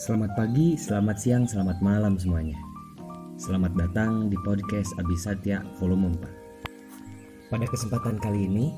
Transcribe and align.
Selamat 0.00 0.32
pagi, 0.32 0.80
selamat 0.80 1.16
siang, 1.20 1.44
selamat 1.44 1.84
malam 1.84 2.16
semuanya. 2.16 2.56
Selamat 3.36 3.76
datang 3.76 4.32
di 4.32 4.36
podcast 4.40 4.96
Abisatya 4.96 5.60
volume 5.76 6.16
4. 6.16 7.52
Pada 7.52 7.68
kesempatan 7.68 8.16
kali 8.16 8.48
ini, 8.48 8.72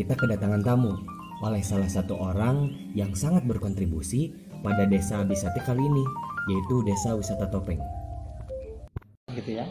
kita 0.00 0.16
kedatangan 0.16 0.64
tamu 0.64 0.96
oleh 1.44 1.60
salah 1.60 1.92
satu 1.92 2.16
orang 2.16 2.72
yang 2.96 3.12
sangat 3.12 3.44
berkontribusi 3.44 4.32
pada 4.64 4.88
desa 4.88 5.20
Abisatya 5.20 5.60
kali 5.60 5.84
ini, 5.84 6.04
yaitu 6.48 6.80
Desa 6.88 7.20
Wisata 7.20 7.52
Topeng. 7.52 7.84
gitu 9.36 9.60
ya. 9.60 9.68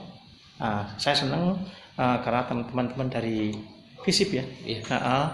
Ah, 0.61 0.85
saya 1.01 1.17
senang 1.17 1.65
ah, 1.97 2.21
karena 2.21 2.45
teman-teman 2.45 3.09
dari 3.09 3.57
FISIP 4.05 4.37
ya, 4.37 4.45
Iya. 4.69 4.81
ah, 5.01 5.27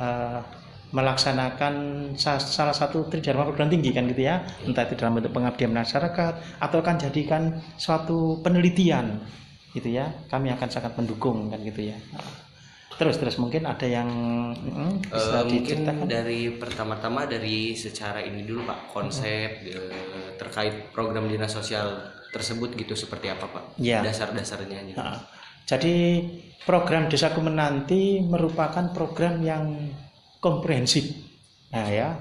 ah, 0.00 0.63
melaksanakan 0.94 1.74
sa- 2.14 2.38
salah 2.38 2.72
satu 2.72 3.04
tridharma 3.04 3.44
perguruan 3.44 3.68
tinggi 3.68 3.90
kan 3.90 4.06
gitu 4.06 4.22
ya, 4.22 4.40
entah 4.62 4.86
itu 4.86 4.94
dalam 4.94 5.18
bentuk 5.18 5.34
pengabdian 5.34 5.74
masyarakat 5.74 6.34
atau 6.58 6.78
kan 6.80 6.96
jadikan 6.96 7.42
suatu 7.74 8.38
penelitian 8.40 9.18
gitu 9.74 9.90
ya, 9.90 10.06
kami 10.26 10.48
akan 10.48 10.68
sangat 10.70 10.94
mendukung 10.94 11.50
kan 11.50 11.58
gitu 11.60 11.90
ya. 11.90 11.98
Terus 12.94 13.18
terus 13.18 13.34
mungkin 13.36 13.66
ada 13.66 13.82
yang 13.82 14.06
mm, 14.54 15.10
Eh, 15.10 15.18
bisa 15.18 15.42
mungkin 15.42 15.66
diceritakan? 15.66 16.06
dari 16.06 16.54
pertama-tama 16.54 17.26
dari 17.26 17.74
secara 17.74 18.22
ini 18.22 18.46
dulu 18.46 18.62
Pak 18.62 18.78
konsep 18.88 19.66
eh, 19.66 19.90
terkait 20.38 20.94
program 20.94 21.26
dinas 21.26 21.50
sosial 21.50 21.90
tersebut 22.30 22.78
gitu 22.78 22.94
seperti 22.94 23.34
apa 23.34 23.50
Pak 23.50 23.64
Ya. 23.82 23.98
dasar-dasarnya 23.98 24.78
gitu. 24.86 24.98
Nah, 24.98 25.26
jadi 25.66 26.22
program 26.62 27.10
Desaku 27.10 27.42
Menanti 27.42 28.22
merupakan 28.22 28.86
program 28.94 29.42
yang 29.42 29.90
komprehensif. 30.44 31.08
Nah 31.72 31.88
ya, 31.88 32.20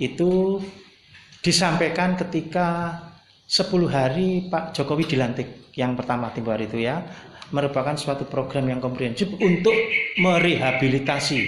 itu 0.00 0.56
disampaikan 1.44 2.16
ketika 2.16 2.96
10 3.44 3.68
hari 3.92 4.48
Pak 4.48 4.72
Jokowi 4.72 5.04
dilantik. 5.04 5.68
Yang 5.76 6.00
pertama 6.00 6.32
tempo 6.32 6.52
hari 6.52 6.68
itu 6.68 6.80
ya, 6.80 7.04
merupakan 7.52 7.92
suatu 7.92 8.24
program 8.24 8.72
yang 8.72 8.80
komprehensif 8.80 9.28
untuk 9.36 9.76
merehabilitasi 10.16 11.38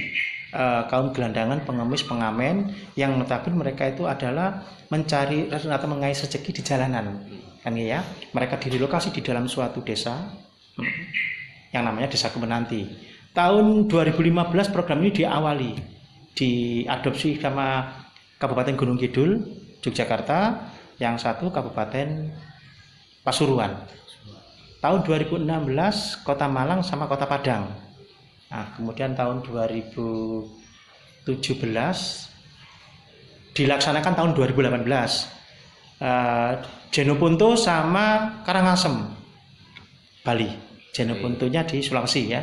eh, 0.53 0.83
kaum 0.93 1.17
gelandangan, 1.17 1.65
pengemis, 1.65 2.05
pengamen 2.05 2.77
yang 2.97 3.17
notabene 3.17 3.56
mereka 3.56 3.89
itu 3.89 4.05
adalah 4.05 4.65
mencari 4.93 5.48
atau 5.48 5.89
mengais 5.89 6.21
rezeki 6.21 6.61
di 6.61 6.62
jalanan. 6.62 7.25
Kan 7.65 7.81
ya 7.81 8.05
mereka 8.37 8.61
direlokasi 8.61 9.09
di 9.09 9.25
dalam 9.25 9.48
suatu 9.48 9.81
desa 9.81 10.21
hmm, 10.77 11.73
yang 11.73 11.89
namanya 11.89 12.12
desa 12.12 12.28
Kemenanti. 12.28 12.84
Tahun 13.33 13.89
2015 13.89 14.71
program 14.71 15.00
ini 15.00 15.25
diawali 15.25 15.94
diadopsi 16.35 17.39
sama 17.39 17.89
Kabupaten 18.39 18.75
Gunung 18.75 18.99
Kidul 18.99 19.41
Yogyakarta. 19.81 20.71
Yang 20.95 21.27
satu 21.27 21.51
Kabupaten 21.51 22.31
Pasuruan. 23.27 23.83
Tahun 24.79 25.01
2016 25.03 25.49
Kota 26.23 26.47
Malang 26.47 26.87
sama 26.87 27.11
Kota 27.11 27.27
Padang. 27.27 27.67
Nah 28.53 28.71
kemudian 28.79 29.17
tahun 29.19 29.43
2017 29.43 31.27
dilaksanakan 33.55 34.12
tahun 34.15 34.31
2018 34.37 34.87
eh, 35.99 36.53
Jenopunto 36.95 37.59
sama 37.59 38.39
Karangasem 38.47 38.95
Bali. 40.23 40.47
Jenopuntonya 40.95 41.67
di 41.67 41.83
Sulawesi 41.83 42.31
ya 42.31 42.39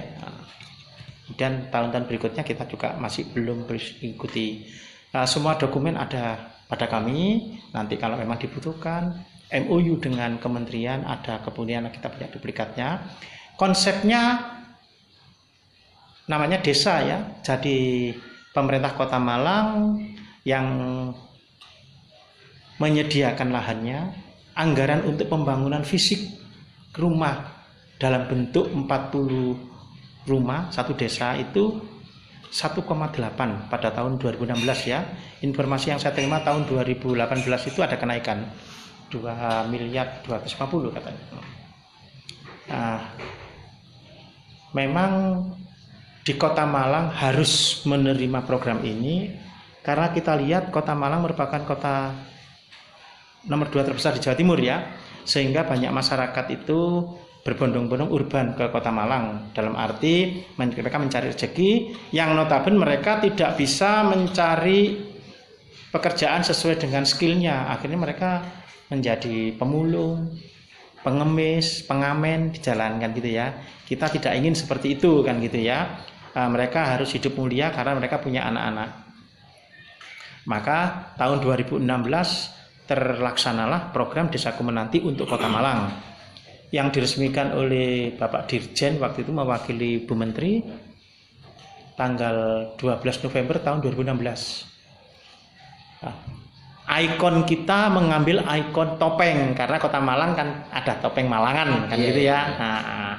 dan 1.37 1.71
tahun-tahun 1.71 2.07
berikutnya 2.07 2.43
kita 2.43 2.67
juga 2.67 2.95
masih 2.99 3.31
belum 3.31 3.67
mengikuti 3.67 4.67
Nah, 5.11 5.27
semua 5.27 5.59
dokumen 5.59 5.99
ada 5.99 6.55
pada 6.71 6.87
kami. 6.87 7.51
Nanti 7.75 7.99
kalau 7.99 8.15
memang 8.15 8.39
dibutuhkan 8.39 9.11
MOU 9.51 9.99
dengan 9.99 10.39
kementerian 10.39 11.03
ada 11.03 11.43
kemudian 11.43 11.91
kita 11.91 12.07
punya 12.07 12.27
duplikatnya. 12.31 12.89
Konsepnya 13.59 14.39
namanya 16.31 16.63
desa 16.63 17.03
ya 17.03 17.19
jadi 17.43 18.09
pemerintah 18.55 18.95
kota 18.95 19.19
Malang 19.19 19.99
yang 20.47 20.65
menyediakan 22.79 23.51
lahannya 23.51 24.15
anggaran 24.55 25.03
untuk 25.03 25.27
pembangunan 25.27 25.83
fisik 25.83 26.23
rumah 26.95 27.51
dalam 27.99 28.31
bentuk 28.31 28.71
40 28.71 29.70
rumah 30.27 30.69
satu 30.69 30.93
desa 30.93 31.33
itu 31.37 31.81
1,8 32.51 32.83
pada 33.71 33.89
tahun 33.95 34.19
2016 34.19 34.91
ya. 34.91 35.07
Informasi 35.39 35.95
yang 35.95 35.99
saya 36.03 36.11
terima 36.11 36.43
tahun 36.43 36.67
2018 36.67 37.71
itu 37.71 37.79
ada 37.79 37.95
kenaikan 37.95 38.43
2 39.07 39.71
miliar 39.71 40.19
250 40.27 40.95
katanya. 40.95 41.23
Nah, 42.71 42.99
memang 44.75 45.11
di 46.21 46.33
kota 46.37 46.63
Malang 46.67 47.09
harus 47.11 47.81
menerima 47.87 48.45
program 48.45 48.83
ini 48.85 49.33
karena 49.81 50.13
kita 50.13 50.37
lihat 50.37 50.69
kota 50.69 50.93
Malang 50.93 51.25
merupakan 51.25 51.63
kota 51.65 52.13
nomor 53.49 53.73
dua 53.73 53.81
terbesar 53.81 54.13
di 54.13 54.21
Jawa 54.21 54.37
Timur 54.37 54.59
ya. 54.61 54.91
Sehingga 55.21 55.65
banyak 55.65 55.89
masyarakat 55.93 56.45
itu 56.53 57.05
berbondong-bondong 57.41 58.09
urban 58.13 58.53
ke 58.53 58.69
kota 58.69 58.93
Malang. 58.93 59.49
Dalam 59.53 59.73
arti 59.73 60.45
mereka 60.57 61.01
mencari 61.01 61.33
rezeki 61.33 61.71
yang 62.13 62.37
notabene 62.37 62.77
mereka 62.77 63.17
tidak 63.17 63.57
bisa 63.57 64.05
mencari 64.05 65.09
pekerjaan 65.89 66.45
sesuai 66.45 66.77
dengan 66.77 67.03
skillnya. 67.03 67.73
Akhirnya 67.73 67.97
mereka 67.97 68.45
menjadi 68.93 69.57
pemulung 69.57 70.37
pengemis 71.01 71.81
pengamen 71.89 72.53
dijalankan 72.53 73.09
gitu 73.17 73.29
ya. 73.33 73.57
Kita 73.89 74.07
tidak 74.07 74.37
ingin 74.37 74.53
seperti 74.53 75.01
itu 75.01 75.25
kan 75.25 75.41
gitu 75.41 75.57
ya. 75.57 75.97
Ah, 76.31 76.47
mereka 76.47 76.95
harus 76.95 77.11
hidup 77.11 77.35
mulia 77.35 77.73
karena 77.73 77.97
mereka 77.97 78.21
punya 78.21 78.47
anak-anak. 78.47 78.89
Maka 80.47 80.79
tahun 81.19 81.43
2016 81.43 81.83
terlaksanalah 82.87 83.91
program 83.91 84.31
Desaku 84.31 84.63
Menanti 84.63 85.03
untuk 85.03 85.27
Kota 85.27 85.45
Malang 85.51 86.10
yang 86.71 86.87
diresmikan 86.87 87.51
oleh 87.51 88.15
Bapak 88.15 88.47
Dirjen 88.47 88.95
waktu 89.03 89.27
itu 89.27 89.31
mewakili 89.35 90.07
Bu 90.07 90.15
Menteri 90.15 90.63
tanggal 91.99 92.71
12 92.79 93.27
November 93.27 93.59
tahun 93.59 93.83
2016. 93.83 94.65
Nah, 96.01 96.15
ikon 96.97 97.43
kita 97.43 97.91
mengambil 97.91 98.41
ikon 98.47 98.95
topeng 98.95 99.51
karena 99.53 99.77
Kota 99.77 99.99
Malang 99.99 100.31
kan 100.33 100.47
ada 100.71 100.95
topeng 101.03 101.27
Malangan 101.27 101.91
kan 101.91 101.97
Iya, 101.99 102.07
gitu 102.07 102.21
ya. 102.23 102.39
Nah, 102.55 103.15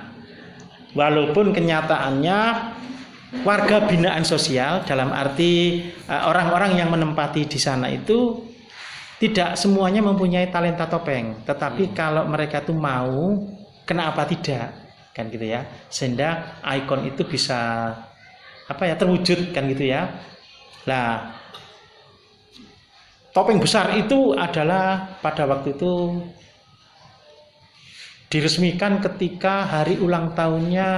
walaupun 0.97 1.53
kenyataannya 1.53 2.39
warga 3.45 3.89
binaan 3.89 4.25
sosial 4.25 4.85
dalam 4.89 5.13
arti 5.13 5.85
eh, 6.09 6.23
orang-orang 6.25 6.81
yang 6.81 6.89
menempati 6.89 7.49
di 7.49 7.61
sana 7.61 7.89
itu 7.93 8.49
tidak 9.23 9.55
semuanya 9.55 10.03
mempunyai 10.03 10.51
talenta 10.51 10.91
topeng, 10.91 11.47
tetapi 11.47 11.95
kalau 11.95 12.27
mereka 12.27 12.59
tuh 12.59 12.75
mau, 12.75 13.39
kenapa 13.87 14.27
tidak? 14.27 14.75
Kan 15.15 15.31
gitu 15.31 15.47
ya. 15.47 15.63
Sehingga 15.87 16.59
ikon 16.67 17.07
itu 17.07 17.23
bisa 17.23 17.95
apa 18.67 18.83
ya 18.83 18.99
terwujud 18.99 19.55
kan 19.55 19.71
gitu 19.71 19.95
ya. 19.95 20.11
Nah, 20.91 21.39
topeng 23.31 23.63
besar 23.63 23.95
itu 23.95 24.35
adalah 24.35 25.15
pada 25.23 25.47
waktu 25.47 25.79
itu 25.79 26.19
diresmikan 28.27 28.99
ketika 28.99 29.71
hari 29.71 30.03
ulang 30.03 30.35
tahunnya 30.35 30.91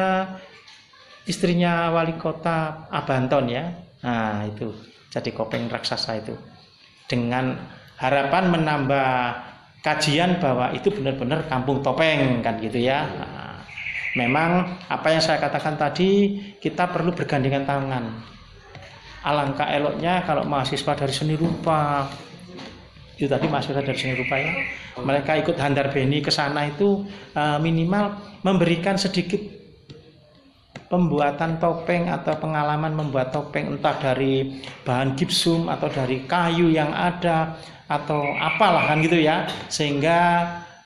istrinya 1.28 1.92
wali 1.92 2.16
kota 2.16 2.88
Abanton 2.88 3.52
ya. 3.52 3.68
Nah, 4.00 4.48
itu 4.48 4.72
jadi 5.12 5.28
kopeng 5.28 5.68
raksasa 5.68 6.24
itu. 6.24 6.32
Dengan 7.04 7.52
harapan 7.98 8.50
menambah 8.50 9.10
kajian 9.84 10.40
bahwa 10.40 10.72
itu 10.72 10.88
benar-benar 10.88 11.44
kampung 11.46 11.84
topeng 11.84 12.40
kan 12.40 12.56
gitu 12.58 12.80
ya. 12.80 13.04
Nah, 13.04 13.60
memang 14.16 14.80
apa 14.88 15.06
yang 15.12 15.22
saya 15.22 15.38
katakan 15.38 15.76
tadi 15.76 16.40
kita 16.58 16.88
perlu 16.88 17.12
bergandengan 17.12 17.68
tangan. 17.68 18.04
Alangkah 19.24 19.72
eloknya 19.72 20.24
kalau 20.24 20.44
mahasiswa 20.44 20.92
dari 20.92 21.14
seni 21.14 21.34
rupa 21.36 22.08
itu 23.14 23.30
tadi 23.30 23.46
mahasiswa 23.46 23.80
dari 23.80 23.96
seni 23.96 24.14
rupa 24.18 24.36
ya 24.36 24.52
mereka 25.00 25.38
ikut 25.38 25.54
handar 25.54 25.94
beni 25.94 26.18
ke 26.18 26.34
sana 26.34 26.66
itu 26.66 27.06
eh, 27.34 27.58
minimal 27.62 28.18
memberikan 28.42 28.98
sedikit 28.98 29.38
pembuatan 30.90 31.58
topeng 31.58 32.06
atau 32.06 32.38
pengalaman 32.38 32.94
membuat 32.94 33.34
topeng 33.34 33.74
entah 33.74 33.98
dari 33.98 34.62
bahan 34.86 35.18
gipsum 35.18 35.66
atau 35.66 35.90
dari 35.90 36.22
kayu 36.28 36.70
yang 36.70 36.94
ada 36.94 37.58
atau 37.84 38.32
apalah 38.36 38.88
kan 38.88 39.04
gitu 39.04 39.20
ya 39.20 39.44
sehingga 39.68 40.18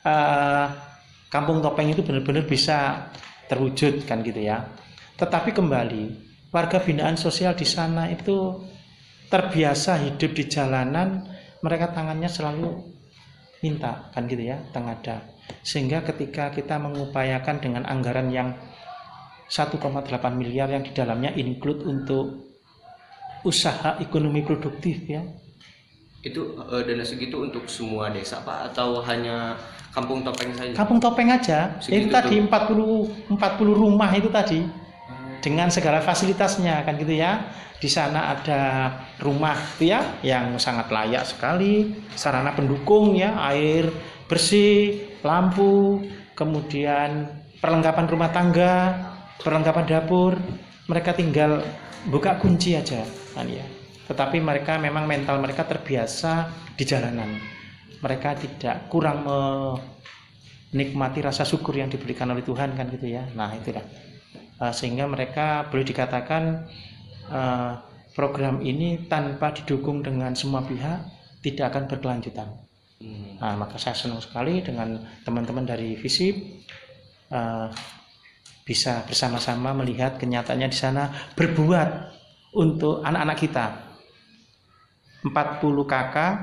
eh, 0.03 0.67
kampung 1.29 1.63
topeng 1.63 1.93
itu 1.93 2.03
benar-benar 2.03 2.45
bisa 2.49 3.09
terwujud 3.49 4.05
kan 4.05 4.21
gitu 4.25 4.41
ya. 4.45 4.65
Tetapi 5.19 5.53
kembali 5.53 6.05
warga 6.53 6.81
binaan 6.81 7.17
sosial 7.21 7.53
di 7.55 7.67
sana 7.69 8.09
itu 8.09 8.65
terbiasa 9.29 10.01
hidup 10.09 10.33
di 10.33 10.45
jalanan 10.49 11.29
mereka 11.61 11.93
tangannya 11.93 12.31
selalu 12.31 12.71
minta 13.61 14.09
kan 14.15 14.25
gitu 14.31 14.43
ya 14.47 14.63
tengada. 14.73 15.25
Sehingga 15.65 16.05
ketika 16.05 16.53
kita 16.53 16.77
mengupayakan 16.77 17.57
dengan 17.61 17.83
anggaran 17.89 18.29
yang 18.31 18.55
1,8 19.49 19.81
miliar 20.37 20.69
yang 20.69 20.85
di 20.85 20.93
dalamnya 20.93 21.33
include 21.33 21.83
untuk 21.89 22.53
usaha 23.49 23.97
ekonomi 24.03 24.45
produktif 24.45 25.09
ya 25.09 25.25
Itu 26.23 26.59
eh, 26.59 26.83
dana 26.83 27.05
segitu 27.07 27.47
untuk 27.47 27.71
semua 27.71 28.11
desa 28.11 28.43
Pak? 28.43 28.75
Atau 28.75 29.03
hanya 29.07 29.55
Kampung 29.89 30.21
Topeng 30.23 30.53
saja? 30.55 30.75
kampung 30.77 30.99
topeng 31.01 31.31
aja. 31.33 31.59
Segitu 31.81 32.07
itu 32.07 32.15
tadi 32.15 32.37
tuh. 32.39 33.35
40 33.35 33.35
40 33.35 33.83
rumah 33.83 34.11
itu 34.13 34.29
tadi. 34.29 34.61
Dengan 35.43 35.73
segala 35.73 35.99
fasilitasnya 35.99 36.85
kan 36.85 36.95
gitu 37.01 37.19
ya. 37.19 37.49
Di 37.79 37.87
sana 37.87 38.35
ada 38.35 38.91
rumah 39.23 39.55
itu 39.79 39.91
ya 39.91 40.03
yang 40.23 40.55
sangat 40.61 40.93
layak 40.93 41.25
sekali. 41.27 41.95
Sarana 42.15 42.53
pendukung 42.53 43.17
ya 43.17 43.39
air 43.51 43.91
bersih 44.29 45.09
lampu 45.25 46.05
kemudian 46.37 47.27
perlengkapan 47.59 48.07
rumah 48.07 48.31
tangga 48.31 48.75
perlengkapan 49.41 49.85
dapur. 49.89 50.37
Mereka 50.87 51.17
tinggal 51.17 51.65
buka 52.07 52.39
kunci 52.39 52.77
aja 52.79 53.03
kan 53.35 53.45
ya 53.45 53.78
tetapi 54.09 54.41
mereka 54.41 54.81
memang 54.81 55.05
mental 55.05 55.39
mereka 55.39 55.69
terbiasa 55.69 56.49
di 56.75 56.85
jalanan 56.89 57.37
mereka 58.01 58.35
tidak 58.35 58.89
kurang 58.89 59.29
menikmati 60.73 61.21
rasa 61.21 61.45
syukur 61.45 61.77
yang 61.77 61.93
diberikan 61.93 62.29
oleh 62.33 62.43
Tuhan 62.43 62.73
kan 62.73 62.89
gitu 62.89 63.07
ya 63.07 63.29
nah 63.37 63.53
itulah 63.53 63.85
Uh, 64.59 64.75
sehingga 64.75 65.07
mereka 65.07 65.71
boleh 65.71 65.87
dikatakan 65.87 66.67
uh, 67.31 67.79
program 68.11 68.59
ini 68.59 69.07
tanpa 69.07 69.55
didukung 69.55 70.03
dengan 70.03 70.35
semua 70.35 70.67
pihak 70.67 70.99
tidak 71.47 71.71
akan 71.71 71.87
berkelanjutan. 71.87 72.51
Hmm. 72.99 73.39
Nah, 73.39 73.55
maka 73.55 73.79
saya 73.79 73.95
senang 73.95 74.19
sekali 74.19 74.59
dengan 74.59 74.99
teman-teman 75.23 75.63
dari 75.63 75.95
FISIP 75.95 76.67
uh, 77.31 77.71
bisa 78.67 79.07
bersama-sama 79.07 79.71
melihat 79.79 80.19
kenyataannya 80.19 80.67
di 80.67 80.75
sana 80.75 81.07
berbuat 81.39 81.89
untuk 82.59 83.07
anak-anak 83.07 83.39
kita. 83.39 83.88
40 85.25 85.85
kakak 85.89 86.35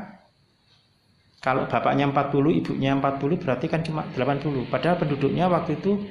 kalau 1.39 1.69
bapaknya 1.69 2.09
40, 2.09 2.57
ibunya 2.57 2.97
40 2.97 3.37
berarti 3.37 3.69
kan 3.69 3.85
cuma 3.85 4.01
80. 4.17 4.65
Padahal 4.65 4.97
penduduknya 4.97 5.45
waktu 5.45 5.77
itu 5.77 6.01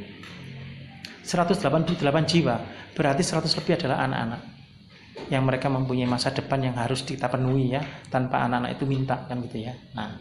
188 1.26 1.98
jiwa, 2.22 2.56
berarti 2.94 3.22
100 3.26 3.50
lebih 3.58 3.74
adalah 3.82 4.06
anak-anak 4.06 4.40
yang 5.32 5.42
mereka 5.42 5.66
mempunyai 5.66 6.06
masa 6.06 6.30
depan 6.30 6.62
yang 6.62 6.76
harus 6.78 7.02
kita 7.02 7.26
penuhi 7.26 7.74
ya, 7.74 7.82
tanpa 8.14 8.46
anak-anak 8.46 8.78
itu 8.78 8.84
minta 8.86 9.26
kan 9.26 9.42
gitu 9.42 9.58
ya. 9.66 9.74
Nah, 9.98 10.14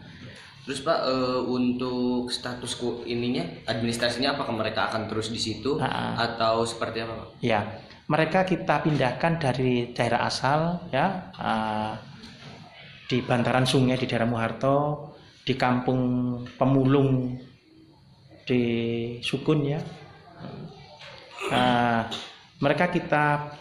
Terus 0.64 0.80
Pak 0.80 1.00
eh, 1.04 1.40
untuk 1.44 2.32
status 2.32 2.80
ininya 3.04 3.44
administrasinya 3.68 4.32
apakah 4.32 4.56
mereka 4.56 4.88
akan 4.88 5.12
terus 5.12 5.28
di 5.28 5.36
situ 5.36 5.76
Ah. 5.76 6.16
atau 6.16 6.64
seperti 6.64 7.04
apa 7.04 7.12
Pak? 7.20 7.28
ya 7.44 7.60
mereka 8.08 8.48
kita 8.48 8.80
pindahkan 8.80 9.36
dari 9.36 9.92
daerah 9.92 10.24
asal 10.24 10.88
ya 10.88 11.28
ah, 11.36 12.00
di 13.08 13.20
bantaran 13.20 13.68
sungai 13.68 14.00
di 14.00 14.06
daerah 14.08 14.28
Muharto, 14.28 15.10
di 15.44 15.54
kampung 15.54 16.00
Pemulung 16.56 17.36
di 18.44 18.62
Sukun 19.20 19.60
ya. 19.64 19.80
Ah, 21.52 22.08
mereka 22.60 22.88
kita 22.88 23.54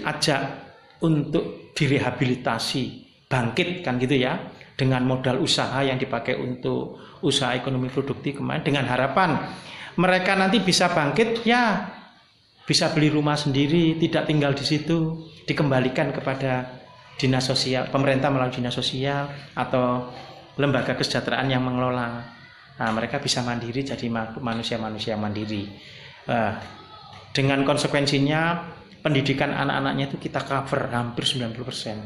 ajak 0.00 0.40
untuk 1.04 1.72
direhabilitasi, 1.76 2.84
bangkit 3.28 3.84
kan 3.84 4.00
gitu 4.00 4.16
ya, 4.16 4.40
dengan 4.76 5.04
modal 5.04 5.44
usaha 5.44 5.84
yang 5.84 6.00
dipakai 6.00 6.40
untuk 6.40 6.96
usaha 7.20 7.52
ekonomi 7.52 7.92
produktif 7.92 8.40
kemarin 8.40 8.64
dengan 8.64 8.88
harapan 8.88 9.36
mereka 10.00 10.32
nanti 10.32 10.64
bisa 10.64 10.88
bangkit 10.88 11.44
ya 11.44 11.84
bisa 12.70 12.94
beli 12.94 13.10
rumah 13.10 13.34
sendiri, 13.34 13.98
tidak 13.98 14.30
tinggal 14.30 14.54
di 14.54 14.62
situ, 14.62 15.26
dikembalikan 15.42 16.14
kepada 16.14 16.79
dinas 17.20 17.44
sosial, 17.44 17.92
pemerintah 17.92 18.32
melalui 18.32 18.56
dinas 18.56 18.72
sosial 18.72 19.28
atau 19.52 20.08
lembaga 20.56 20.96
kesejahteraan 20.96 21.52
yang 21.52 21.60
mengelola. 21.60 22.24
Nah, 22.80 22.90
mereka 22.96 23.20
bisa 23.20 23.44
mandiri 23.44 23.84
jadi 23.84 24.08
ma- 24.08 24.40
manusia-manusia 24.40 25.20
mandiri. 25.20 25.68
Eh, 26.24 26.52
dengan 27.36 27.60
konsekuensinya 27.62 28.64
pendidikan 29.04 29.52
anak-anaknya 29.52 30.08
itu 30.08 30.16
kita 30.16 30.40
cover 30.40 30.88
hampir 30.88 31.28
90%. 31.28 32.00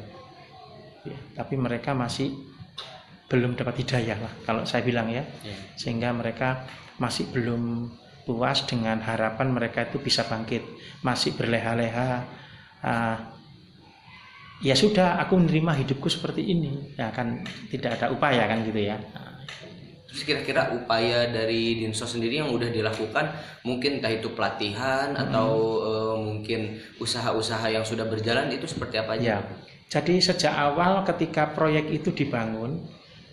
Ya, 1.04 1.18
tapi 1.36 1.54
mereka 1.54 1.94
masih 1.94 2.34
belum 3.28 3.56
dapat 3.56 3.80
hidayah 3.80 4.20
lah 4.20 4.32
kalau 4.44 4.62
saya 4.64 4.84
bilang 4.84 5.08
ya 5.08 5.24
Ya. 5.42 5.56
sehingga 5.76 6.12
mereka 6.12 6.64
masih 6.96 7.28
belum 7.28 7.88
puas 8.24 8.64
dengan 8.64 9.00
harapan 9.00 9.52
mereka 9.52 9.84
itu 9.84 10.00
bisa 10.00 10.24
bangkit 10.24 10.60
masih 11.00 11.36
berleha-leha 11.36 12.24
ah, 12.80 13.16
ya 14.64 14.72
sudah 14.72 15.20
aku 15.20 15.36
menerima 15.36 15.84
hidupku 15.84 16.08
seperti 16.08 16.40
ini. 16.40 16.96
Ya 16.96 17.12
kan 17.12 17.44
tidak 17.68 18.00
ada 18.00 18.08
upaya 18.08 18.48
kan 18.48 18.64
gitu 18.64 18.80
ya. 18.80 18.96
Terus 20.08 20.24
kira-kira 20.24 20.72
upaya 20.72 21.28
dari 21.28 21.84
Dinsos 21.84 22.16
sendiri 22.16 22.40
yang 22.40 22.48
udah 22.48 22.70
dilakukan 22.70 23.34
mungkin 23.66 24.00
entah 24.00 24.14
itu 24.14 24.32
pelatihan 24.32 25.12
atau 25.12 25.50
eh, 25.84 26.16
mungkin 26.16 26.80
usaha-usaha 27.02 27.66
yang 27.68 27.84
sudah 27.84 28.08
berjalan 28.08 28.48
itu 28.48 28.64
seperti 28.64 28.96
apa 29.04 29.20
aja? 29.20 29.38
ya. 29.38 29.38
Jadi 29.92 30.18
sejak 30.22 30.54
awal 30.54 31.04
ketika 31.04 31.52
proyek 31.52 31.92
itu 31.92 32.14
dibangun 32.14 32.80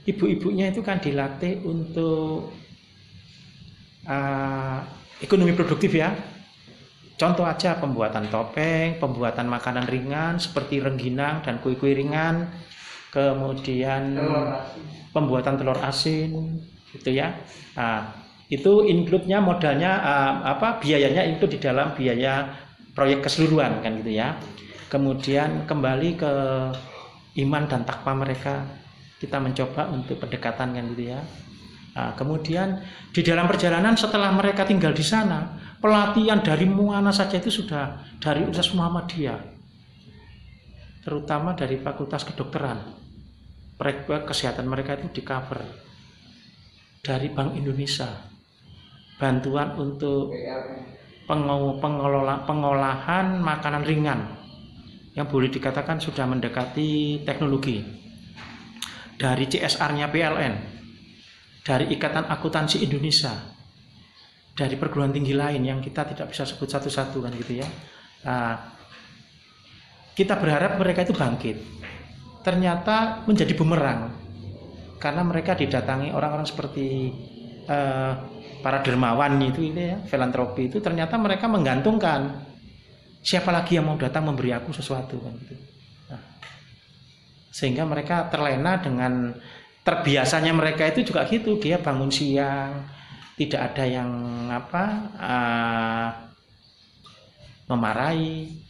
ibu-ibunya 0.03 0.73
itu 0.73 0.81
kan 0.81 0.97
dilatih 0.97 1.61
untuk 1.63 2.49
ah, 4.09 4.81
ekonomi 5.21 5.53
produktif 5.53 5.93
ya 5.93 6.11
Contoh 7.21 7.45
aja 7.45 7.77
pembuatan 7.77 8.25
topeng, 8.33 8.97
pembuatan 8.97 9.45
makanan 9.45 9.85
ringan 9.85 10.41
seperti 10.41 10.81
rengginang 10.81 11.45
dan 11.45 11.61
kue-kue 11.61 11.93
ringan, 11.93 12.49
kemudian 13.13 14.17
pembuatan 15.13 15.53
telur 15.53 15.77
asin, 15.85 16.33
gitu 16.89 17.13
ya. 17.13 17.37
Nah, 17.77 18.09
itu 18.49 18.89
include-nya 18.89 19.37
modalnya 19.37 20.01
ah, 20.01 20.33
apa 20.57 20.81
biayanya 20.81 21.21
itu 21.29 21.45
di 21.45 21.61
dalam 21.61 21.93
biaya 21.93 22.57
proyek 22.97 23.29
keseluruhan 23.29 23.85
kan 23.85 24.01
gitu 24.01 24.17
ya. 24.17 24.33
Kemudian 24.89 25.69
kembali 25.69 26.17
ke 26.17 26.33
iman 27.45 27.63
dan 27.69 27.85
takwa 27.85 28.17
mereka, 28.17 28.65
kita 29.21 29.37
mencoba 29.37 29.93
untuk 29.93 30.17
pendekatan 30.17 30.73
kan 30.73 30.83
gitu 30.97 31.13
ya. 31.13 31.21
Nah, 31.91 32.15
kemudian 32.15 32.79
di 33.11 33.19
dalam 33.19 33.51
perjalanan 33.51 33.99
setelah 33.99 34.31
mereka 34.31 34.63
tinggal 34.63 34.95
di 34.95 35.03
sana, 35.03 35.59
pelatihan 35.83 36.39
dari 36.39 36.63
mana 36.63 37.11
saja 37.11 37.35
itu 37.35 37.51
sudah 37.51 37.99
dari 38.23 38.47
Universitas 38.47 38.71
Muhammadiyah, 38.79 39.39
terutama 41.03 41.51
dari 41.51 41.75
Fakultas 41.83 42.23
Kedokteran. 42.23 42.79
Proyek 43.75 44.29
kesehatan 44.29 44.69
mereka 44.69 44.93
itu 44.95 45.09
di 45.19 45.21
cover 45.25 45.57
dari 47.01 47.33
Bank 47.33 47.57
Indonesia, 47.57 48.07
bantuan 49.17 49.73
untuk 49.75 50.31
pengelola, 51.27 52.45
pengolahan 52.45 53.41
makanan 53.41 53.83
ringan 53.83 54.19
yang 55.17 55.27
boleh 55.27 55.51
dikatakan 55.51 55.99
sudah 55.99 56.23
mendekati 56.29 57.25
teknologi. 57.27 57.83
Dari 59.17 59.43
CSR-nya 59.49 60.07
PLN 60.13 60.80
dari 61.61 61.93
Ikatan 61.93 62.25
Akuntansi 62.25 62.81
Indonesia, 62.81 63.33
dari 64.57 64.75
perguruan 64.75 65.13
tinggi 65.13 65.33
lain 65.37 65.61
yang 65.61 65.79
kita 65.79 66.09
tidak 66.09 66.33
bisa 66.33 66.43
sebut 66.45 66.67
satu-satu 66.67 67.21
kan 67.21 67.31
gitu 67.37 67.61
ya. 67.61 67.67
Nah, 68.25 68.55
kita 70.17 70.37
berharap 70.37 70.77
mereka 70.77 71.05
itu 71.05 71.13
bangkit. 71.15 71.57
Ternyata 72.41 73.25
menjadi 73.29 73.53
bumerang 73.53 74.17
karena 74.97 75.21
mereka 75.25 75.53
didatangi 75.53 76.13
orang-orang 76.13 76.45
seperti 76.45 77.13
eh, 77.65 78.13
para 78.61 78.79
dermawan 78.85 79.41
itu, 79.41 79.73
itu 79.73 79.81
ya, 79.81 79.97
filantropi 80.05 80.69
itu 80.69 80.77
ternyata 80.77 81.17
mereka 81.17 81.49
menggantungkan 81.49 82.45
siapa 83.21 83.49
lagi 83.49 83.77
yang 83.77 83.89
mau 83.89 83.97
datang 83.97 84.29
memberi 84.29 84.53
aku 84.53 84.73
sesuatu 84.73 85.17
kan 85.21 85.33
gitu. 85.45 85.55
Nah, 86.09 86.21
sehingga 87.53 87.85
mereka 87.85 88.29
terlena 88.29 88.81
dengan 88.81 89.33
terbiasanya 89.81 90.53
mereka 90.53 90.85
itu 90.89 91.05
juga 91.13 91.25
gitu. 91.25 91.57
Dia 91.57 91.81
bangun 91.81 92.13
siang 92.13 92.85
tidak 93.37 93.73
ada 93.73 93.85
yang 93.89 94.11
apa 94.53 94.83
ah, 95.17 96.09
memarahi. 97.69 98.61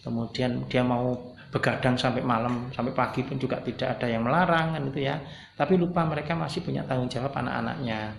Kemudian 0.00 0.64
dia 0.70 0.80
mau 0.80 1.34
begadang 1.50 1.98
sampai 1.98 2.22
malam 2.22 2.70
sampai 2.70 2.94
pagi 2.94 3.26
pun 3.26 3.36
juga 3.36 3.58
tidak 3.60 3.98
ada 3.98 4.06
yang 4.06 4.22
melarang 4.22 4.78
kan 4.78 4.82
itu 4.86 5.00
ya. 5.02 5.18
Tapi 5.58 5.76
lupa 5.76 6.06
mereka 6.06 6.32
masih 6.38 6.62
punya 6.62 6.86
tanggung 6.86 7.10
jawab 7.10 7.34
anak-anaknya. 7.34 8.16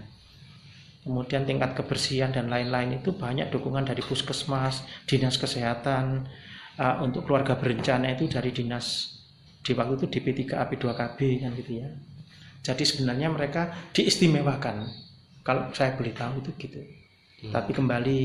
Kemudian 1.02 1.50
tingkat 1.50 1.74
kebersihan 1.74 2.30
dan 2.30 2.46
lain-lain 2.54 3.02
itu 3.02 3.18
banyak 3.18 3.50
dukungan 3.50 3.90
dari 3.90 4.06
puskesmas 4.06 4.86
dinas 5.10 5.40
kesehatan 5.40 6.30
ah, 6.78 7.02
untuk 7.02 7.26
keluarga 7.26 7.58
berencana 7.58 8.14
itu 8.14 8.30
dari 8.30 8.54
dinas 8.54 9.18
di 9.62 9.78
waktu 9.78 9.94
itu 9.98 10.06
DP3 10.10 10.58
AP2KB 10.58 11.20
kan 11.46 11.54
gitu 11.54 11.82
ya 11.86 11.90
Jadi 12.62 12.84
sebenarnya 12.86 13.34
mereka 13.34 13.92
diistimewakan. 13.94 14.86
Kalau 15.42 15.74
saya 15.74 15.98
boleh 15.98 16.14
tahu 16.14 16.46
itu 16.46 16.52
gitu. 16.62 16.80
Hmm. 17.42 17.54
Tapi 17.58 17.72
kembali 17.74 18.20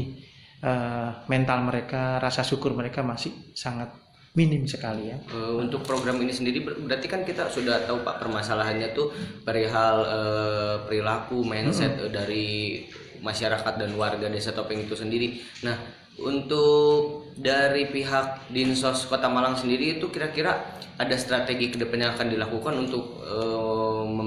uh, 0.61 1.11
mental 1.33 1.65
mereka, 1.65 2.21
rasa 2.21 2.45
syukur 2.45 2.77
mereka 2.77 3.01
masih 3.01 3.33
sangat 3.57 3.89
minim 4.37 4.69
sekali 4.69 5.09
ya. 5.09 5.17
Uh, 5.33 5.65
untuk 5.65 5.81
program 5.89 6.21
ini 6.21 6.29
sendiri 6.29 6.61
berarti 6.61 7.09
kan 7.09 7.25
kita 7.25 7.49
sudah 7.49 7.89
tahu 7.89 8.05
Pak 8.05 8.21
permasalahannya 8.21 8.93
tuh 8.93 9.09
perihal 9.49 9.97
uh, 10.05 10.75
perilaku 10.85 11.41
mindset 11.41 11.97
hmm. 11.97 12.13
dari 12.13 12.85
masyarakat 13.25 13.81
dan 13.81 13.97
warga 13.97 14.29
desa 14.29 14.53
Topeng 14.53 14.85
itu 14.85 14.93
sendiri. 14.93 15.41
Nah, 15.65 15.81
untuk 16.21 17.33
dari 17.37 17.89
pihak 17.89 18.53
Dinsos 18.53 19.09
Kota 19.09 19.29
Malang 19.33 19.57
sendiri 19.57 19.97
itu 19.97 20.13
kira-kira 20.13 20.77
ada 20.97 21.17
strategi 21.17 21.73
ke 21.73 21.77
depannya 21.77 22.17
akan 22.17 22.33
dilakukan 22.33 22.75
untuk 22.89 23.21
uh, 23.25 23.76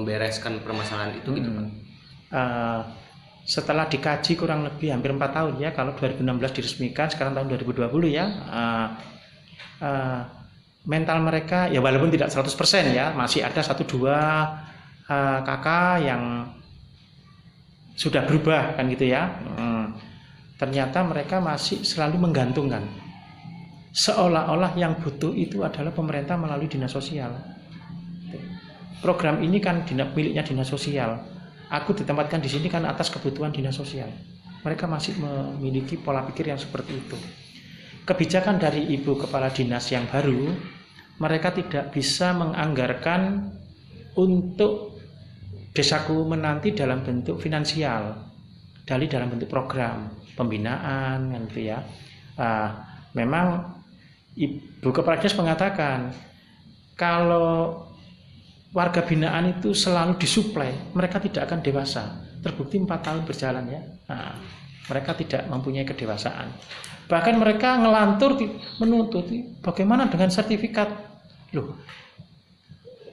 membereskan 0.00 0.64
permasalahan 0.64 1.20
itu 1.20 1.30
gitu 1.36 1.48
Pak? 1.52 1.66
Uh, 2.30 2.80
setelah 3.44 3.90
dikaji 3.90 4.38
kurang 4.38 4.62
lebih 4.62 4.94
hampir 4.94 5.10
empat 5.10 5.30
tahun 5.34 5.58
ya 5.58 5.74
kalau 5.74 5.96
2016 5.98 6.56
diresmikan 6.56 7.10
sekarang 7.10 7.34
tahun 7.34 7.50
2020 7.58 7.90
ya 8.12 8.26
uh, 8.46 8.86
uh, 9.82 10.20
mental 10.86 11.18
mereka 11.24 11.66
ya 11.66 11.82
walaupun 11.82 12.14
tidak 12.14 12.30
100% 12.30 12.94
ya 12.94 13.12
masih 13.12 13.42
ada 13.42 13.60
satu 13.60 13.82
dua 13.84 14.18
uh, 15.10 15.40
kakak 15.42 16.06
yang 16.06 16.22
sudah 18.00 18.24
berubah 18.24 18.80
kan 18.80 18.88
gitu 18.88 19.12
ya. 19.12 19.28
Hmm. 19.28 19.92
Ternyata 20.56 21.04
mereka 21.04 21.36
masih 21.36 21.84
selalu 21.84 22.28
menggantungkan. 22.28 22.84
Seolah-olah 23.92 24.72
yang 24.80 24.96
butuh 25.04 25.36
itu 25.36 25.60
adalah 25.60 25.92
pemerintah 25.92 26.40
melalui 26.40 26.70
dinas 26.70 26.96
sosial 26.96 27.59
program 29.00 29.40
ini 29.40 29.58
kan 29.60 29.84
miliknya 29.88 30.44
dinas 30.44 30.68
sosial. 30.68 31.20
Aku 31.70 31.94
ditempatkan 31.94 32.42
di 32.42 32.50
sini 32.50 32.66
kan 32.68 32.84
atas 32.86 33.08
kebutuhan 33.08 33.50
dinas 33.50 33.76
sosial. 33.76 34.10
Mereka 34.60 34.84
masih 34.84 35.16
memiliki 35.16 35.96
pola 35.96 36.22
pikir 36.26 36.52
yang 36.52 36.60
seperti 36.60 36.92
itu. 36.98 37.16
Kebijakan 38.04 38.60
dari 38.60 38.90
ibu 38.92 39.16
kepala 39.16 39.48
dinas 39.52 39.88
yang 39.92 40.04
baru 40.10 40.50
mereka 41.20 41.52
tidak 41.52 41.92
bisa 41.92 42.32
menganggarkan 42.32 43.52
untuk 44.16 44.98
desaku 45.70 46.26
menanti 46.26 46.74
dalam 46.74 47.04
bentuk 47.06 47.38
finansial 47.38 48.18
dari 48.82 49.06
dalam 49.06 49.30
bentuk 49.30 49.46
program 49.46 50.10
pembinaan 50.34 51.30
gitu 51.46 51.70
ya. 51.70 51.78
Uh, 52.34 52.68
memang 53.14 53.76
Ibu 54.34 54.90
Kepala 54.94 55.20
Dinas 55.20 55.36
mengatakan 55.36 56.14
kalau 56.96 57.89
warga 58.70 59.02
binaan 59.02 59.58
itu 59.58 59.74
selalu 59.74 60.18
disuplai, 60.18 60.70
mereka 60.94 61.18
tidak 61.18 61.50
akan 61.50 61.60
dewasa. 61.62 62.02
Terbukti 62.40 62.80
empat 62.80 63.00
tahun 63.04 63.22
berjalan 63.28 63.64
ya. 63.68 63.80
Nah, 64.08 64.32
mereka 64.88 65.12
tidak 65.14 65.44
mempunyai 65.46 65.84
kedewasaan. 65.84 66.48
Bahkan 67.10 67.34
mereka 67.36 67.76
ngelantur 67.76 68.38
menuntut 68.78 69.28
bagaimana 69.60 70.06
dengan 70.06 70.30
sertifikat. 70.30 70.88
Loh, 71.50 71.76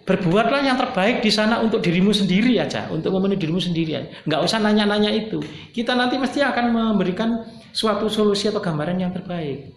berbuatlah 0.07 0.63
yang 0.63 0.77
terbaik 0.79 1.19
di 1.19 1.33
sana 1.33 1.59
untuk 1.59 1.83
dirimu 1.83 2.13
sendiri 2.13 2.61
aja, 2.61 2.87
untuk 2.93 3.11
memenuhi 3.11 3.41
dirimu 3.41 3.59
sendirian. 3.59 4.07
Nggak 4.23 4.41
usah 4.45 4.61
nanya-nanya 4.63 5.11
itu. 5.11 5.43
Kita 5.73 5.97
nanti 5.97 6.15
mesti 6.15 6.39
akan 6.45 6.65
memberikan 6.71 7.43
suatu 7.73 8.07
solusi 8.07 8.47
atau 8.47 8.63
gambaran 8.63 8.97
yang 9.01 9.11
terbaik. 9.11 9.76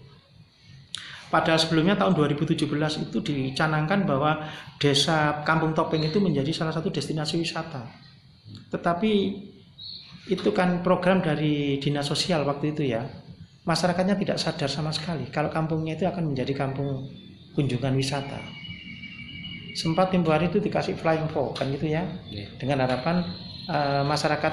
Padahal 1.31 1.63
sebelumnya 1.63 1.95
tahun 1.95 2.19
2017 2.19 2.67
itu 3.07 3.19
dicanangkan 3.23 4.03
bahwa 4.03 4.51
desa 4.83 5.47
Kampung 5.47 5.73
Topeng 5.79 6.03
itu 6.03 6.19
menjadi 6.19 6.51
salah 6.51 6.75
satu 6.75 6.91
destinasi 6.91 7.39
wisata. 7.39 7.87
Tetapi 8.75 9.13
itu 10.31 10.51
kan 10.51 10.83
program 10.83 11.23
dari 11.23 11.79
dinas 11.79 12.11
sosial 12.11 12.43
waktu 12.43 12.75
itu 12.75 12.83
ya. 12.91 13.07
Masyarakatnya 13.63 14.19
tidak 14.19 14.37
sadar 14.43 14.67
sama 14.67 14.91
sekali 14.91 15.31
kalau 15.31 15.53
kampungnya 15.53 15.95
itu 15.95 16.09
akan 16.09 16.35
menjadi 16.35 16.67
kampung 16.67 17.07
kunjungan 17.55 17.93
wisata 17.95 18.41
sempat 19.77 20.11
tempo 20.11 20.35
hari 20.35 20.51
itu 20.51 20.59
dikasih 20.59 20.99
flying 20.99 21.31
fox 21.31 21.63
kan 21.63 21.71
gitu 21.71 21.95
ya 21.95 22.03
yeah. 22.27 22.49
dengan 22.59 22.83
harapan 22.83 23.23
uh, 23.71 24.03
masyarakat 24.03 24.51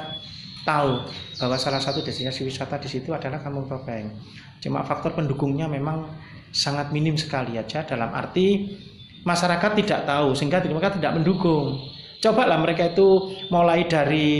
tahu 0.67 1.07
bahwa 1.39 1.55
salah 1.55 1.79
satu 1.79 2.03
destinasi 2.03 2.43
wisata 2.43 2.75
di 2.75 2.91
situ 2.91 3.15
adalah 3.15 3.39
Kampung 3.39 3.72
Topeng. 3.72 4.12
Cuma 4.60 4.84
faktor 4.84 5.15
pendukungnya 5.15 5.63
memang 5.72 6.12
sangat 6.51 6.89
minim 6.96 7.16
sekali 7.20 7.60
aja 7.60 7.84
dalam 7.84 8.12
arti 8.12 8.77
masyarakat 9.24 9.72
tidak 9.84 10.08
tahu 10.08 10.34
sehingga 10.34 10.63
mereka 10.63 10.96
tidak 10.96 11.16
mendukung. 11.20 11.77
Coba 12.18 12.50
lah 12.50 12.58
mereka 12.58 12.89
itu 12.92 13.38
mulai 13.54 13.86
dari 13.86 14.34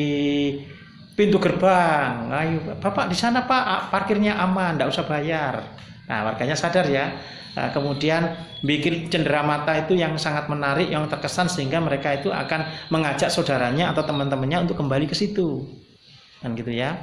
pintu 1.14 1.38
gerbang, 1.38 2.30
ayo 2.30 2.78
bapak 2.78 3.10
di 3.10 3.18
sana 3.18 3.46
pak 3.46 3.90
parkirnya 3.90 4.38
aman, 4.38 4.78
tidak 4.78 4.90
usah 4.94 5.06
bayar. 5.06 5.54
Nah 6.08 6.20
warganya 6.26 6.56
sadar 6.58 6.88
ya, 6.88 7.14
Nah, 7.58 7.74
kemudian 7.74 8.38
bikin 8.62 9.10
cendera 9.10 9.42
mata 9.42 9.74
itu 9.74 9.98
yang 9.98 10.14
sangat 10.22 10.46
menarik, 10.46 10.94
yang 10.94 11.10
terkesan 11.10 11.50
sehingga 11.50 11.82
mereka 11.82 12.14
itu 12.14 12.30
akan 12.30 12.70
mengajak 12.94 13.34
saudaranya 13.34 13.90
atau 13.90 14.06
teman-temannya 14.06 14.70
untuk 14.70 14.78
kembali 14.78 15.10
ke 15.10 15.18
situ, 15.18 15.66
kan 16.38 16.54
gitu 16.54 16.70
ya. 16.70 17.02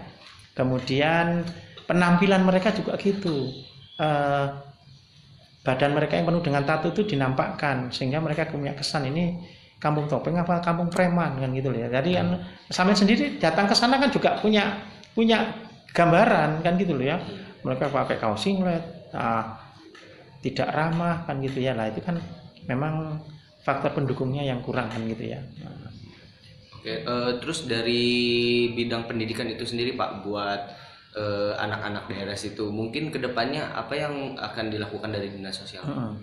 Kemudian 0.55 1.43
penampilan 1.91 2.47
mereka 2.47 2.71
juga 2.71 2.95
gitu. 3.03 3.51
Eh, 3.99 4.47
badan 5.65 5.97
mereka 5.97 6.21
yang 6.21 6.29
penuh 6.29 6.45
dengan 6.45 6.63
tato 6.69 6.93
itu 6.93 7.17
dinampakkan 7.17 7.89
sehingga 7.89 8.21
mereka 8.21 8.45
punya 8.53 8.77
kesan 8.77 9.09
ini 9.09 9.41
kampung 9.81 10.05
topeng 10.09 10.37
apa 10.37 10.61
kampung 10.61 10.93
preman 10.93 11.41
kan 11.41 11.51
gitu 11.57 11.73
ya. 11.73 11.89
Jadi 11.89 12.21
sampai 12.69 12.93
sendiri 12.93 13.41
datang 13.41 13.65
ke 13.65 13.75
sana 13.75 13.97
kan 13.97 14.13
juga 14.13 14.37
punya 14.39 14.85
punya 15.17 15.57
gambaran 15.97 16.61
kan 16.61 16.77
gitu 16.77 16.93
loh 16.93 17.07
ya. 17.09 17.17
Mereka 17.65 17.89
pakai 17.89 18.21
kaos 18.21 18.45
singlet, 18.45 18.85
nah, 19.17 19.57
tidak 20.45 20.69
ramah 20.69 21.25
kan 21.25 21.41
gitu 21.41 21.65
ya 21.65 21.73
lah 21.73 21.89
itu 21.89 22.05
kan 22.05 22.21
memang 22.69 23.25
faktor 23.65 23.97
pendukungnya 23.97 24.45
yang 24.45 24.61
kurang 24.61 24.93
kan 24.93 25.01
gitu 25.09 25.33
ya. 25.33 25.41
Oke, 26.77 27.01
uh, 27.09 27.41
terus 27.41 27.65
dari 27.65 28.05
bidang 28.77 29.09
pendidikan 29.09 29.49
itu 29.49 29.65
sendiri 29.65 29.97
Pak 29.97 30.29
buat 30.29 30.61
uh, 31.17 31.55
anak-anak 31.59 32.11
daerah 32.11 32.37
situ 32.37 32.69
mungkin 32.71 33.11
ke 33.11 33.19
depannya 33.19 33.73
apa 33.75 33.95
yang 33.97 34.39
akan 34.39 34.71
dilakukan 34.71 35.11
dari 35.11 35.31
dinas 35.31 35.59
sosial? 35.59 35.83
Hmm. 35.87 36.21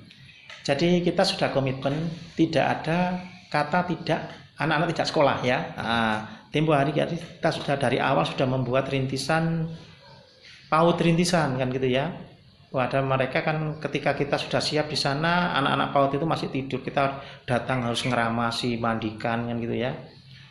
Jadi 0.61 1.01
kita 1.01 1.25
sudah 1.25 1.49
komitmen 1.49 2.11
tidak 2.37 2.65
ada 2.81 3.17
kata 3.49 3.89
tidak 3.89 4.19
anak-anak 4.61 4.93
tidak 4.93 5.07
sekolah 5.09 5.37
ya. 5.41 5.59
Nah, 5.73 6.17
tempo 6.53 6.71
hari 6.75 6.93
kita 6.93 7.49
sudah 7.49 7.75
dari 7.79 7.97
awal 7.97 8.27
sudah 8.27 8.45
membuat 8.45 8.91
rintisan 8.93 9.71
paut 10.69 10.95
rintisan 11.01 11.59
kan 11.59 11.67
gitu 11.73 11.89
ya 11.89 12.31
Wadah 12.71 13.03
mereka 13.03 13.43
kan 13.43 13.83
ketika 13.83 14.15
kita 14.15 14.39
sudah 14.39 14.63
siap 14.63 14.87
di 14.87 14.95
sana, 14.95 15.51
anak-anak 15.59 15.91
PAUD 15.91 16.11
itu 16.15 16.23
masih 16.23 16.47
tidur, 16.55 16.79
kita 16.79 17.19
datang 17.43 17.83
harus 17.83 17.99
ngeramasi, 18.07 18.79
mandikan 18.79 19.43
kan 19.43 19.59
gitu 19.59 19.75
ya. 19.75 19.91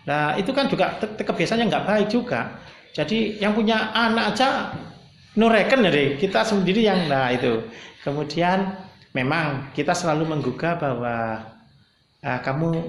Nah 0.04 0.36
itu 0.36 0.52
kan 0.52 0.68
juga 0.68 1.00
kebiasaannya 1.00 1.72
nggak 1.72 1.86
baik 1.88 2.08
juga. 2.12 2.60
Jadi 2.90 3.38
yang 3.38 3.54
punya 3.54 3.94
anak 3.94 4.34
aja 4.34 4.74
nureken 5.38 5.86
dari 5.86 6.18
kita 6.18 6.42
sendiri 6.42 6.86
yang 6.86 7.06
nah 7.06 7.30
itu. 7.30 7.62
Kemudian 8.02 8.74
memang 9.14 9.70
kita 9.76 9.94
selalu 9.94 10.26
menggugah 10.36 10.78
bahwa 10.80 11.16
ah, 12.24 12.40
kamu 12.42 12.82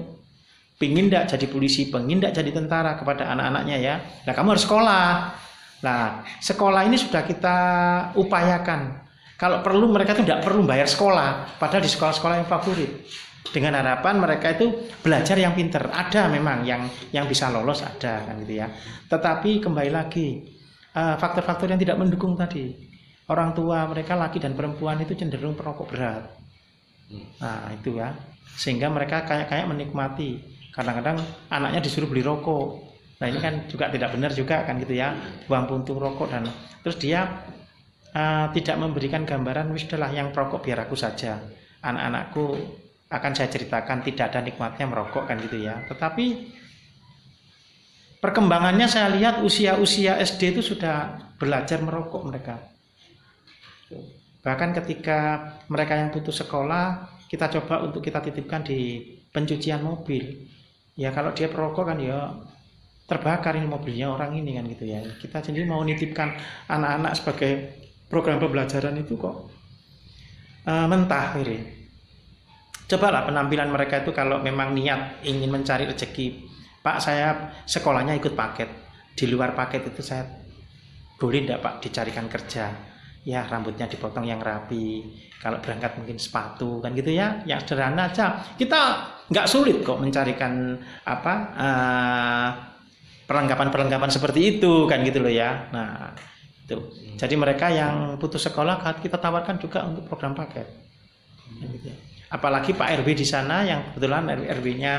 pingin 0.80 1.06
tidak 1.06 1.38
jadi 1.38 1.46
polisi, 1.46 1.88
pingin 1.88 2.18
tidak 2.18 2.34
jadi 2.42 2.50
tentara 2.50 2.98
kepada 2.98 3.30
anak-anaknya 3.30 3.76
ya. 3.78 3.94
Nah 4.26 4.32
kamu 4.34 4.58
harus 4.58 4.64
sekolah. 4.66 5.06
Nah 5.82 6.26
sekolah 6.42 6.82
ini 6.86 6.96
sudah 6.98 7.22
kita 7.22 7.56
upayakan 8.18 9.02
kalau 9.42 9.58
perlu 9.58 9.90
mereka 9.90 10.14
tidak 10.14 10.38
perlu 10.46 10.62
bayar 10.62 10.86
sekolah, 10.86 11.58
padahal 11.58 11.82
di 11.82 11.90
sekolah-sekolah 11.90 12.36
yang 12.38 12.46
favorit. 12.46 12.90
Dengan 13.50 13.82
harapan 13.82 14.22
mereka 14.22 14.54
itu 14.54 14.86
belajar 15.02 15.34
yang 15.34 15.58
pinter. 15.58 15.90
Ada 15.90 16.30
memang 16.30 16.62
yang 16.62 16.86
yang 17.10 17.26
bisa 17.26 17.50
lolos 17.50 17.82
ada 17.82 18.22
kan 18.22 18.38
gitu 18.46 18.62
ya. 18.62 18.70
Tetapi 19.10 19.58
kembali 19.58 19.90
lagi 19.90 20.46
eh, 20.94 21.16
faktor-faktor 21.18 21.66
yang 21.66 21.80
tidak 21.82 21.98
mendukung 21.98 22.38
tadi. 22.38 22.70
Orang 23.26 23.56
tua 23.56 23.88
mereka 23.90 24.14
laki 24.14 24.38
dan 24.38 24.54
perempuan 24.54 25.02
itu 25.02 25.18
cenderung 25.18 25.58
perokok 25.58 25.86
berat. 25.90 26.22
Nah 27.42 27.72
itu 27.74 27.98
ya. 27.98 28.14
Sehingga 28.54 28.92
mereka 28.92 29.26
kayak-kayak 29.26 29.66
menikmati. 29.66 30.38
Kadang-kadang 30.72 31.20
anaknya 31.50 31.82
disuruh 31.82 32.06
beli 32.06 32.22
rokok. 32.22 32.94
Nah 33.20 33.26
ini 33.30 33.38
kan 33.38 33.66
juga 33.66 33.90
tidak 33.90 34.14
benar 34.14 34.30
juga 34.34 34.62
kan 34.62 34.78
gitu 34.78 34.94
ya. 34.94 35.14
Buang 35.50 35.66
puntung 35.66 35.98
rokok 35.98 36.30
dan 36.30 36.46
terus 36.82 36.98
dia 36.98 37.46
uh, 38.16 38.46
tidak 38.52 38.76
memberikan 38.80 39.24
gambaran 39.24 39.72
wisdalah 39.72 40.12
yang 40.12 40.30
perokok 40.30 40.64
biar 40.64 40.84
aku 40.86 40.96
saja 40.96 41.40
anak-anakku 41.82 42.54
akan 43.12 43.32
saya 43.36 43.52
ceritakan 43.52 44.00
tidak 44.00 44.32
ada 44.32 44.40
nikmatnya 44.40 44.88
merokok 44.88 45.28
kan 45.28 45.36
gitu 45.44 45.60
ya. 45.60 45.84
Tetapi 45.84 46.50
perkembangannya 48.24 48.88
saya 48.88 49.12
lihat 49.12 49.44
usia-usia 49.44 50.16
SD 50.16 50.56
itu 50.56 50.62
sudah 50.64 51.20
belajar 51.36 51.84
merokok 51.84 52.22
mereka. 52.24 52.56
Bahkan 54.42 54.70
ketika 54.82 55.18
mereka 55.68 56.00
yang 56.00 56.08
putus 56.08 56.40
sekolah 56.40 57.12
kita 57.28 57.52
coba 57.60 57.84
untuk 57.84 58.00
kita 58.00 58.24
titipkan 58.24 58.64
di 58.64 59.04
pencucian 59.28 59.84
mobil. 59.84 60.48
Ya 60.96 61.12
kalau 61.12 61.36
dia 61.36 61.52
perokok 61.52 61.92
kan 61.92 61.98
ya 62.00 62.32
terbakar 63.04 63.60
ini 63.60 63.68
mobilnya 63.68 64.08
orang 64.08 64.32
ini 64.40 64.56
kan 64.56 64.64
gitu 64.72 64.88
ya. 64.88 65.04
Kita 65.20 65.44
sendiri 65.44 65.68
mau 65.68 65.84
nitipkan 65.84 66.32
anak-anak 66.68 67.12
sebagai 67.12 67.52
program 68.12 68.40
pembelajaran 68.40 68.96
itu 69.00 69.16
kok 69.16 69.48
uh, 70.68 70.86
mentah 70.88 71.32
ini 71.40 71.81
cobalah 72.92 73.24
penampilan 73.24 73.72
mereka 73.72 74.04
itu 74.04 74.12
kalau 74.12 74.44
memang 74.44 74.76
niat 74.76 75.24
ingin 75.24 75.48
mencari 75.48 75.88
rezeki 75.88 76.52
Pak 76.82 76.98
saya 76.98 77.54
sekolahnya 77.62 78.18
ikut 78.18 78.34
paket. 78.34 78.66
Di 79.14 79.30
luar 79.30 79.54
paket 79.54 79.86
itu 79.86 80.02
saya 80.02 80.26
boleh 81.14 81.46
tidak 81.46 81.62
Pak 81.62 81.74
dicarikan 81.78 82.26
kerja? 82.26 82.74
Ya 83.22 83.46
rambutnya 83.46 83.86
dipotong 83.86 84.26
yang 84.26 84.42
rapi. 84.42 85.06
Kalau 85.38 85.62
berangkat 85.62 85.94
mungkin 85.94 86.18
sepatu 86.18 86.82
kan 86.82 86.90
gitu 86.98 87.14
ya. 87.14 87.38
Yang 87.46 87.70
sederhana 87.70 88.10
aja. 88.10 88.34
Kita 88.58 88.80
nggak 89.30 89.46
sulit 89.46 89.78
kok 89.86 90.02
mencarikan 90.02 90.74
apa 91.06 91.34
uh, 91.54 92.48
perlengkapan-perlengkapan 93.30 94.10
seperti 94.10 94.58
itu 94.58 94.90
kan 94.90 95.06
gitu 95.06 95.22
loh 95.22 95.30
ya. 95.30 95.70
Nah 95.70 96.18
itu. 96.66 96.82
Jadi 97.14 97.34
mereka 97.38 97.70
yang 97.70 98.18
putus 98.18 98.42
sekolah 98.42 98.82
kita 98.98 99.22
tawarkan 99.22 99.62
juga 99.62 99.86
untuk 99.86 100.10
program 100.10 100.34
paket. 100.34 100.66
Gitu 101.62 101.94
ya. 101.94 102.11
Apalagi 102.32 102.72
Pak 102.72 103.04
RW 103.04 103.08
di 103.12 103.26
sana 103.28 103.60
yang 103.62 103.92
kebetulan 103.92 104.24
RW-nya 104.32 104.92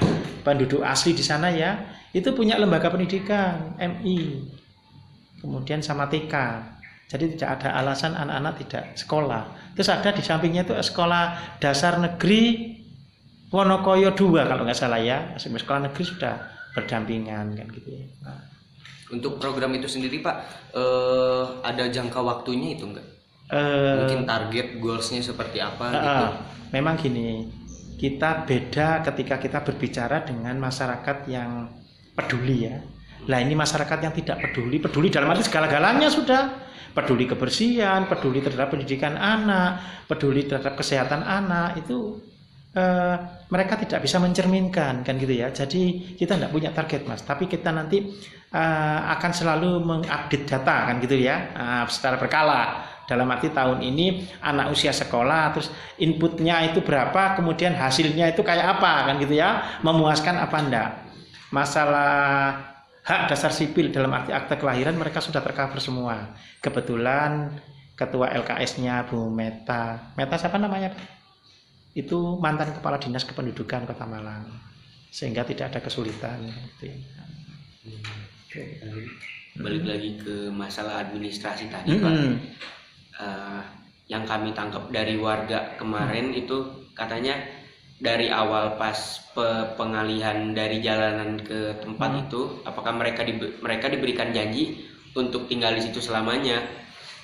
penduduk 0.46 0.86
asli 0.86 1.18
di 1.18 1.26
sana 1.26 1.50
ya 1.50 1.82
itu 2.14 2.30
punya 2.32 2.62
lembaga 2.62 2.94
pendidikan 2.94 3.74
MI 3.82 4.46
kemudian 5.42 5.82
sama 5.82 6.06
TK 6.06 6.34
jadi 7.14 7.38
tidak 7.38 7.50
ada 7.62 7.78
alasan 7.78 8.18
anak-anak 8.18 8.54
tidak 8.66 8.84
sekolah. 8.98 9.46
Terus 9.78 9.90
ada 9.94 10.10
di 10.10 10.26
sampingnya 10.26 10.66
itu 10.66 10.74
sekolah 10.74 11.58
dasar 11.62 12.02
negeri 12.02 12.74
Wonokoyo 13.54 14.18
2 14.18 14.50
kalau 14.50 14.66
nggak 14.66 14.74
salah 14.74 14.98
ya. 14.98 15.38
Sekolah 15.38 15.94
negeri 15.94 16.04
sudah 16.10 16.42
berdampingan 16.74 17.54
kan 17.54 17.68
gitu 17.70 17.90
ya. 18.02 18.06
Nah. 18.26 18.42
Untuk 19.14 19.38
program 19.38 19.70
itu 19.78 19.86
sendiri 19.86 20.26
Pak, 20.26 20.36
eh, 20.74 21.44
ada 21.62 21.86
jangka 21.86 22.18
waktunya 22.18 22.74
itu 22.74 22.90
enggak? 22.90 23.06
Eh, 23.54 23.94
Mungkin 24.02 24.26
target 24.26 24.82
goalsnya 24.82 25.22
seperti 25.22 25.62
apa 25.62 25.86
uh, 25.86 25.94
gitu? 25.94 26.26
Memang 26.74 26.98
gini, 26.98 27.46
kita 28.02 28.50
beda 28.50 29.06
ketika 29.06 29.38
kita 29.38 29.62
berbicara 29.62 30.26
dengan 30.26 30.58
masyarakat 30.58 31.30
yang 31.30 31.70
peduli 32.18 32.66
ya. 32.66 32.82
Lah 33.30 33.40
ini 33.40 33.54
masyarakat 33.54 34.00
yang 34.02 34.14
tidak 34.18 34.42
peduli, 34.42 34.82
peduli 34.82 35.08
dalam 35.14 35.30
arti 35.32 35.48
segala-galanya 35.48 36.10
sudah 36.10 36.42
peduli 36.92 37.30
kebersihan, 37.30 38.10
peduli 38.10 38.42
terhadap 38.42 38.74
pendidikan 38.74 39.16
anak, 39.16 40.04
peduli 40.10 40.50
terhadap 40.50 40.74
kesehatan 40.76 41.24
anak 41.24 41.80
itu 41.80 42.20
eh, 42.76 43.16
mereka 43.48 43.80
tidak 43.80 44.04
bisa 44.04 44.18
mencerminkan 44.20 45.06
kan 45.06 45.16
gitu 45.16 45.34
ya. 45.34 45.54
Jadi 45.54 46.18
kita 46.18 46.36
tidak 46.36 46.52
punya 46.52 46.74
target 46.74 47.06
mas, 47.08 47.22
tapi 47.24 47.48
kita 47.48 47.70
nanti 47.70 48.02
eh, 48.50 49.00
akan 49.14 49.32
selalu 49.32 49.78
mengupdate 49.80 50.46
data 50.50 50.92
kan 50.92 50.96
gitu 51.00 51.16
ya 51.22 51.36
eh, 51.54 51.84
secara 51.88 52.18
berkala. 52.20 52.93
Dalam 53.04 53.28
arti 53.28 53.52
tahun 53.52 53.84
ini 53.84 54.24
anak 54.40 54.72
usia 54.72 54.96
sekolah, 54.96 55.52
terus 55.52 55.68
inputnya 56.00 56.64
itu 56.64 56.80
berapa, 56.80 57.36
kemudian 57.36 57.76
hasilnya 57.76 58.32
itu 58.32 58.40
kayak 58.42 58.80
apa 58.80 59.12
kan 59.12 59.20
gitu 59.20 59.36
ya, 59.36 59.80
memuaskan 59.84 60.40
apa 60.40 60.58
enggak. 60.64 60.90
Masalah 61.52 62.12
hak 63.04 63.28
dasar 63.28 63.52
sipil 63.52 63.92
dalam 63.92 64.16
arti 64.16 64.32
akte 64.32 64.56
kelahiran 64.56 64.96
mereka 64.96 65.20
sudah 65.20 65.44
tercover 65.44 65.84
semua. 65.84 66.32
Kebetulan 66.64 67.52
ketua 67.94 68.32
LKS-nya 68.32 69.06
Bu 69.12 69.28
Meta, 69.28 70.16
Meta 70.16 70.40
siapa 70.40 70.56
namanya? 70.56 70.96
Itu 71.94 72.40
mantan 72.42 72.74
kepala 72.74 72.98
dinas 72.98 73.28
kependudukan 73.28 73.86
Kota 73.86 74.08
Malang, 74.08 74.50
sehingga 75.14 75.46
tidak 75.46 75.76
ada 75.76 75.80
kesulitan. 75.84 76.40
Balik 79.54 79.84
lagi 79.86 80.18
ke 80.18 80.50
masalah 80.50 81.06
administrasi 81.06 81.70
tadi, 81.70 81.94
mm 81.94 81.98
-hmm. 82.02 82.06
Pak. 82.08 82.16
Uh, 83.14 83.62
yang 84.10 84.26
kami 84.28 84.52
tangkap 84.52 84.90
dari 84.92 85.16
warga 85.16 85.78
kemarin 85.80 86.34
mm. 86.34 86.42
itu 86.44 86.58
katanya 86.98 87.40
dari 88.04 88.28
awal 88.28 88.76
pas 88.76 89.24
pe 89.32 89.48
pengalihan 89.80 90.52
dari 90.52 90.84
jalanan 90.84 91.40
ke 91.40 91.80
tempat 91.80 92.10
hmm. 92.12 92.22
itu 92.28 92.42
apakah 92.68 92.92
mereka 92.92 93.24
di 93.24 93.40
mereka 93.64 93.88
diberikan 93.88 94.36
janji 94.36 94.84
untuk 95.16 95.48
tinggal 95.48 95.72
di 95.72 95.88
situ 95.88 96.04
selamanya 96.04 96.62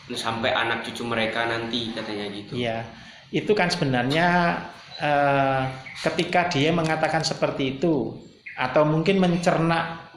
sampai 0.09 0.55
anak 0.55 0.87
cucu 0.87 1.05
mereka 1.05 1.45
nanti 1.45 1.93
katanya 1.93 2.25
gitu. 2.33 2.53
Iya. 2.57 2.87
Itu 3.29 3.53
kan 3.53 3.69
sebenarnya 3.69 4.57
uh, 4.97 5.63
ketika 6.01 6.49
dia 6.49 6.73
mengatakan 6.73 7.21
seperti 7.21 7.77
itu 7.77 8.17
atau 8.57 8.87
mungkin 8.87 9.21
mencerna 9.21 10.08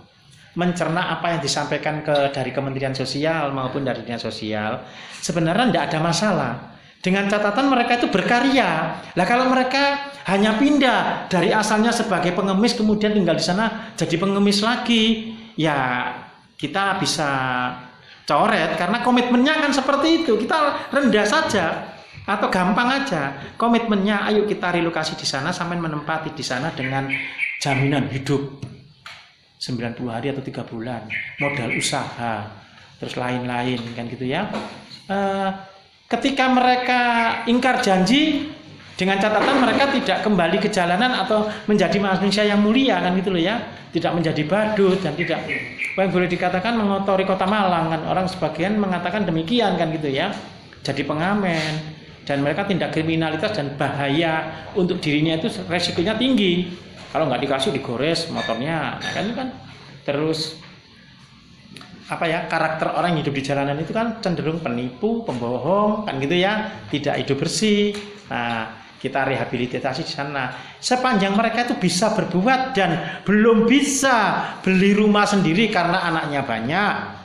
mencerna 0.53 1.17
apa 1.17 1.37
yang 1.37 1.41
disampaikan 1.41 2.05
ke 2.05 2.29
dari 2.33 2.53
Kementerian 2.53 2.93
Sosial 2.93 3.51
maupun 3.57 3.89
dari 3.89 4.05
Dinas 4.05 4.21
Sosial 4.21 4.85
sebenarnya 5.23 5.73
tidak 5.73 5.85
ada 5.89 5.99
masalah 6.05 6.53
dengan 7.03 7.27
catatan 7.27 7.67
mereka 7.67 7.99
itu 7.99 8.07
berkarya. 8.09 8.71
Lah 9.19 9.27
kalau 9.27 9.51
mereka 9.51 10.15
hanya 10.31 10.55
pindah 10.55 11.27
dari 11.27 11.51
asalnya 11.51 11.91
sebagai 11.91 12.31
pengemis 12.31 12.79
kemudian 12.79 13.11
tinggal 13.11 13.35
di 13.35 13.43
sana 13.43 13.91
jadi 13.99 14.15
pengemis 14.23 14.63
lagi, 14.63 15.35
ya 15.59 16.09
kita 16.55 17.03
bisa 17.03 17.31
coret 18.23 18.79
karena 18.79 19.03
komitmennya 19.03 19.67
kan 19.67 19.75
seperti 19.75 20.23
itu. 20.23 20.39
Kita 20.39 20.89
rendah 20.95 21.27
saja 21.27 21.91
atau 22.23 22.47
gampang 22.55 23.03
aja 23.03 23.35
komitmennya 23.59 24.31
ayo 24.31 24.47
kita 24.47 24.71
relokasi 24.71 25.19
di 25.19 25.27
sana 25.27 25.51
sampai 25.51 25.75
menempati 25.75 26.31
di 26.31 26.45
sana 26.47 26.71
dengan 26.71 27.11
jaminan 27.59 28.07
hidup 28.15 28.63
90 29.63 29.95
hari 30.11 30.35
atau 30.35 30.43
tiga 30.43 30.67
bulan 30.67 31.07
modal 31.39 31.71
usaha 31.79 32.51
terus 32.99 33.15
lain-lain 33.15 33.79
kan 33.95 34.11
gitu 34.11 34.27
ya. 34.27 34.51
Uh, 35.07 35.55
ketika 36.11 36.51
mereka 36.51 37.01
ingkar 37.47 37.79
janji 37.79 38.51
dengan 38.99 39.23
catatan 39.23 39.63
mereka 39.63 39.91
tidak 39.95 40.19
kembali 40.27 40.59
ke 40.59 40.67
jalanan 40.71 41.15
atau 41.15 41.47
menjadi 41.71 41.99
manusia 42.03 42.43
yang 42.43 42.59
mulia 42.59 42.99
kan 42.99 43.15
gitu 43.15 43.31
loh 43.31 43.43
ya. 43.43 43.63
Tidak 43.93 44.11
menjadi 44.11 44.43
badut 44.49 44.99
dan 45.05 45.15
tidak 45.15 45.47
yang 45.95 46.11
boleh 46.11 46.27
dikatakan 46.27 46.75
mengotori 46.75 47.23
kota 47.23 47.47
Malang 47.47 47.93
kan. 47.93 48.01
Orang 48.09 48.27
sebagian 48.27 48.79
mengatakan 48.83 49.23
demikian 49.23 49.79
kan 49.79 49.95
gitu 49.95 50.11
ya. 50.11 50.35
Jadi 50.83 51.07
pengamen 51.07 52.03
dan 52.27 52.43
mereka 52.43 52.67
tindak 52.67 52.95
kriminalitas 52.95 53.55
dan 53.55 53.75
bahaya 53.79 54.67
untuk 54.75 54.99
dirinya 55.03 55.39
itu 55.39 55.51
resikonya 55.67 56.15
tinggi 56.19 56.71
kalau 57.13 57.29
nggak 57.29 57.45
dikasih 57.45 57.71
digores 57.71 58.27
motornya 58.33 58.97
nah, 58.99 59.13
kan 59.13 59.27
kan 59.37 59.49
terus 60.03 60.59
apa 62.13 62.29
ya 62.29 62.45
karakter 62.45 62.93
orang 62.93 63.17
yang 63.17 63.21
hidup 63.25 63.35
di 63.41 63.43
jalanan 63.47 63.79
itu 63.81 63.97
kan 63.97 64.21
cenderung 64.21 64.61
penipu, 64.61 65.25
pembohong, 65.25 66.05
kan 66.05 66.21
gitu 66.21 66.37
ya, 66.37 66.85
tidak 66.93 67.25
hidup 67.25 67.41
bersih. 67.41 67.97
Nah, 68.29 68.85
kita 69.01 69.25
rehabilitasi 69.25 70.05
di 70.05 70.13
sana. 70.13 70.53
Sepanjang 70.77 71.33
mereka 71.33 71.65
itu 71.65 71.81
bisa 71.81 72.13
berbuat 72.13 72.77
dan 72.77 73.23
belum 73.25 73.65
bisa 73.65 74.45
beli 74.61 74.93
rumah 74.93 75.25
sendiri 75.25 75.73
karena 75.73 76.05
anaknya 76.05 76.45
banyak. 76.45 77.22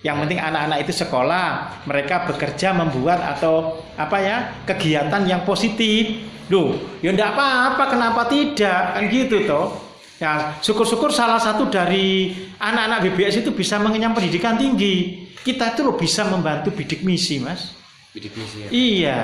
Yang 0.00 0.16
penting 0.24 0.40
anak-anak 0.40 0.78
itu 0.88 0.92
sekolah, 0.96 1.48
mereka 1.84 2.24
bekerja 2.24 2.72
membuat 2.72 3.20
atau 3.20 3.84
apa 4.00 4.16
ya 4.16 4.36
kegiatan 4.64 5.28
yang 5.28 5.44
positif. 5.44 6.24
Loh, 6.48 6.74
ya 7.04 7.12
enggak 7.12 7.36
apa-apa, 7.36 7.84
kenapa 7.92 8.24
tidak? 8.26 8.96
Kan 8.96 9.04
gitu 9.12 9.44
toh. 9.44 9.76
Ya, 10.20 10.56
syukur-syukur 10.60 11.12
salah 11.12 11.40
satu 11.40 11.68
dari 11.68 12.32
anak-anak 12.60 13.08
BBS 13.08 13.40
itu 13.40 13.56
bisa 13.56 13.80
mengenyam 13.80 14.12
pendidikan 14.12 14.56
tinggi. 14.56 15.28
Kita 15.40 15.72
itu 15.72 15.80
loh 15.80 15.96
bisa 15.96 16.28
membantu 16.28 16.72
bidik 16.76 17.00
misi, 17.04 17.40
Mas. 17.40 17.72
Bidik 18.12 18.36
misi 18.36 18.56
ya. 18.60 18.68
Iya. 18.68 19.20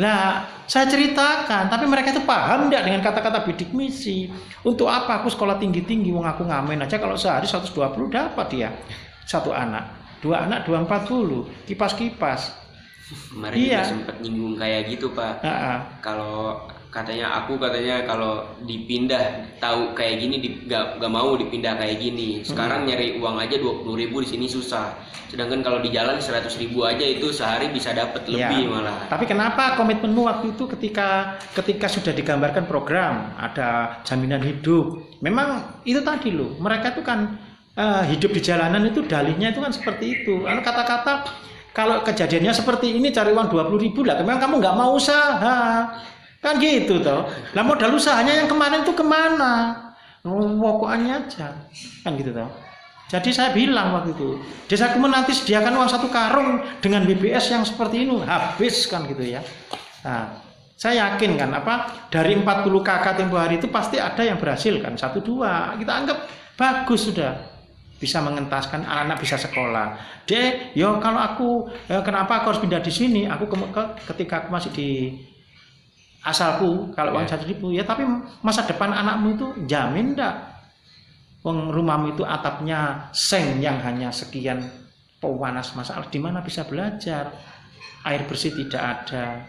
Nah, 0.00 0.48
saya 0.64 0.88
ceritakan, 0.88 1.68
tapi 1.68 1.84
mereka 1.86 2.10
itu 2.10 2.24
paham 2.24 2.66
enggak 2.66 2.88
dengan 2.88 3.00
kata-kata 3.04 3.44
bidik 3.44 3.70
misi? 3.76 4.32
Untuk 4.64 4.88
apa 4.88 5.20
aku 5.20 5.28
sekolah 5.28 5.60
tinggi-tinggi, 5.60 6.08
mau 6.12 6.24
ngaku 6.24 6.48
ngamen 6.48 6.88
aja 6.88 6.96
kalau 6.96 7.20
sehari 7.20 7.44
120 7.44 7.72
dapat 8.08 8.46
dia. 8.48 8.72
Satu 9.24 9.50
anak, 9.50 9.84
dua 10.20 10.44
anak 10.44 10.68
240, 10.68 11.68
kipas-kipas. 11.68 12.64
Kemarin 13.32 13.56
iya. 13.60 13.84
sempat 13.84 14.16
nyinggung 14.24 14.56
kayak 14.56 14.88
gitu, 14.88 15.12
Pak. 15.12 15.44
Kalau 16.00 16.64
katanya 16.94 17.42
aku 17.42 17.58
katanya 17.58 18.06
kalau 18.06 18.46
dipindah 18.62 19.50
tahu 19.58 19.98
kayak 19.98 20.22
gini 20.22 20.38
di, 20.38 20.48
gak, 20.70 21.02
gak 21.02 21.10
mau 21.10 21.34
dipindah 21.34 21.74
kayak 21.74 21.98
gini 21.98 22.46
sekarang 22.46 22.86
hmm. 22.86 22.88
nyari 22.94 23.06
uang 23.18 23.36
aja 23.42 23.58
dua 23.58 23.82
puluh 23.82 23.98
ribu 23.98 24.22
di 24.22 24.30
sini 24.30 24.46
susah 24.46 24.94
sedangkan 25.26 25.66
kalau 25.66 25.82
di 25.82 25.90
jalan 25.90 26.22
seratus 26.22 26.54
ribu 26.54 26.86
aja 26.86 27.02
itu 27.02 27.34
sehari 27.34 27.74
bisa 27.74 27.90
dapat 27.90 28.22
ya. 28.30 28.46
lebih 28.46 28.70
malah 28.70 29.10
tapi 29.10 29.26
kenapa 29.26 29.74
komitmenmu 29.74 30.22
waktu 30.22 30.54
itu 30.54 30.70
ketika 30.78 31.34
ketika 31.58 31.90
sudah 31.90 32.14
digambarkan 32.14 32.70
program 32.70 33.34
ada 33.42 33.98
jaminan 34.06 34.38
hidup 34.38 35.18
memang 35.18 35.82
itu 35.82 35.98
tadi 35.98 36.30
loh 36.30 36.54
mereka 36.62 36.94
itu 36.94 37.02
kan 37.02 37.34
uh, 37.78 38.02
hidup 38.06 38.30
di 38.34 38.40
jalanan 38.42 38.86
itu 38.86 39.02
dalihnya 39.04 39.54
itu 39.54 39.60
kan 39.62 39.72
seperti 39.74 40.22
itu. 40.22 40.42
Kata-kata 40.46 41.26
kalau 41.74 42.06
kejadiannya 42.06 42.54
seperti 42.54 42.94
ini 42.94 43.10
cari 43.10 43.34
uang 43.34 43.50
dua 43.50 43.66
puluh 43.66 43.82
ribu 43.82 44.06
lah. 44.06 44.18
Memang 44.22 44.38
kamu 44.38 44.54
nggak 44.62 44.76
mau 44.78 44.94
usaha. 44.94 45.90
Kan 46.38 46.60
gitu 46.60 47.00
toh. 47.00 47.26
Lah 47.56 47.64
modal 47.64 47.96
usahanya 47.96 48.44
yang 48.44 48.48
kemarin 48.48 48.84
itu 48.84 48.92
ke 48.94 49.04
mana? 49.04 49.80
pokoknya 50.24 51.26
aja. 51.26 51.52
Kan 52.04 52.16
gitu 52.16 52.32
toh. 52.32 52.48
Jadi 53.04 53.30
saya 53.36 53.52
bilang 53.52 53.92
waktu 53.92 54.16
itu 54.16 54.40
desaku 54.64 54.96
menanti 54.96 55.36
sediakan 55.36 55.76
uang 55.76 55.90
satu 55.92 56.08
karung 56.08 56.64
dengan 56.80 57.04
BBS 57.04 57.52
yang 57.52 57.64
seperti 57.64 58.08
ini. 58.08 58.22
Habis 58.24 58.88
kan 58.88 59.04
gitu 59.08 59.24
ya. 59.24 59.44
Nah 60.04 60.40
saya 60.74 61.10
yakin 61.10 61.36
kan 61.36 61.50
apa 61.54 62.06
dari 62.12 62.34
40 62.36 62.44
kakak 62.82 63.14
tempo 63.20 63.38
hari 63.38 63.56
itu 63.60 63.68
pasti 63.68 63.96
ada 63.96 64.20
yang 64.24 64.36
berhasil 64.36 64.78
kan. 64.80 64.96
Satu 64.96 65.24
dua. 65.24 65.76
Kita 65.80 65.92
anggap 65.96 66.18
bagus 66.56 67.08
sudah 67.08 67.53
bisa 68.04 68.20
mengentaskan 68.20 68.84
anak-anak 68.84 69.16
bisa 69.24 69.40
sekolah. 69.40 69.96
Dia, 70.28 70.76
yo 70.76 71.00
kalau 71.00 71.20
aku 71.24 71.48
ya 71.88 72.04
kenapa 72.04 72.44
aku 72.44 72.52
harus 72.52 72.60
pindah 72.60 72.84
di 72.84 72.92
sini? 72.92 73.24
Aku 73.24 73.48
ke, 73.48 73.56
ke, 73.72 73.82
ketika 74.12 74.44
aku 74.44 74.52
masih 74.52 74.70
di 74.76 75.16
asalku 76.20 76.92
kalau 76.92 77.16
uang 77.16 77.28
satu 77.28 77.48
ribu 77.48 77.72
ya 77.72 77.84
tapi 77.84 78.04
masa 78.44 78.68
depan 78.68 78.92
anakmu 78.92 79.40
itu 79.40 79.46
jamin 79.64 80.12
ndak? 80.12 80.52
Wong 81.40 81.72
rumahmu 81.72 82.16
itu 82.16 82.24
atapnya 82.24 83.08
seng 83.12 83.60
yang 83.60 83.80
hanya 83.80 84.12
sekian 84.12 84.64
pewanas 85.20 85.72
masalah. 85.72 86.08
Di 86.08 86.20
mana 86.20 86.44
bisa 86.44 86.64
belajar? 86.68 87.32
Air 88.04 88.28
bersih 88.28 88.52
tidak 88.52 88.82
ada 88.84 89.48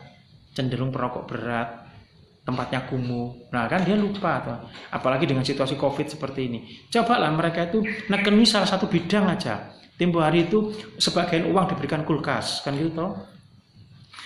cenderung 0.55 0.91
perokok 0.95 1.27
berat 1.27 1.84
tempatnya 2.45 2.86
kumuh. 2.86 3.49
Nah 3.49 3.65
kan 3.65 3.81
dia 3.81 3.97
lupa 3.97 4.39
tuh. 4.45 4.58
Apalagi 4.93 5.25
dengan 5.25 5.41
situasi 5.41 5.75
covid 5.75 6.05
seperti 6.05 6.45
ini. 6.45 6.60
Cobalah 6.93 7.34
mereka 7.34 7.65
itu 7.67 7.81
nekeni 8.08 8.45
salah 8.45 8.69
satu 8.69 8.86
bidang 8.86 9.25
aja. 9.27 9.73
Tempo 9.97 10.21
hari 10.21 10.45
itu 10.45 10.75
sebagian 11.01 11.49
uang 11.49 11.71
diberikan 11.71 12.05
kulkas, 12.05 12.62
kan 12.62 12.77
gitu 12.77 12.93
toh. 12.93 13.15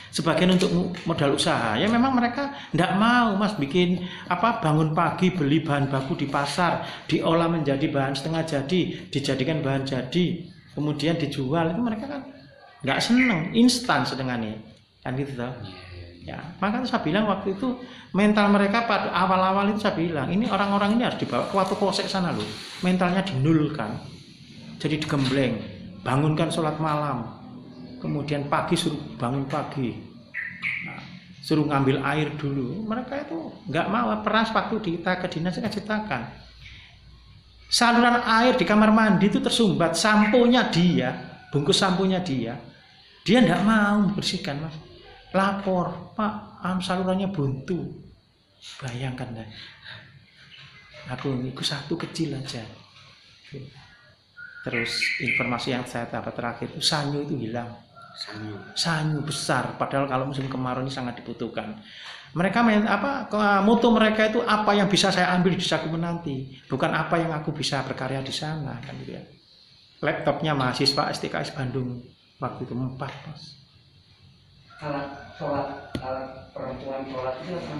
Sebagian 0.09 0.57
untuk 0.57 0.97
modal 1.05 1.37
usaha. 1.37 1.77
Ya 1.77 1.85
memang 1.85 2.17
mereka 2.17 2.49
tidak 2.73 2.97
mau 2.97 3.37
mas 3.37 3.53
bikin 3.53 4.01
apa 4.25 4.57
bangun 4.57 4.97
pagi 4.97 5.29
beli 5.29 5.61
bahan 5.61 5.85
baku 5.87 6.17
di 6.17 6.25
pasar, 6.25 7.05
diolah 7.05 7.45
menjadi 7.45 7.85
bahan 7.93 8.17
setengah 8.17 8.43
jadi, 8.49 8.81
dijadikan 9.13 9.61
bahan 9.61 9.85
jadi, 9.85 10.49
kemudian 10.73 11.13
dijual 11.21 11.69
itu 11.69 11.81
mereka 11.85 12.09
kan 12.09 12.21
nggak 12.81 12.99
seneng, 13.05 13.53
instan 13.53 14.01
sedengannya, 14.01 14.57
kan 15.05 15.13
gitu 15.13 15.37
toh. 15.37 15.53
Ya, 16.29 16.37
maka 16.61 16.85
saya 16.85 17.01
bilang 17.01 17.25
waktu 17.25 17.57
itu 17.57 17.81
mental 18.13 18.53
mereka 18.53 18.85
pada 18.85 19.09
awal-awal 19.09 19.73
itu 19.73 19.81
saya 19.81 19.97
bilang 19.97 20.29
ini 20.29 20.45
orang-orang 20.45 20.93
ini 20.93 21.01
harus 21.01 21.17
dibawa 21.17 21.49
ke 21.49 21.57
waktu 21.57 21.73
polsek 21.73 22.05
sana 22.05 22.29
loh. 22.29 22.45
Mentalnya 22.85 23.25
dinulkan 23.25 23.97
jadi 24.77 25.01
digembleng. 25.01 25.57
Bangunkan 26.05 26.53
sholat 26.53 26.77
malam 26.77 27.25
kemudian 27.97 28.45
pagi 28.45 28.77
suruh 28.77 29.17
bangun 29.17 29.49
pagi. 29.49 29.89
Nah, 30.85 31.01
suruh 31.41 31.65
ngambil 31.65 31.97
air 32.05 32.29
dulu. 32.37 32.85
Mereka 32.85 33.25
itu 33.25 33.49
nggak 33.65 33.87
mau 33.89 34.13
peras 34.21 34.53
waktu 34.53 34.77
kita 34.85 35.25
ke 35.25 35.33
dinas 35.33 35.57
saya 35.57 35.65
ceritakan. 35.65 36.29
Saluran 37.73 38.21
air 38.21 38.53
di 38.53 38.69
kamar 38.69 38.93
mandi 38.93 39.33
itu 39.33 39.41
tersumbat 39.41 39.97
sampunya 39.97 40.69
dia 40.69 41.41
bungkus 41.49 41.81
sampunya 41.81 42.21
dia. 42.21 42.53
Dia 43.25 43.41
nggak 43.41 43.65
mau 43.65 44.13
membersihkan 44.13 44.61
mas 44.61 44.88
lapor 45.33 46.15
pak 46.17 46.63
am 46.65 46.81
salurannya 46.81 47.29
buntu. 47.29 47.79
Bayangkan 48.83 49.39
deh 49.39 49.49
aku 51.09 51.33
ikut 51.49 51.65
satu 51.65 51.97
kecil 51.97 52.37
aja. 52.37 52.61
Terus 54.61 54.91
informasi 55.23 55.73
yang 55.73 55.87
saya 55.87 56.05
dapat 56.05 56.35
terakhir 56.37 56.67
itu 56.69 56.81
sanyu 56.83 57.25
itu 57.25 57.35
hilang. 57.49 57.73
Sanyu. 58.13 58.55
Sanyu 58.75 59.19
besar 59.25 59.79
padahal 59.79 60.05
kalau 60.05 60.29
musim 60.29 60.45
kemarau 60.45 60.85
ini 60.85 60.93
sangat 60.93 61.23
dibutuhkan. 61.23 61.79
Mereka 62.29 62.61
main 62.61 62.85
apa 62.85 63.25
mutu 63.65 63.89
mereka 63.89 64.29
itu 64.29 64.45
apa 64.45 64.77
yang 64.77 64.85
bisa 64.85 65.09
saya 65.09 65.33
ambil 65.33 65.57
di 65.57 65.65
Saku 65.65 65.89
menanti? 65.89 66.61
Bukan 66.69 66.93
apa 66.93 67.17
yang 67.17 67.33
aku 67.33 67.49
bisa 67.55 67.81
berkarya 67.81 68.21
di 68.21 68.29
sana 68.29 68.77
kan 68.83 68.93
gitu 69.01 69.17
ya. 69.17 69.23
Laptopnya 70.05 70.53
mahasiswa 70.53 71.09
STKS 71.09 71.57
Bandung 71.57 72.05
waktu 72.37 72.63
itu 72.63 72.71
empat 72.71 73.11
mas 73.27 73.58
alat 74.79 75.07
sholat 75.35 75.67
alat 75.99 76.27
perempuan 76.55 77.03
sholat 77.11 77.35
itu 77.43 77.51
apa 77.55 77.73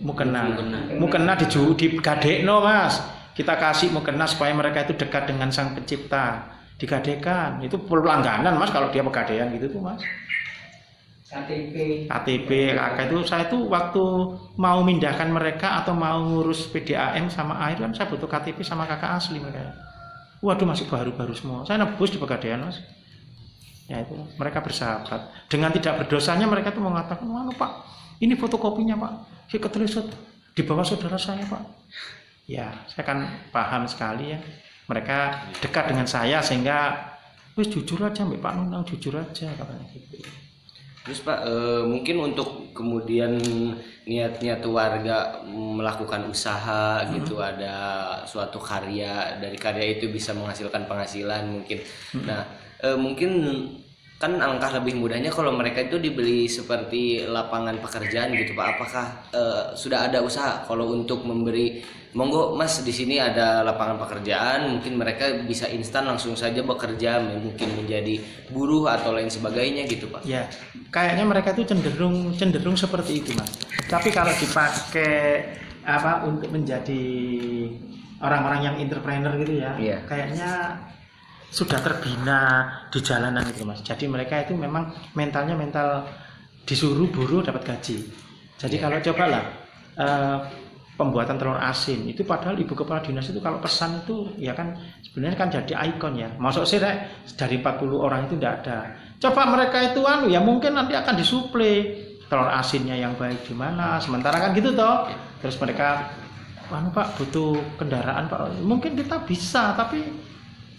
mukena. 0.00 0.52
Mukena. 1.00 1.32
Di 1.36 1.46
digadekno 1.48 2.60
mas. 2.60 3.00
Kita 3.36 3.60
kasih 3.60 3.92
mukena 3.92 4.24
supaya 4.24 4.52
mereka 4.56 4.88
itu 4.88 4.96
dekat 4.96 5.28
dengan 5.28 5.52
sang 5.52 5.76
pencipta. 5.76 6.56
Digadekan. 6.76 7.60
Itu 7.64 7.80
pelangganan 7.84 8.56
mas 8.60 8.72
kalau 8.72 8.92
dia 8.92 9.04
pegadaian 9.04 9.48
gitu 9.56 9.72
tuh 9.72 9.80
mas. 9.80 10.00
KTP 11.26 12.06
KTP 12.06 12.50
kakak 12.76 13.04
itu. 13.10 13.16
Saya 13.24 13.44
tuh 13.48 13.66
waktu 13.68 14.04
mau 14.56 14.80
mindahkan 14.84 15.28
mereka 15.32 15.82
atau 15.82 15.92
mau 15.92 16.22
ngurus 16.22 16.70
PDAM 16.70 17.28
sama 17.32 17.58
air 17.66 17.80
kan 17.80 17.92
saya 17.92 18.06
butuh 18.08 18.28
KTP 18.28 18.62
sama 18.62 18.84
kakak 18.84 19.20
asli 19.20 19.40
mereka. 19.40 19.74
Waduh 20.44 20.68
masih 20.68 20.86
baru-baru 20.86 21.32
semua. 21.32 21.64
Saya 21.64 21.82
nebus 21.82 22.12
di 22.12 22.20
pegadaian 22.20 22.60
mas 22.62 22.78
ya 23.86 24.02
itu 24.02 24.14
mereka 24.38 24.62
bersahabat. 24.62 25.46
Dengan 25.46 25.70
tidak 25.70 26.04
berdosanya 26.04 26.46
mereka 26.46 26.74
tuh 26.74 26.82
mengatakan 26.82 27.26
mana 27.26 27.50
pak. 27.54 27.86
Ini 28.18 28.34
fotokopinya 28.34 28.98
pak. 28.98 29.12
Saya 29.50 29.60
ketelisut 29.62 30.06
di 30.52 30.62
bawah 30.66 30.82
saudara 30.82 31.18
saya 31.18 31.46
pak. 31.46 31.62
Ya 32.46 32.74
saya 32.90 33.04
kan 33.06 33.18
paham 33.50 33.86
sekali 33.86 34.34
ya. 34.34 34.38
Mereka 34.86 35.50
dekat 35.62 35.90
dengan 35.90 36.06
saya 36.06 36.38
sehingga 36.42 36.94
wis 37.58 37.70
jujur 37.70 38.02
aja 38.02 38.22
mbak. 38.22 38.42
Pak 38.42 38.52
Nunang 38.58 38.86
jujur 38.86 39.14
aja 39.18 39.50
katanya 39.50 39.86
gitu. 39.90 40.22
Terus 41.06 41.22
Pak, 41.22 41.46
e, 41.46 41.54
mungkin 41.86 42.18
untuk 42.18 42.74
kemudian 42.74 43.38
niat-niat 44.10 44.58
warga 44.66 45.38
melakukan 45.46 46.26
usaha 46.26 47.06
hmm. 47.06 47.22
gitu, 47.22 47.38
ada 47.38 47.74
suatu 48.26 48.58
karya 48.58 49.38
dari 49.38 49.54
karya 49.54 49.94
itu 49.94 50.10
bisa 50.10 50.34
menghasilkan 50.34 50.82
penghasilan 50.90 51.46
mungkin. 51.46 51.78
Hmm. 52.10 52.26
Nah, 52.26 52.42
e, 52.80 52.88
mungkin 52.96 53.30
kan 54.16 54.32
alangkah 54.40 54.72
lebih 54.80 54.96
mudahnya 54.96 55.28
kalau 55.28 55.52
mereka 55.52 55.84
itu 55.84 56.00
dibeli 56.00 56.48
seperti 56.48 57.28
lapangan 57.28 57.76
pekerjaan 57.84 58.32
gitu 58.32 58.56
Pak. 58.56 58.66
Apakah 58.76 59.06
e, 59.28 59.42
sudah 59.76 60.08
ada 60.08 60.24
usaha 60.24 60.64
kalau 60.64 60.96
untuk 60.96 61.24
memberi 61.28 61.84
monggo 62.16 62.56
Mas 62.56 62.80
di 62.80 62.96
sini 62.96 63.20
ada 63.20 63.60
lapangan 63.60 64.00
pekerjaan, 64.00 64.72
mungkin 64.72 64.96
mereka 64.96 65.44
bisa 65.44 65.68
instan 65.68 66.08
langsung 66.08 66.32
saja 66.32 66.64
bekerja 66.64 67.20
mungkin 67.20 67.76
menjadi 67.76 68.16
buruh 68.48 68.88
atau 68.88 69.12
lain 69.12 69.28
sebagainya 69.28 69.84
gitu 69.84 70.08
Pak. 70.08 70.24
Ya, 70.24 70.48
kayaknya 70.88 71.28
mereka 71.28 71.52
itu 71.52 71.68
cenderung 71.68 72.32
cenderung 72.32 72.72
seperti 72.72 73.20
itu 73.20 73.36
Mas. 73.36 73.52
Tapi 73.84 74.08
kalau 74.08 74.32
dipakai 74.32 75.44
apa 75.84 76.24
untuk 76.24 76.48
menjadi 76.50 77.04
orang-orang 78.24 78.60
yang 78.64 78.76
entrepreneur 78.80 79.36
gitu 79.44 79.60
ya, 79.60 79.76
ya. 79.76 80.00
kayaknya 80.08 80.80
sudah 81.50 81.78
terbina 81.80 82.40
di 82.90 82.98
jalanan 83.00 83.46
gitu 83.50 83.64
mas. 83.64 83.80
Jadi 83.80 84.10
mereka 84.10 84.42
itu 84.42 84.52
memang 84.52 84.92
mentalnya 85.14 85.54
mental 85.54 86.04
disuruh 86.66 87.06
buruh 87.08 87.46
dapat 87.46 87.62
gaji. 87.62 88.02
Jadi 88.58 88.76
yeah. 88.76 88.82
kalau 88.82 88.96
cobalah 89.00 89.44
uh, 89.96 90.38
pembuatan 90.96 91.36
telur 91.36 91.60
asin 91.60 92.08
itu 92.08 92.24
padahal 92.24 92.56
ibu 92.56 92.72
kepala 92.72 93.04
dinas 93.04 93.28
itu 93.28 93.38
kalau 93.44 93.60
pesan 93.60 94.00
itu 94.00 94.32
ya 94.40 94.56
kan 94.56 94.74
sebenarnya 95.04 95.36
kan 95.38 95.48
jadi 95.52 95.72
ikon 95.94 96.14
ya. 96.18 96.28
Masuk 96.40 96.64
sih 96.66 96.82
dari 97.36 97.60
40 97.60 97.94
orang 97.94 98.26
itu 98.26 98.34
tidak 98.40 98.64
ada. 98.64 98.78
Coba 99.20 99.48
mereka 99.48 99.78
itu 99.92 100.02
anu 100.04 100.26
ya 100.32 100.40
mungkin 100.42 100.74
nanti 100.74 100.96
akan 100.96 101.14
disuplai 101.14 102.04
telur 102.26 102.50
asinnya 102.50 102.98
yang 102.98 103.14
baik 103.14 103.46
di 103.46 103.54
mana. 103.54 104.02
Sementara 104.02 104.42
kan 104.42 104.50
gitu 104.56 104.74
toh. 104.74 105.06
Terus 105.44 105.56
mereka 105.62 106.10
anu 106.72 106.90
Pak 106.90 107.20
butuh 107.20 107.54
kendaraan 107.78 108.26
Pak. 108.26 108.58
Mungkin 108.64 108.98
kita 108.98 109.22
bisa 109.22 109.76
tapi 109.76 110.02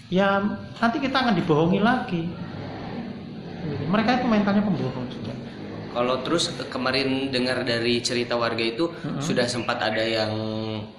ya 0.08 0.40
nanti 0.80 0.98
kita 1.04 1.18
akan 1.20 1.34
dibohongi 1.36 1.80
lagi. 1.84 2.24
Mereka 3.68 4.24
itu 4.24 4.28
mentalnya 4.28 4.64
pembohong 4.64 5.08
juga. 5.12 5.34
Kalau 5.92 6.22
terus 6.22 6.54
kemarin 6.70 7.34
dengar 7.34 7.66
dari 7.66 8.00
cerita 8.00 8.38
warga 8.38 8.62
itu 8.62 8.88
mm-hmm. 8.88 9.20
sudah 9.20 9.50
sempat 9.50 9.82
ada 9.82 10.04
yang 10.06 10.32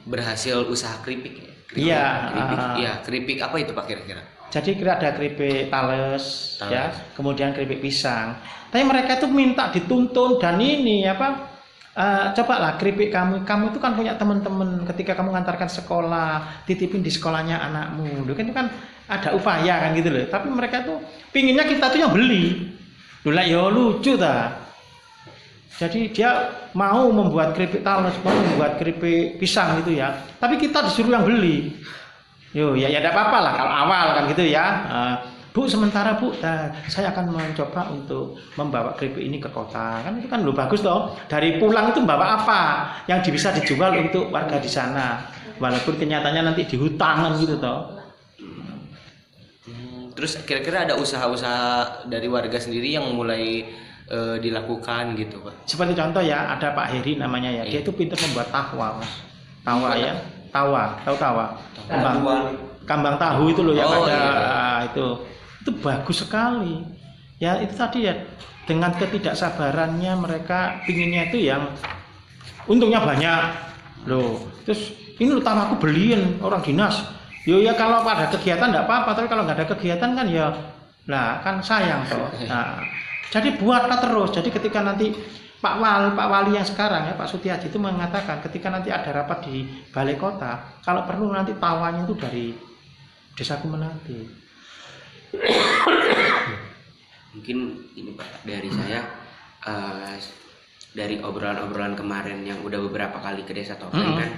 berhasil 0.04 0.66
usaha 0.66 0.98
keripik 1.06 1.48
iya 1.76 2.32
keripik. 2.32 2.56
uh, 2.58 2.74
ya 2.80 2.92
keripik 3.04 3.38
apa 3.44 3.56
itu 3.60 3.72
pak 3.76 3.84
kira-kira? 3.84 4.22
Jadi 4.48 4.80
kira 4.80 4.96
ada 4.96 5.12
keripik 5.12 5.68
tales, 5.68 6.56
tales. 6.56 6.72
Ya 6.72 6.84
kemudian 7.12 7.52
keripik 7.52 7.84
pisang. 7.84 8.40
Tapi 8.72 8.84
mereka 8.84 9.20
itu 9.20 9.28
minta 9.28 9.68
dituntun 9.68 10.40
dan 10.40 10.56
ini 10.60 11.04
apa 11.04 11.47
uh, 11.98 12.30
coba 12.32 12.54
lah 12.62 12.72
keripik 12.78 13.10
kamu. 13.10 13.42
Kamu 13.42 13.74
itu 13.74 13.78
kan 13.82 13.98
punya 13.98 14.14
teman-teman. 14.14 14.86
Ketika 14.94 15.18
kamu 15.18 15.34
ngantarkan 15.34 15.66
sekolah 15.66 16.62
titipin 16.64 17.02
di 17.02 17.10
sekolahnya 17.10 17.58
anakmu. 17.58 18.22
Itu 18.24 18.32
kan 18.38 18.44
itu 18.46 18.54
kan 18.54 18.66
ada 19.10 19.34
upaya 19.34 19.74
kan 19.82 19.90
gitu 19.98 20.08
loh. 20.14 20.24
Tapi 20.30 20.46
mereka 20.48 20.86
tuh 20.86 21.02
pinginnya 21.34 21.66
kita 21.66 21.90
tuh 21.90 21.98
yang 21.98 22.14
beli. 22.14 22.70
Dulu 23.26 23.34
ya 23.34 23.62
lucu 23.68 24.14
ta. 24.14 24.64
Jadi 25.78 26.10
dia 26.10 26.50
mau 26.74 27.06
membuat 27.14 27.54
keripik 27.54 27.86
talas 27.86 28.14
mau 28.26 28.34
membuat 28.34 28.82
keripik 28.82 29.38
pisang 29.38 29.78
gitu 29.82 29.94
ya. 29.98 30.14
Tapi 30.38 30.58
kita 30.58 30.86
disuruh 30.86 31.10
yang 31.10 31.26
beli. 31.26 31.74
Yo 32.56 32.72
ya 32.74 32.88
ya 32.88 33.04
ada 33.04 33.12
apa-apa 33.12 33.38
lah 33.44 33.52
kalau 33.54 33.72
awal 33.86 34.06
kan 34.16 34.24
gitu 34.32 34.42
ya. 34.48 34.66
Uh, 34.88 35.14
Bu 35.48 35.64
sementara 35.64 36.14
Bu. 36.16 36.30
Nah, 36.38 36.70
saya 36.86 37.10
akan 37.10 37.32
mencoba 37.32 37.88
untuk 37.90 38.36
membawa 38.54 38.92
keripik 38.94 39.22
ini 39.22 39.40
ke 39.40 39.48
kota. 39.48 40.04
Kan 40.04 40.20
itu 40.20 40.28
kan 40.28 40.44
lo 40.44 40.52
bagus 40.52 40.80
toh. 40.80 41.16
Dari 41.26 41.56
pulang 41.56 41.90
itu 41.90 41.98
membawa 42.04 42.38
apa? 42.38 42.62
Yang 43.08 43.32
bisa 43.32 43.48
dijual 43.52 43.96
untuk 43.96 44.28
warga 44.28 44.60
di 44.60 44.68
sana. 44.68 45.24
Walaupun 45.58 45.98
kenyataannya 45.98 46.52
nanti 46.52 46.62
di 46.68 46.76
hutangan 46.78 47.34
gitu 47.40 47.58
toh. 47.58 47.96
Terus 50.14 50.34
kira-kira 50.42 50.82
ada 50.82 50.98
usaha-usaha 50.98 52.02
dari 52.10 52.26
warga 52.26 52.58
sendiri 52.58 52.98
yang 52.98 53.06
mulai 53.14 53.70
eh, 54.08 54.36
dilakukan 54.40 55.12
gitu 55.14 55.36
pak? 55.44 55.68
seperti 55.68 55.92
contoh 55.92 56.24
ya 56.24 56.56
ada 56.56 56.72
Pak 56.72 56.90
Heri 56.90 57.20
namanya 57.20 57.52
ya. 57.52 57.62
Dia 57.68 57.78
Iya. 57.78 57.80
itu 57.84 57.92
pintar 57.92 58.16
membuat 58.24 58.48
tahwa 58.50 58.98
mas. 58.98 59.12
Tawa 59.62 59.90
ya. 59.94 60.16
Tawa. 60.48 60.96
Tahu 61.04 61.16
tawa? 61.20 61.46
Kambang. 61.86 62.18
Kambang 62.88 63.16
tahu 63.20 63.52
itu 63.52 63.60
loh 63.60 63.76
yang 63.76 63.84
Oh, 63.84 64.08
ada 64.08 64.16
iya. 64.16 64.32
ah, 64.48 64.78
itu 64.80 65.06
itu 65.68 65.76
bagus 65.84 66.24
sekali. 66.24 66.80
Ya 67.36 67.60
itu 67.60 67.76
tadi 67.76 68.08
ya 68.08 68.16
dengan 68.64 68.96
ketidaksabarannya 68.96 70.12
mereka 70.16 70.80
pinginnya 70.88 71.28
itu 71.28 71.44
yang 71.44 71.68
untungnya 72.64 73.04
banyak. 73.04 73.42
Loh 74.08 74.48
terus 74.64 74.96
ini 75.20 75.28
lo 75.28 75.44
tanah 75.44 75.68
aku 75.68 75.76
beliin 75.84 76.40
orang 76.40 76.64
dinas. 76.64 77.04
Yo 77.44 77.60
ya 77.60 77.76
kalau 77.76 78.00
pada 78.00 78.32
kegiatan 78.32 78.72
enggak 78.72 78.88
apa-apa 78.88 79.10
tapi 79.12 79.28
kalau 79.28 79.44
nggak 79.44 79.60
ada 79.60 79.66
kegiatan 79.76 80.10
kan 80.16 80.26
ya 80.26 80.48
lah 81.04 81.44
kan 81.44 81.60
sayang 81.60 82.04
toh. 82.08 82.32
Nah, 82.48 82.80
jadi 83.28 83.56
buatlah 83.60 84.00
terus. 84.00 84.32
Jadi 84.32 84.48
ketika 84.52 84.80
nanti 84.80 85.12
Pak 85.58 85.74
Wali, 85.80 86.12
Pak 86.14 86.28
Wali 86.28 86.50
yang 86.54 86.64
sekarang 86.64 87.12
ya 87.12 87.14
Pak 87.18 87.28
Sutiaji 87.28 87.66
itu 87.68 87.80
mengatakan 87.82 88.40
ketika 88.44 88.72
nanti 88.72 88.94
ada 88.94 89.10
rapat 89.10 89.48
di 89.48 89.66
balai 89.90 90.14
kota 90.14 90.80
kalau 90.86 91.02
perlu 91.02 91.34
nanti 91.34 91.50
tawanya 91.58 92.06
itu 92.06 92.14
dari 92.14 92.54
desa 93.34 93.58
Kumenati 93.58 94.47
mungkin 97.36 97.58
ini 97.94 98.10
pak 98.16 98.42
dari 98.44 98.70
saya 98.72 99.00
eh, 99.66 100.16
dari 100.96 101.20
obrolan-obrolan 101.20 101.94
kemarin 101.94 102.42
yang 102.42 102.58
udah 102.64 102.80
beberapa 102.88 103.20
kali 103.20 103.44
ke 103.44 103.52
desa 103.52 103.76
Topeng 103.76 104.00
Mm-mm. 104.00 104.18
kan 104.18 104.30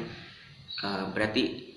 eh, 0.85 1.05
berarti 1.15 1.71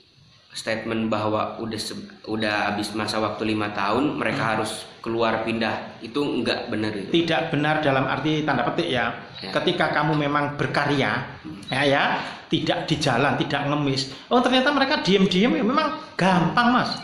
statement 0.53 1.09
bahwa 1.09 1.57
udah 1.57 1.81
udah 2.29 2.55
habis 2.71 2.93
masa 2.93 3.17
waktu 3.17 3.49
lima 3.49 3.73
tahun 3.73 4.21
mereka 4.21 4.57
harus 4.57 4.85
keluar 5.01 5.41
pindah 5.43 5.99
itu 5.99 6.21
enggak 6.21 6.69
benar 6.69 6.93
itu 6.93 7.09
tidak 7.11 7.49
benar 7.49 7.81
dalam 7.83 8.07
arti 8.07 8.45
tanda 8.47 8.63
petik 8.63 8.87
ya. 8.87 9.11
Ya. 9.43 9.51
Ketika 9.51 9.91
kamu 9.91 10.15
memang 10.15 10.55
berkarya, 10.55 11.19
ya, 11.67 11.81
ya, 11.83 12.23
tidak 12.47 12.87
di 12.87 12.95
jalan, 12.95 13.35
tidak 13.35 13.67
ngemis. 13.67 14.15
Oh 14.31 14.39
ternyata 14.39 14.71
mereka 14.71 15.03
diem-diem, 15.03 15.59
ya 15.59 15.63
memang 15.67 15.99
gampang 16.15 16.67
mas. 16.71 16.95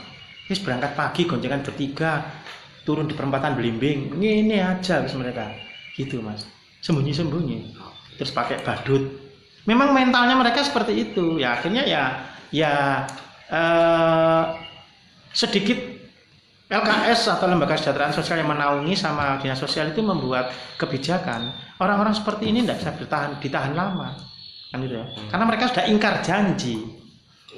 Wis 0.50 0.58
berangkat 0.58 0.98
pagi, 0.98 1.30
goncengan 1.30 1.62
bertiga, 1.62 2.26
turun 2.82 3.06
di 3.06 3.14
perempatan 3.14 3.54
belimbing, 3.54 4.18
ini 4.18 4.58
aja 4.58 5.06
wis 5.06 5.14
mereka, 5.14 5.54
gitu 5.94 6.26
mas. 6.26 6.42
Sembunyi-sembunyi, 6.82 7.78
terus 8.18 8.34
pakai 8.34 8.66
badut. 8.66 9.14
Memang 9.70 9.94
mentalnya 9.94 10.34
mereka 10.34 10.66
seperti 10.66 11.06
itu. 11.06 11.38
Ya 11.38 11.54
akhirnya 11.54 11.86
ya, 11.86 12.04
ya 12.50 13.06
eh, 13.46 14.44
sedikit 15.30 15.78
LKS 16.66 17.38
atau 17.38 17.46
Lembaga 17.46 17.78
Kesejahteraan 17.78 18.14
Sosial 18.18 18.42
yang 18.42 18.50
menaungi 18.50 18.98
sama 18.98 19.38
dinas 19.38 19.62
sosial 19.62 19.94
itu 19.94 20.02
membuat 20.02 20.50
kebijakan. 20.82 21.54
Orang-orang 21.78 22.18
seperti 22.18 22.50
ini 22.50 22.66
tidak 22.66 22.82
bisa 22.82 22.92
bertahan 22.98 23.38
ditahan 23.38 23.74
lama. 23.78 24.18
Kan 24.74 24.82
gitu 24.82 24.98
ya. 24.98 25.06
Karena 25.30 25.46
mereka 25.46 25.70
sudah 25.70 25.86
ingkar 25.86 26.26
janji. 26.26 26.82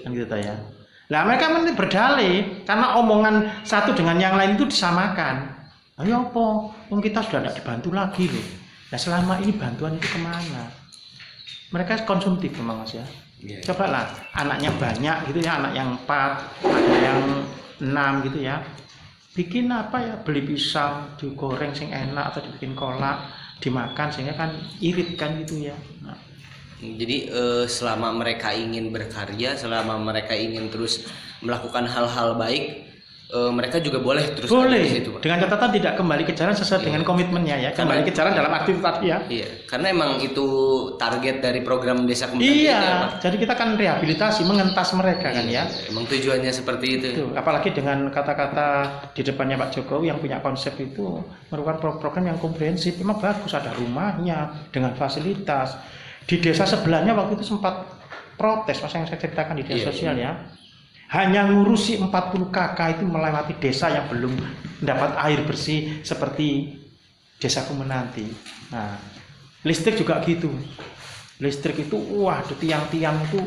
Kan 0.03 0.11
gitu 0.11 0.35
ya 0.35 0.80
nah 1.11 1.27
mereka 1.27 1.51
berdalih 1.81 2.63
karena 2.63 2.95
omongan 2.95 3.65
satu 3.65 3.91
dengan 3.97 4.15
yang 4.21 4.37
lain 4.37 4.53
itu 4.55 4.69
disamakan. 4.69 5.49
Ayo 5.97 6.29
apa? 6.29 6.45
Wong 6.87 7.01
kita 7.01 7.25
sudah 7.25 7.43
tidak 7.43 7.57
dibantu 7.61 7.89
lagi 7.91 8.29
loh. 8.29 8.47
Nah 8.93 8.99
selama 8.99 9.33
ini 9.43 9.51
bantuan 9.57 9.97
itu 9.97 10.07
ke 10.07 10.19
mana? 10.21 10.71
Mereka 11.71 12.05
konsumtif 12.05 12.53
memang 12.57 12.83
mas 12.85 12.93
ya? 12.95 13.05
Coba 13.65 13.89
lah 13.89 14.05
anaknya 14.37 14.69
banyak 14.77 15.17
gitu 15.33 15.39
ya 15.41 15.57
anak 15.57 15.73
yang 15.73 15.97
empat 15.97 16.31
ada 16.61 16.95
yang 17.01 17.19
enam 17.81 18.13
gitu 18.29 18.39
ya. 18.45 18.61
Bikin 19.33 19.71
apa 19.73 19.97
ya? 19.99 20.15
Beli 20.21 20.45
pisang 20.45 21.17
digoreng 21.17 21.73
sing 21.73 21.89
enak 21.89 22.35
atau 22.35 22.39
dibikin 22.45 22.77
kolak 22.77 23.17
dimakan 23.61 24.09
sehingga 24.09 24.33
kan 24.33 24.49
irit 24.81 25.15
kan 25.15 25.37
gitu 25.45 25.69
ya 25.69 25.77
Jadi 26.81 27.29
eh, 27.29 27.65
selama 27.69 28.09
mereka 28.11 28.49
ingin 28.51 28.89
berkarya, 28.89 29.53
selama 29.53 30.01
mereka 30.01 30.33
ingin 30.33 30.65
terus 30.67 31.05
melakukan 31.39 31.85
hal-hal 31.85 32.33
baik, 32.33 32.89
eh, 33.29 33.51
mereka 33.53 33.77
juga 33.77 34.01
boleh 34.01 34.33
terus 34.33 34.49
boleh. 34.49 34.81
di 34.81 34.97
situ, 34.97 35.13
Pak. 35.13 35.21
dengan 35.21 35.45
catatan 35.45 35.69
tidak 35.71 35.93
kembali 35.93 36.23
ke 36.25 36.33
jalan 36.33 36.57
sesuai 36.57 36.81
dengan 36.81 37.01
komitmennya 37.05 37.55
ya. 37.61 37.69
Kembali 37.77 38.01
ke 38.01 38.11
jalan 38.11 38.33
dalam 38.33 38.49
tadi 38.51 39.05
ya 39.07 39.17
Iya, 39.29 39.47
karena 39.69 39.93
emang 39.93 40.11
itu 40.19 40.47
target 40.97 41.37
dari 41.39 41.61
program 41.61 42.03
desa 42.03 42.27
kembali 42.27 42.49
iya. 42.49 43.13
Jadi 43.21 43.37
kita 43.37 43.53
kan 43.53 43.77
rehabilitasi 43.77 44.41
mengentas 44.43 44.89
mereka 44.97 45.29
kan 45.31 45.45
ya. 45.45 45.69
Emang 45.85 46.09
tujuannya 46.09 46.49
seperti 46.49 46.85
itu. 46.97 47.07
itu 47.13 47.25
apalagi 47.37 47.69
dengan 47.71 48.09
kata-kata 48.09 48.67
di 49.13 49.21
depannya 49.21 49.53
Pak 49.55 49.69
Jokowi 49.77 50.09
yang 50.09 50.17
punya 50.17 50.41
konsep 50.41 50.73
itu 50.81 51.21
merupakan 51.53 51.77
pro- 51.77 51.99
program 52.01 52.33
yang 52.33 52.39
komprehensif. 52.41 52.97
Memang 52.97 53.21
bagus 53.21 53.53
ada 53.53 53.69
rumahnya 53.77 54.69
dengan 54.73 54.97
fasilitas 54.97 56.00
di 56.25 56.35
desa 56.39 56.63
sebelahnya 56.65 57.13
waktu 57.17 57.37
itu 57.39 57.55
sempat 57.55 57.85
protes 58.37 58.81
mas 58.81 58.93
yang 58.93 59.05
saya 59.05 59.19
ceritakan 59.19 59.57
di 59.59 59.65
desa 59.65 59.77
Iya, 59.77 59.87
sosial 59.91 60.15
ya. 60.17 60.31
Hanya 61.11 61.43
ngurusi 61.43 61.99
40 61.99 62.55
KK 62.55 62.79
itu 62.95 63.03
melewati 63.03 63.53
desa 63.59 63.91
yang 63.91 64.07
belum 64.07 64.31
mendapat 64.79 65.11
air 65.27 65.43
bersih 65.43 65.99
seperti 66.01 66.79
desa 67.41 67.65
Kumenanti 67.65 68.29
nah 68.69 68.95
listrik 69.65 69.97
juga 69.97 70.21
gitu 70.23 70.47
listrik 71.41 71.89
itu 71.89 71.97
wah 72.21 72.39
di 72.45 72.53
tiang-tiang 72.55 73.17
itu 73.27 73.41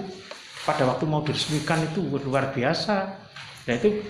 pada 0.65 0.89
waktu 0.89 1.05
mau 1.05 1.21
diresmikan 1.21 1.85
itu 1.85 2.01
luar 2.03 2.51
biasa. 2.51 3.21
Nah 3.69 3.75
itu 3.77 4.01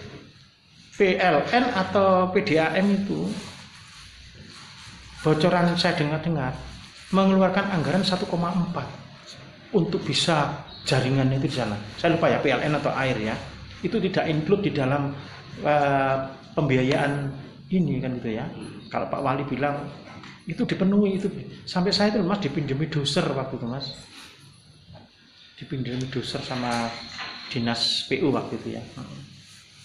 PLN 0.95 1.75
atau 1.75 2.31
PDAM 2.31 2.87
itu 2.95 3.27
bocoran 5.21 5.75
saya 5.75 5.99
dengar-dengar 5.99 6.55
mengeluarkan 7.15 7.71
anggaran 7.71 8.03
1,4 8.03 8.27
untuk 9.71 10.03
bisa 10.03 10.67
jaringan 10.83 11.31
itu 11.31 11.47
di 11.47 11.57
sana. 11.57 11.79
Saya 11.95 12.19
lupa 12.19 12.27
ya 12.27 12.43
PLN 12.43 12.75
atau 12.83 12.91
air 12.99 13.17
ya. 13.23 13.37
Itu 13.81 14.03
tidak 14.03 14.27
include 14.27 14.67
di 14.67 14.73
dalam 14.75 15.15
eh, 15.63 16.17
pembiayaan 16.59 17.31
ini 17.71 18.03
kan 18.03 18.19
gitu 18.19 18.31
ya. 18.35 18.45
Kalau 18.91 19.07
Pak 19.07 19.21
Wali 19.23 19.47
bilang 19.47 19.79
itu 20.45 20.61
dipenuhi 20.67 21.17
itu 21.17 21.31
sampai 21.65 21.89
saya 21.95 22.13
itu 22.13 22.21
Mas 22.21 22.43
dipinjami 22.43 22.91
doser 22.91 23.25
waktu 23.33 23.55
itu 23.57 23.67
Mas. 23.67 23.87
Dipinjami 25.55 26.05
doser 26.11 26.43
sama 26.43 26.91
dinas 27.49 28.05
PU 28.11 28.29
waktu 28.35 28.59
itu 28.61 28.69
ya. 28.77 28.83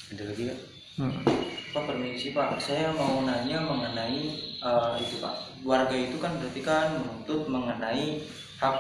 Ada 0.10 0.24
lagi 0.26 0.44
Kak? 0.50 0.60
Hmm. 1.00 1.24
Pak 1.70 1.86
permisi 1.86 2.36
Pak, 2.36 2.60
saya 2.60 2.92
mau 2.92 3.24
nanya 3.24 3.64
mengenai 3.64 4.36
eh, 4.60 4.94
itu 5.00 5.16
Pak. 5.24 5.64
Warga 5.64 5.96
itu 5.96 6.20
kan 6.20 6.36
berarti 6.36 6.62
kan 6.62 7.00
menuntut 7.00 7.48
mengenai 7.48 8.20
hak 8.60 8.78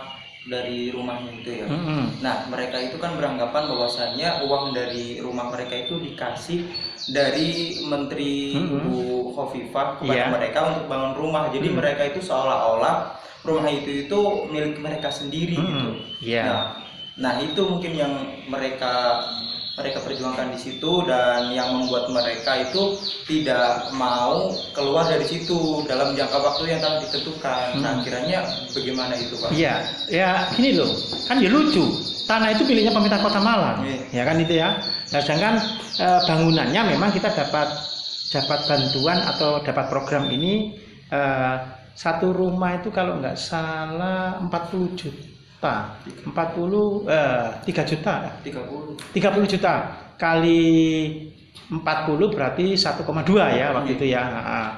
dari 0.49 0.89
rumahnya 0.89 1.31
itu 1.35 1.63
ya. 1.63 1.67
Hmm. 1.67 2.09
Nah, 2.19 2.47
mereka 2.49 2.79
itu 2.79 2.95
kan 2.97 3.13
beranggapan 3.15 3.69
bahwasannya 3.69 4.47
uang 4.47 4.71
dari 4.73 5.19
rumah 5.19 5.51
mereka 5.51 5.85
itu 5.85 5.99
dikasih 5.99 6.65
dari 7.11 7.79
Menteri 7.85 8.55
Mm-mm. 8.55 8.83
Bu 8.87 8.97
Khofifah 9.35 9.99
kepada 9.99 10.09
Iya. 10.09 10.25
mereka 10.31 10.59
untuk 10.73 10.85
bangun 10.87 11.13
rumah. 11.15 11.43
Jadi 11.51 11.67
Mm. 11.71 11.75
mereka 11.77 12.03
itu 12.07 12.19
seolah-olah 12.23 13.15
rumah 13.43 13.71
itu 13.71 14.07
itu 14.07 14.19
milik 14.49 14.79
mereka 14.79 15.07
sendiri 15.11 15.55
gitu. 15.55 15.89
Hmm. 15.95 16.03
Iya. 16.19 16.43
Nah, 16.43 16.63
nah 17.19 17.33
itu 17.39 17.61
mungkin 17.63 17.93
yang 17.95 18.13
mereka 18.47 19.23
mereka 19.79 20.03
perjuangkan 20.03 20.51
di 20.53 20.59
situ 20.59 20.91
dan 21.07 21.55
yang 21.55 21.71
membuat 21.79 22.11
mereka 22.11 22.59
itu 22.59 22.99
tidak 23.23 23.87
mau 23.95 24.51
keluar 24.75 25.07
dari 25.07 25.23
situ 25.23 25.81
dalam 25.87 26.13
jangka 26.13 26.37
waktu 26.37 26.75
yang 26.75 26.79
telah 26.83 26.99
ditentukan. 26.99 27.79
Nah, 27.79 27.93
Hmm. 27.97 28.03
kiranya 28.03 28.39
bagaimana 28.75 29.13
itu, 29.15 29.33
Pak? 29.39 29.49
Iya, 29.55 29.75
ya 30.11 30.29
gini 30.51 30.75
loh, 30.75 30.91
kan 31.25 31.39
ya 31.39 31.47
lucu. 31.47 31.87
Tanah 32.27 32.53
itu 32.53 32.61
miliknya 32.61 32.93
pemerintah 32.93 33.25
Kota 33.25 33.41
Malang, 33.41 33.81
Iya. 33.87 34.21
ya 34.21 34.23
kan 34.27 34.35
itu 34.37 34.53
ya. 34.53 34.69
Nah, 35.09 35.19
sedangkan 35.23 35.55
eh, 35.97 36.19
bangunannya 36.29 36.81
memang 36.93 37.09
kita 37.09 37.33
dapat 37.33 37.67
dapat 38.29 38.59
bantuan 38.69 39.17
atau 39.25 39.57
dapat 39.65 39.85
program 39.89 40.29
ini 40.29 40.77
eh, 41.09 41.55
satu 41.97 42.29
rumah 42.31 42.79
itu 42.79 42.93
kalau 42.93 43.17
nggak 43.17 43.35
salah 43.35 44.37
40 44.39 44.93
juta, 44.95 45.25
40 45.59 46.31
eh, 47.11 47.47
3 47.67 47.91
juta, 47.91 48.13
30. 48.47 48.95
30 49.11 49.51
juta 49.51 49.73
kali 50.15 50.63
40 51.69 52.35
berarti 52.35 52.73
1,2 52.73 53.59
ya 53.59 53.75
waktu 53.75 53.91
itu 53.99 54.05
ya. 54.07 54.23
Nah, 54.23 54.71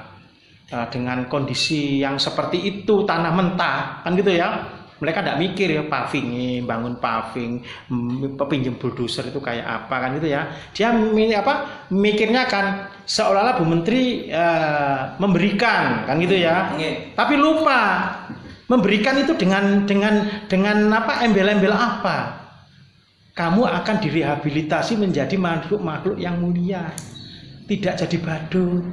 eh, 0.68 0.86
dengan 0.90 1.24
kondisi 1.30 2.02
yang 2.02 2.18
seperti 2.18 2.58
itu 2.66 3.06
tanah 3.06 3.32
mentah 3.32 4.02
kan 4.02 4.12
gitu 4.18 4.34
ya. 4.34 4.80
Mereka 5.02 5.18
tidak 5.18 5.42
mikir 5.42 5.66
ya 5.66 5.82
paving, 5.90 6.62
bangun 6.62 6.94
paving, 7.02 7.58
mm, 7.90 8.38
pinjam 8.46 8.78
bulldozer 8.78 9.26
itu 9.34 9.42
kayak 9.42 9.66
apa 9.66 9.96
kan 9.98 10.14
gitu 10.14 10.30
ya. 10.30 10.46
Dia 10.70 10.94
apa 11.42 11.86
mikirnya 11.90 12.46
kan 12.46 12.86
seolah-olah 13.02 13.58
Bu 13.58 13.66
Menteri 13.66 14.30
eh, 14.30 14.98
memberikan 15.18 16.06
kan 16.06 16.18
gitu 16.22 16.38
ya. 16.38 16.74
Nggih. 16.78 17.18
Tapi 17.18 17.34
lupa 17.34 17.82
memberikan 18.70 19.18
itu 19.18 19.34
dengan 19.34 19.86
dengan 19.88 20.46
dengan 20.46 20.90
apa 20.92 21.24
embel-embel 21.26 21.72
apa? 21.72 22.42
kamu 23.32 23.64
akan 23.64 23.96
direhabilitasi 23.96 25.00
menjadi 25.00 25.40
makhluk-makhluk 25.40 26.20
yang 26.20 26.36
mulia 26.36 26.92
tidak 27.64 27.96
jadi 27.96 28.16
badut 28.20 28.84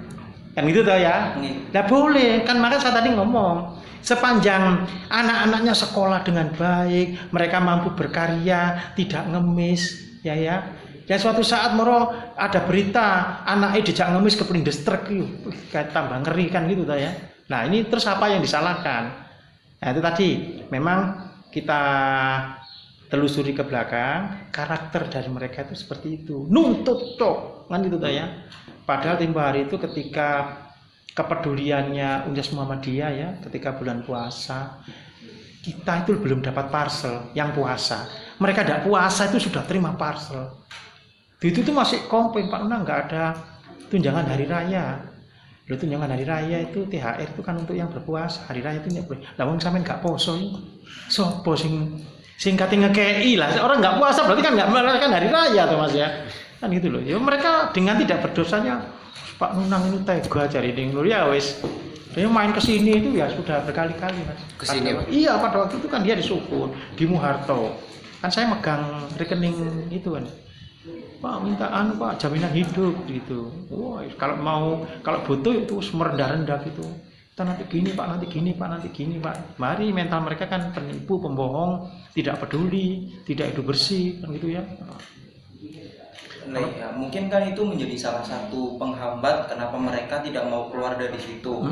kan 0.60 0.68
gitu 0.68 0.82
toh 0.84 0.98
ya. 0.98 1.40
Nah 1.72 1.84
boleh, 1.88 2.44
kan 2.44 2.58
maka 2.60 2.82
saya 2.82 3.00
tadi 3.00 3.14
ngomong 3.14 3.80
sepanjang 4.04 4.84
anak-anaknya 5.08 5.72
sekolah 5.72 6.20
dengan 6.28 6.52
baik, 6.52 7.32
mereka 7.32 7.64
mampu 7.64 7.94
berkarya, 7.96 8.92
tidak 8.98 9.24
ngemis, 9.32 10.04
ya 10.26 10.36
ya. 10.36 10.68
Dan 11.08 11.18
suatu 11.18 11.42
saat 11.42 11.74
moro 11.74 12.14
ada 12.38 12.62
berita 12.68 13.40
anaknya 13.48 13.82
dijak 13.88 14.08
ngemis 14.14 14.36
ke 14.36 14.44
perindestrek, 14.46 15.10
wih, 15.10 15.30
kayak 15.72 15.96
tambah 15.96 16.28
ngeri 16.28 16.52
kan 16.52 16.68
gitu 16.68 16.84
toh 16.84 16.98
ya. 17.00 17.16
Nah 17.50 17.66
ini 17.66 17.88
terus 17.88 18.06
apa 18.06 18.30
yang 18.30 18.44
disalahkan? 18.44 19.29
Nah 19.80 19.88
itu 19.92 20.02
tadi. 20.04 20.30
Memang 20.70 21.00
kita 21.50 21.82
telusuri 23.10 23.58
ke 23.58 23.66
belakang 23.66 24.52
karakter 24.54 25.10
dari 25.10 25.30
mereka 25.32 25.66
itu 25.66 25.76
seperti 25.76 26.24
itu. 26.24 26.46
Nuntut 26.52 27.18
tok. 27.18 27.68
Kan 27.72 27.86
toh 27.86 28.12
ya. 28.12 28.48
Padahal 28.86 29.22
tempo 29.22 29.42
hari 29.42 29.70
itu 29.70 29.78
ketika 29.78 30.58
kepeduliannya 31.14 32.30
Unyas 32.30 32.50
Muhammadiyah 32.54 33.12
ya 33.12 33.30
ketika 33.44 33.76
bulan 33.76 34.08
puasa 34.08 34.80
kita 35.60 36.08
itu 36.08 36.16
belum 36.16 36.40
dapat 36.40 36.72
parcel 36.72 37.36
yang 37.36 37.52
puasa. 37.52 38.08
Mereka 38.40 38.64
tidak 38.64 38.88
puasa 38.88 39.28
itu 39.28 39.52
sudah 39.52 39.68
terima 39.68 39.94
parcel. 40.00 40.64
Itu 41.40 41.64
tuh 41.64 41.76
masih 41.76 42.08
komplain 42.08 42.48
Pak 42.48 42.60
Nuna 42.64 42.84
nggak 42.84 43.00
ada 43.10 43.36
tunjangan 43.92 44.26
hari 44.28 44.46
raya 44.48 45.09
Loh, 45.70 45.78
tunjangan 45.78 46.10
hari 46.10 46.26
raya 46.26 46.66
itu 46.66 46.82
THR 46.90 47.30
itu 47.30 47.42
kan 47.46 47.54
untuk 47.62 47.78
yang 47.78 47.94
berpuasa. 47.94 48.50
Hari 48.50 48.66
raya 48.66 48.82
itu 48.82 48.90
boleh. 49.06 49.22
Lah 49.38 49.46
wong 49.46 49.62
sampean 49.62 49.86
nggak 49.86 50.02
poso 50.02 50.34
ini 50.34 50.58
sopo 51.06 51.54
sing 51.54 51.94
sing 52.42 52.58
kate 52.58 52.74
ngekei 52.74 53.38
lah. 53.38 53.54
Orang 53.62 53.78
nggak 53.78 54.02
puasa 54.02 54.26
berarti 54.26 54.42
kan 54.42 54.58
nggak 54.58 54.70
merayakan 54.74 55.12
hari 55.14 55.28
raya 55.30 55.70
tuh 55.70 55.78
mas 55.78 55.94
ya. 55.94 56.10
Kan 56.58 56.74
gitu 56.74 56.90
loh. 56.90 57.02
Ya 57.06 57.22
mereka 57.22 57.70
dengan 57.70 58.02
tidak 58.02 58.26
berdosanya 58.26 58.82
Pak 59.38 59.56
Nunang 59.62 59.94
ini 59.94 60.02
tega 60.02 60.50
cari 60.50 60.74
ding. 60.74 60.90
Ya 61.06 61.30
wis. 61.30 61.62
Dia 62.18 62.26
main 62.26 62.50
ke 62.50 62.58
sini 62.58 63.06
itu 63.06 63.14
ya 63.14 63.30
sudah 63.30 63.62
berkali-kali 63.62 64.26
mas. 64.26 64.42
Pada- 64.58 65.06
Pak? 65.06 65.14
iya 65.14 65.38
pada 65.38 65.56
waktu 65.70 65.78
itu 65.78 65.86
kan 65.86 66.02
dia 66.02 66.18
di 66.18 66.26
Sukun 66.26 66.74
di 66.98 67.06
Muharto. 67.06 67.78
Kan 68.26 68.34
saya 68.34 68.50
megang 68.50 69.06
rekening 69.22 69.86
itu 69.94 70.18
kan 70.18 70.26
Pak 71.20 71.36
minta 71.44 71.68
anu 71.68 72.00
Pak 72.00 72.24
jaminan 72.24 72.56
hidup 72.56 72.96
gitu. 73.04 73.52
Wah 73.68 74.00
kalau 74.16 74.38
mau 74.40 74.66
kalau 75.04 75.20
butuh 75.28 75.52
itu 75.52 75.76
merendah-rendah 75.92 76.64
gitu. 76.64 76.88
Kita 77.36 77.48
nanti 77.48 77.64
gini 77.72 77.96
Pak, 77.96 78.06
nanti 78.08 78.26
gini 78.28 78.52
Pak, 78.52 78.68
nanti 78.68 78.88
gini 78.92 79.16
Pak. 79.16 79.60
Mari 79.64 79.96
mental 79.96 80.28
mereka 80.28 80.52
kan 80.52 80.76
penipu, 80.76 81.24
pembohong, 81.24 81.88
tidak 82.12 82.44
peduli, 82.44 83.16
tidak 83.24 83.56
hidup 83.56 83.72
bersih 83.72 84.20
kan 84.20 84.36
gitu 84.36 84.60
ya. 84.60 84.64
Nah, 86.50 86.66
ya, 86.66 86.90
mungkin 86.98 87.30
kan 87.30 87.46
itu 87.46 87.62
menjadi 87.62 87.96
salah 87.96 88.26
satu 88.26 88.76
penghambat 88.76 89.48
kenapa 89.54 89.78
mereka 89.78 90.20
tidak 90.20 90.50
mau 90.50 90.68
keluar 90.68 90.98
dari 91.00 91.16
situ. 91.16 91.64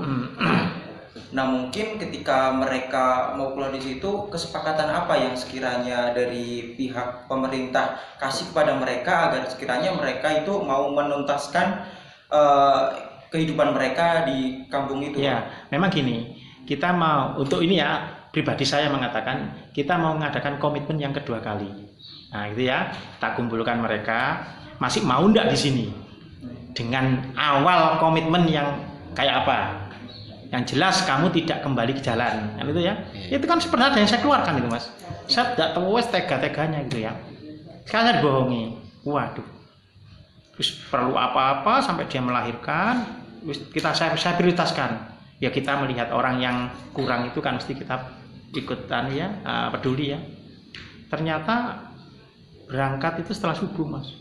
Nah, 1.36 1.44
mungkin 1.44 2.00
ketika 2.00 2.56
mereka 2.56 3.36
mau 3.36 3.52
keluar 3.52 3.76
di 3.76 3.84
situ, 3.84 4.32
kesepakatan 4.32 4.88
apa 4.88 5.12
yang 5.20 5.36
sekiranya 5.36 6.16
dari 6.16 6.76
pihak 6.80 7.28
pemerintah 7.28 8.00
kasih 8.16 8.48
kepada 8.56 8.80
mereka 8.80 9.28
agar 9.28 9.44
sekiranya 9.52 9.92
mereka 9.92 10.32
itu 10.32 10.56
mau 10.64 10.88
menuntaskan 10.96 11.84
eh, 12.32 12.84
kehidupan 13.28 13.76
mereka 13.76 14.24
di 14.24 14.68
kampung 14.72 15.04
itu? 15.04 15.20
Ya, 15.20 15.68
memang 15.68 15.92
gini, 15.92 16.40
kita 16.64 16.96
mau 16.96 17.36
untuk 17.36 17.60
ini 17.60 17.84
ya 17.84 18.08
pribadi 18.32 18.64
saya 18.64 18.88
mengatakan 18.88 19.72
kita 19.76 20.00
mau 20.00 20.16
mengadakan 20.16 20.60
komitmen 20.64 20.96
yang 20.96 21.12
kedua 21.12 21.44
kali. 21.44 21.68
Nah, 22.32 22.48
gitu 22.56 22.72
ya, 22.72 22.92
kita 23.20 23.36
kumpulkan 23.36 23.84
mereka 23.84 24.48
masih 24.80 25.04
mau 25.04 25.28
ndak 25.28 25.52
di 25.52 25.58
sini 25.60 25.86
dengan 26.72 27.34
awal 27.34 27.98
komitmen 27.98 28.48
yang 28.48 28.80
kayak 29.18 29.44
apa? 29.44 29.87
Yang 30.48 30.76
jelas 30.76 31.04
kamu 31.04 31.28
tidak 31.36 31.60
kembali 31.60 31.92
ke 31.98 32.02
jalan, 32.02 32.56
kan 32.56 32.66
itu 32.68 32.82
ya? 32.88 32.94
Itu 33.28 33.44
kan 33.44 33.60
sebenarnya 33.60 34.00
yang 34.00 34.10
saya 34.10 34.22
keluarkan 34.24 34.64
itu 34.64 34.70
mas. 34.72 34.88
Saya 35.28 35.56
tidak 35.56 35.76
tahu 35.76 36.00
wes 36.00 36.08
tega-teganya 36.08 36.80
gitu 36.88 37.04
ya. 37.04 37.12
Sekarang 37.84 38.06
saya 38.08 38.16
dibohongi, 38.24 38.64
waduh. 39.04 39.48
Terus 40.56 40.70
perlu 40.88 41.20
apa-apa 41.20 41.84
sampai 41.84 42.08
dia 42.08 42.24
melahirkan, 42.24 43.04
kita 43.76 43.92
saya, 43.92 44.16
saya 44.16 44.40
prioritaskan. 44.40 45.20
Ya 45.38 45.54
kita 45.54 45.78
melihat 45.84 46.10
orang 46.16 46.42
yang 46.42 46.58
kurang 46.96 47.30
itu 47.30 47.44
kan 47.44 47.60
mesti 47.60 47.78
kita 47.78 48.10
ikutan 48.56 49.12
ya, 49.14 49.28
eh, 49.44 49.68
peduli 49.76 50.16
ya. 50.16 50.20
Ternyata 51.12 51.88
berangkat 52.68 53.24
itu 53.24 53.32
setelah 53.32 53.56
subuh 53.56 53.88
mas 53.88 54.12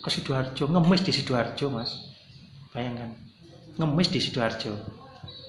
ke 0.00 0.08
sidoarjo 0.08 0.64
ngemis 0.72 1.04
di 1.04 1.12
sidoarjo 1.12 1.68
mas 1.68 2.16
bayangkan 2.72 3.12
ngemis 3.76 4.08
di 4.08 4.20
sidoarjo 4.24 4.72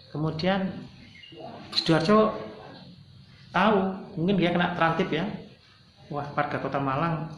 kemudian 0.09 0.69
sidoarjo 1.73 2.33
tahu 3.53 3.77
mungkin 4.17 4.35
dia 4.37 4.53
kena 4.53 4.73
trantip 4.77 5.09
ya 5.09 5.25
wah 6.09 6.25
warga 6.33 6.57
kota 6.61 6.81
Malang 6.81 7.29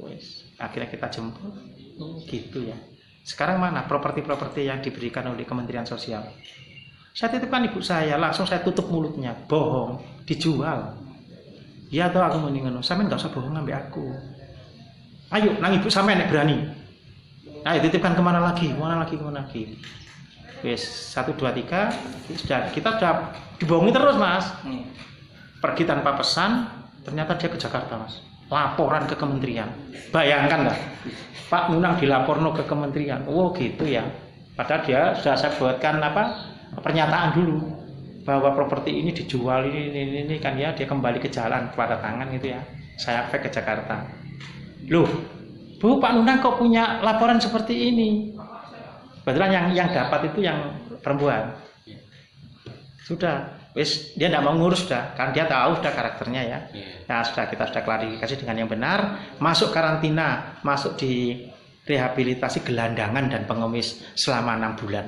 wes 0.00 0.44
akhirnya 0.60 0.88
kita 0.90 1.08
jemput 1.12 1.52
Oh, 1.94 2.18
gitu 2.26 2.66
ya 2.66 2.74
sekarang 3.22 3.62
mana 3.62 3.86
properti-properti 3.86 4.66
yang 4.66 4.82
diberikan 4.82 5.30
oleh 5.30 5.46
Kementerian 5.46 5.86
Sosial 5.86 6.26
saya 7.14 7.30
titipkan 7.30 7.70
ibu 7.70 7.78
saya 7.78 8.18
langsung 8.18 8.50
saya 8.50 8.66
tutup 8.66 8.90
mulutnya 8.90 9.30
bohong 9.46 10.02
dijual 10.26 11.04
Iya 11.94 12.10
toh 12.10 12.26
aku 12.26 12.42
mending 12.42 12.66
ngono. 12.66 12.82
Sampeyan 12.82 13.06
nggak 13.06 13.22
usah 13.22 13.30
bohong 13.30 13.54
ngambil 13.54 13.76
aku. 13.86 14.04
Ayo, 15.30 15.54
nang 15.62 15.78
ibu 15.78 15.86
sampean 15.86 16.26
berani. 16.26 16.66
Ayo 17.62 17.78
titipkan 17.86 18.18
ke 18.18 18.22
mana 18.22 18.42
lagi? 18.42 18.74
Ke 18.74 18.78
mana 18.82 19.06
lagi? 19.06 19.14
Ke 19.14 19.22
mana 19.22 19.46
lagi? 19.46 19.78
Wes 20.64 20.80
satu 21.12 21.36
dua 21.36 21.52
tiga 21.52 21.92
sudah 22.32 22.72
kita 22.72 22.96
sudah 22.96 23.36
dibohongi 23.60 23.92
terus 23.92 24.16
mas. 24.16 24.48
Hmm. 24.64 24.88
Pergi 25.60 25.84
tanpa 25.88 26.16
pesan, 26.16 26.68
ternyata 27.04 27.36
dia 27.36 27.52
ke 27.52 27.60
Jakarta 27.60 28.00
mas. 28.00 28.24
Laporan 28.48 29.04
ke 29.04 29.16
kementerian. 29.16 29.68
Bayangkan 30.12 30.68
lah, 30.68 30.76
Pak 31.48 31.72
Munang 31.72 31.96
dilaporno 32.00 32.52
ke 32.52 32.64
kementerian. 32.64 33.24
Oh 33.28 33.52
gitu 33.52 33.84
ya. 33.88 34.04
Padahal 34.56 34.80
dia 34.84 35.00
sudah 35.16 35.36
saya 35.36 35.52
buatkan 35.56 36.00
apa 36.00 36.54
pernyataan 36.80 37.36
dulu 37.36 37.84
bahwa 38.24 38.56
properti 38.56 39.04
ini 39.04 39.12
dijual 39.12 39.68
ini, 39.68 39.92
ini, 39.92 40.00
ini, 40.00 40.18
ini 40.24 40.36
kan 40.40 40.56
ya 40.56 40.72
dia 40.72 40.88
kembali 40.88 41.20
ke 41.20 41.28
jalan 41.28 41.68
kepada 41.70 42.00
tangan 42.00 42.32
gitu 42.32 42.56
ya 42.56 42.60
saya 42.96 43.28
ke 43.28 43.52
Jakarta 43.52 44.08
loh 44.88 45.08
Bu 45.76 46.00
Pak 46.00 46.16
Nunang 46.16 46.40
kok 46.40 46.56
punya 46.56 47.04
laporan 47.04 47.36
seperti 47.36 47.92
ini 47.92 48.32
kebetulan 49.24 49.50
yang 49.50 49.66
yang 49.72 49.88
dapat 49.90 50.28
itu 50.28 50.44
yang 50.44 50.76
perempuan. 51.00 51.56
Sudah. 53.02 53.64
Wis 53.74 54.14
dia 54.14 54.30
tidak 54.30 54.46
mau 54.46 54.54
ngurus 54.54 54.86
sudah. 54.86 55.18
Kan 55.18 55.34
dia 55.34 55.50
tahu 55.50 55.82
sudah 55.82 55.92
karakternya 55.96 56.42
ya. 56.46 56.58
Nah 57.10 57.26
sudah 57.26 57.50
kita 57.50 57.66
sudah 57.66 57.82
klarifikasi 57.82 58.34
dengan 58.38 58.62
yang 58.62 58.70
benar. 58.70 59.18
Masuk 59.42 59.74
karantina 59.74 60.60
masuk 60.62 60.94
di 60.94 61.42
rehabilitasi 61.84 62.62
gelandangan 62.62 63.28
dan 63.28 63.42
pengemis 63.50 64.00
selama 64.14 64.56
enam 64.56 64.78
bulan. 64.78 65.04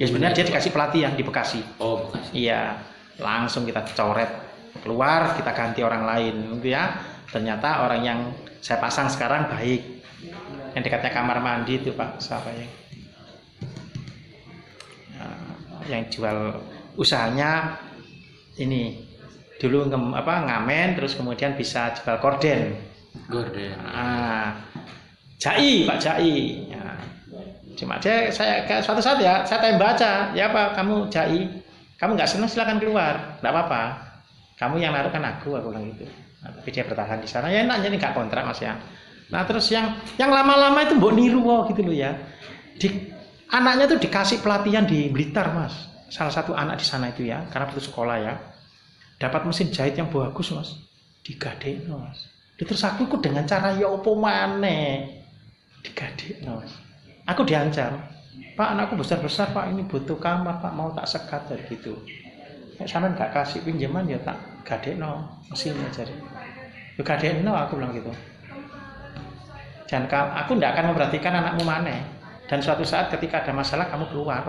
Ya 0.00 0.08
sebenarnya 0.08 0.32
dia 0.40 0.46
dikasih 0.48 0.72
pelatihan 0.72 1.12
di 1.12 1.20
Bekasi. 1.20 1.60
Oh. 1.76 2.08
Iya, 2.32 2.80
langsung 3.20 3.68
kita 3.68 3.84
coret 3.92 4.32
keluar, 4.80 5.36
kita 5.36 5.52
ganti 5.52 5.84
orang 5.84 6.08
lain, 6.08 6.56
gitu 6.56 6.72
ya. 6.72 6.96
Ternyata 7.28 7.84
orang 7.84 8.00
yang 8.00 8.18
saya 8.64 8.80
pasang 8.80 9.12
sekarang 9.12 9.52
baik. 9.52 10.00
Yang 10.72 10.82
dekatnya 10.88 11.10
kamar 11.12 11.44
mandi 11.44 11.76
itu 11.76 11.92
Pak, 11.92 12.16
siapa 12.16 12.48
ya? 12.54 12.79
Yang 15.90 16.06
jual 16.06 16.62
usahanya 16.94 17.76
ini 18.56 19.10
dulu 19.60 19.90
ngem- 19.90 20.16
apa 20.16 20.46
ngamen 20.46 20.96
terus 20.96 21.18
kemudian 21.18 21.58
bisa 21.58 21.92
jual 21.98 22.16
korden. 22.22 22.78
Gorden. 23.26 23.74
Ah, 23.84 24.56
Jai, 25.36 25.84
Pak 25.84 25.98
Jai. 25.98 26.70
Ya. 26.70 26.96
Cuma 27.74 27.98
saya, 27.98 28.30
saya 28.30 28.54
kayak 28.64 28.82
suatu 28.86 29.02
saat 29.02 29.18
ya, 29.20 29.42
saya 29.42 29.58
tanya 29.60 29.76
baca, 29.80 30.12
ya 30.32 30.52
apa 30.52 30.76
kamu 30.78 31.10
Jai, 31.12 31.48
kamu 31.98 32.16
nggak 32.16 32.30
senang 32.30 32.48
silakan 32.48 32.78
keluar, 32.78 33.40
nggak 33.42 33.52
apa-apa. 33.52 33.82
Kamu 34.56 34.76
yang 34.76 34.92
naruh 34.92 35.08
kan 35.08 35.24
aku, 35.24 35.56
aku 35.56 35.72
bilang 35.72 35.88
gitu. 35.92 36.04
Nah, 36.40 36.52
tapi 36.56 36.68
dia 36.72 36.84
bertahan 36.84 37.20
di 37.20 37.28
sana, 37.28 37.48
ya 37.48 37.64
enak 37.64 37.84
jadi 37.84 37.94
nggak 37.96 38.14
kontrak 38.16 38.44
mas 38.44 38.60
ya. 38.60 38.76
Nah 39.30 39.46
terus 39.46 39.70
yang 39.70 39.96
yang 40.18 40.28
lama-lama 40.34 40.82
itu 40.82 40.98
mbok 40.98 41.12
niru 41.14 41.40
oh, 41.46 41.64
gitu 41.70 41.86
loh 41.86 41.94
ya. 41.94 42.18
Di, 42.76 42.88
anaknya 43.50 43.84
tuh 43.90 43.98
dikasih 43.98 44.40
pelatihan 44.40 44.86
di 44.86 45.10
Blitar 45.10 45.50
mas, 45.52 45.74
salah 46.08 46.32
satu 46.32 46.54
anak 46.54 46.80
di 46.80 46.86
sana 46.86 47.10
itu 47.10 47.26
ya, 47.26 47.44
karena 47.50 47.66
putus 47.70 47.90
sekolah 47.90 48.16
ya. 48.18 48.34
Dapat 49.20 49.44
mesin 49.44 49.68
jahit 49.68 49.98
yang 49.98 50.08
bagus 50.08 50.50
mas, 50.54 50.80
digadekno 51.26 52.00
mas. 52.00 52.30
Terus 52.56 52.80
aku 52.84 53.08
ikut 53.08 53.20
dengan 53.24 53.44
cara 53.48 53.72
ya 53.76 53.88
opo 53.88 54.16
maneh 54.16 55.20
digadekno 55.82 56.64
mas. 56.64 56.72
Aku 57.28 57.44
diancam, 57.44 58.00
Pak 58.56 58.68
anakku 58.74 58.96
besar-besar 58.96 59.52
Pak 59.52 59.70
ini 59.70 59.84
butuh 59.84 60.16
kamar 60.16 60.58
Pak 60.58 60.72
mau 60.72 60.90
tak 60.96 61.06
sekat 61.06 61.46
dari 61.46 61.62
gitu. 61.68 61.94
Nek 62.80 62.88
sampean 62.88 63.12
gak 63.12 63.36
kasih 63.36 63.60
pinjaman 63.60 64.08
ya 64.08 64.16
tak 64.24 64.40
gadekno 64.64 65.28
mesinnya 65.52 65.84
jadi. 65.92 66.14
juga 67.00 67.16
no 67.40 67.56
aku 67.56 67.80
bilang 67.80 67.96
gitu 67.96 68.12
dan 69.88 70.04
ka- 70.04 70.36
aku 70.36 70.54
tidak 70.60 70.76
akan 70.76 70.92
memperhatikan 70.92 71.32
anakmu 71.32 71.64
mana 71.64 71.96
dan 72.50 72.58
suatu 72.58 72.82
saat 72.82 73.06
ketika 73.14 73.46
ada 73.46 73.54
masalah 73.54 73.86
kamu 73.86 74.10
keluar 74.10 74.42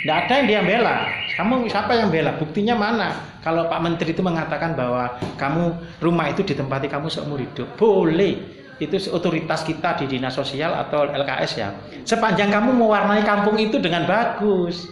tidak 0.00 0.16
ada 0.16 0.32
yang 0.40 0.46
dia 0.48 0.60
bela. 0.64 0.96
Kamu 1.36 1.68
siapa 1.68 1.92
yang 1.92 2.08
bela? 2.08 2.32
Buktinya 2.40 2.72
mana? 2.72 3.36
Kalau 3.44 3.68
Pak 3.68 3.84
Menteri 3.84 4.16
itu 4.16 4.24
mengatakan 4.24 4.72
bahwa 4.72 5.20
kamu 5.36 5.76
rumah 6.00 6.32
itu 6.32 6.40
ditempati 6.40 6.88
kamu 6.88 7.12
seumur 7.12 7.36
hidup. 7.36 7.76
Boleh. 7.76 8.40
Itu 8.80 8.96
otoritas 9.12 9.60
kita 9.60 10.00
di 10.00 10.16
dinas 10.16 10.32
sosial 10.32 10.72
atau 10.72 11.04
LKS 11.04 11.52
ya. 11.52 11.68
Sepanjang 12.08 12.48
kamu 12.48 12.80
mewarnai 12.80 13.20
kampung 13.28 13.60
itu 13.60 13.76
dengan 13.76 14.08
bagus. 14.08 14.88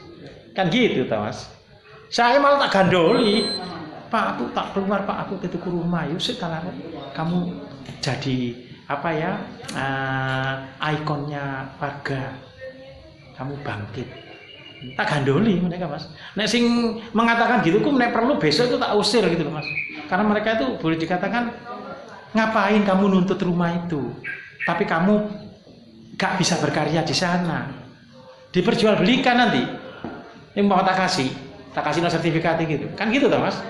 Kan 0.52 0.68
gitu 0.68 1.08
Thomas 1.08 1.56
saya 2.08 2.40
malah 2.40 2.68
tak 2.68 2.88
gandoli. 2.88 3.44
Pak 4.08 4.24
aku 4.36 4.44
tak 4.56 4.72
keluar 4.72 5.04
Pak. 5.04 5.28
Aku 5.28 5.36
ke 5.36 5.68
rumah. 5.68 6.08
Sekarang 6.16 6.72
kamu 7.12 7.52
jadi 8.00 8.67
apa 8.88 9.08
ya? 9.12 9.32
Uh, 9.76 10.54
ikonnya 10.96 11.68
warga. 11.76 12.32
Kamu 13.36 13.54
bangkit. 13.60 14.08
Tak 14.96 15.06
gandoli 15.10 15.60
mereka 15.60 15.90
mas. 15.90 16.08
Nek 16.38 16.48
sing 16.48 16.64
mengatakan 17.12 17.60
gitu 17.66 17.82
kok 17.82 17.94
nek 17.98 18.14
perlu 18.14 18.38
besok 18.38 18.70
itu 18.72 18.78
tak 18.80 18.94
usir 18.96 19.22
gitu 19.28 19.44
loh 19.46 19.60
mas. 19.60 19.68
Karena 20.08 20.24
mereka 20.24 20.56
itu 20.56 20.80
boleh 20.80 20.96
dikatakan 20.96 21.52
ngapain 22.32 22.82
kamu 22.82 23.04
nuntut 23.12 23.38
rumah 23.44 23.74
itu? 23.76 24.10
Tapi 24.64 24.84
kamu 24.88 25.14
gak 26.18 26.40
bisa 26.40 26.56
berkarya 26.58 27.04
di 27.04 27.14
sana. 27.14 27.68
Diperjualbelikan 28.50 29.36
nanti. 29.36 29.62
Ini 30.56 30.64
mau 30.64 30.82
tak 30.82 31.06
kasih 31.06 31.48
tak 31.78 31.94
kasih 31.94 32.00
no 32.02 32.10
sertifikat 32.10 32.58
gitu. 32.64 32.90
Kan 32.98 33.14
gitu 33.14 33.30
toh 33.30 33.38
mas? 33.38 33.60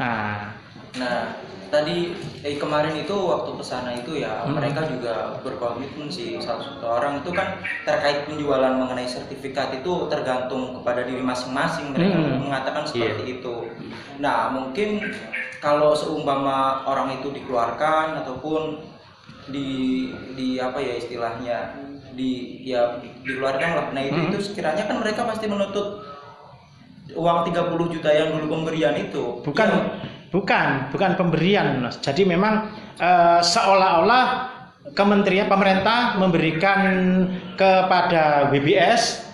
Nah. 0.00 0.56
Nah, 0.96 1.24
tadi 1.72 2.12
eh, 2.44 2.60
kemarin 2.60 2.92
itu 2.94 3.16
waktu 3.16 3.56
ke 3.56 3.64
sana 3.64 3.96
itu 3.96 4.20
ya 4.20 4.44
Hmm. 4.44 4.60
mereka 4.60 4.84
juga 4.84 5.40
berkomitmen 5.40 6.12
sih 6.12 6.36
salah 6.36 6.60
satu 6.60 6.84
orang 6.84 7.24
itu 7.24 7.32
kan 7.32 7.56
terkait 7.82 8.28
penjualan 8.28 8.76
mengenai 8.76 9.08
sertifikat 9.08 9.72
itu 9.72 10.06
tergantung 10.06 10.76
kepada 10.76 11.02
diri 11.02 11.24
masing-masing 11.24 11.96
mereka 11.96 12.12
Hmm. 12.14 12.44
mengatakan 12.44 12.84
seperti 12.84 13.40
itu. 13.40 13.72
Nah, 14.20 14.52
mungkin 14.52 15.00
kalau 15.58 15.96
seumpama 15.96 16.84
orang 16.84 17.16
itu 17.16 17.32
dikeluarkan 17.32 18.20
ataupun 18.20 18.84
di 19.48 20.12
di 20.36 20.60
apa 20.60 20.76
ya 20.76 20.94
istilahnya 20.94 21.56
di 22.12 22.60
ya 22.62 23.00
dikeluarkan 23.00 23.70
lah. 23.72 23.86
Nah, 23.90 24.02
itu 24.04 24.18
Hmm. 24.20 24.28
itu 24.28 24.38
sekiranya 24.44 24.84
kan 24.84 25.00
mereka 25.00 25.24
pasti 25.24 25.48
menuntut 25.48 26.04
uang 27.12 27.44
30 27.44 27.88
juta 27.88 28.08
yang 28.08 28.36
dulu 28.36 28.60
pemberian 28.60 28.94
itu. 28.94 29.40
bukan 29.42 29.68
Ya, 29.68 29.80
bukan 30.32 30.88
bukan 30.90 31.14
pemberian 31.14 31.84
mas 31.84 32.00
jadi 32.00 32.24
memang 32.24 32.72
eh, 32.96 33.40
seolah-olah 33.44 34.52
kementerian 34.96 35.46
pemerintah 35.46 36.18
memberikan 36.18 36.80
kepada 37.54 38.50
WBS. 38.50 39.30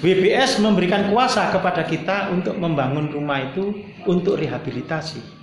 WBS 0.00 0.62
memberikan 0.64 1.12
kuasa 1.12 1.52
kepada 1.52 1.84
kita 1.84 2.32
untuk 2.32 2.56
membangun 2.56 3.12
rumah 3.12 3.52
itu 3.52 3.76
untuk 4.08 4.40
rehabilitasi 4.40 5.40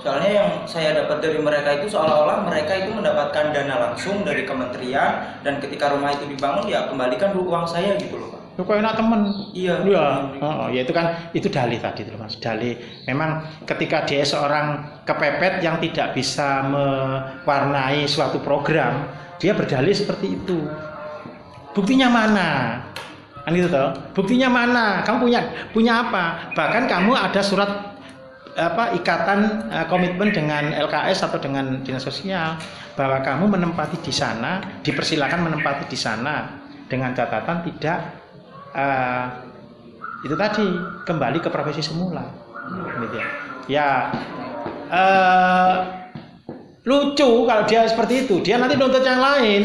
Soalnya 0.00 0.30
yang 0.32 0.50
saya 0.64 0.96
dapat 0.96 1.20
dari 1.20 1.36
mereka 1.36 1.76
itu 1.76 1.92
seolah-olah 1.92 2.48
mereka 2.48 2.72
itu 2.72 2.88
mendapatkan 2.96 3.52
dana 3.52 3.76
langsung 3.76 4.24
dari 4.24 4.48
kementerian 4.48 5.44
dan 5.44 5.60
ketika 5.60 5.92
rumah 5.92 6.16
itu 6.16 6.24
dibangun 6.24 6.72
ya 6.72 6.88
kembalikan 6.88 7.36
uang 7.36 7.68
saya 7.68 8.00
gitu 8.00 8.16
loh. 8.16 8.39
Lu 8.60 8.68
kok 8.68 8.76
enak 8.76 8.92
temen 8.92 9.24
Iya. 9.56 9.80
Ya, 9.88 10.06
oh, 10.44 10.68
ya 10.68 10.84
itu 10.84 10.92
kan 10.92 11.32
itu 11.32 11.48
dalih 11.48 11.80
tadi 11.80 12.04
itu 12.04 12.12
mas. 12.20 12.36
Dalih 12.36 12.76
memang 13.08 13.40
ketika 13.64 14.04
dia 14.04 14.20
seorang 14.20 15.00
kepepet 15.08 15.64
yang 15.64 15.80
tidak 15.80 16.12
bisa 16.12 16.60
mewarnai 16.68 18.04
suatu 18.04 18.36
program, 18.44 19.08
dia 19.40 19.56
berdalih 19.56 19.96
seperti 19.96 20.36
itu. 20.36 20.60
Buktinya 21.72 22.12
mana? 22.12 22.48
Kan 23.48 23.56
itu 23.56 23.72
toh. 23.72 23.96
Buktinya 24.12 24.52
mana? 24.52 25.00
Kamu 25.08 25.24
punya 25.24 25.40
punya 25.72 26.04
apa? 26.04 26.52
Bahkan 26.52 26.84
kamu 26.84 27.16
ada 27.16 27.40
surat 27.40 27.96
apa 28.60 28.92
ikatan 28.92 29.72
eh, 29.72 29.86
komitmen 29.88 30.36
dengan 30.36 30.76
LKS 30.76 31.32
atau 31.32 31.40
dengan 31.40 31.80
dinas 31.80 32.04
sosial 32.04 32.60
bahwa 32.92 33.24
kamu 33.24 33.56
menempati 33.56 34.04
di 34.04 34.12
sana, 34.12 34.60
dipersilakan 34.84 35.48
menempati 35.48 35.88
di 35.88 35.96
sana 35.96 36.60
dengan 36.92 37.16
catatan 37.16 37.64
tidak 37.64 38.20
eh, 38.72 39.24
itu 40.20 40.34
tadi 40.34 40.66
kembali 41.02 41.38
ke 41.38 41.48
profesi 41.48 41.80
semula 41.80 42.24
gitu 43.00 43.16
ya 43.16 43.26
ya 43.66 43.90
eh, 44.88 45.74
lucu 46.82 47.28
kalau 47.44 47.62
dia 47.64 47.84
seperti 47.84 48.24
itu 48.24 48.40
dia 48.40 48.56
nanti 48.56 48.74
nuntut 48.74 49.00
yang 49.00 49.20
lain 49.20 49.62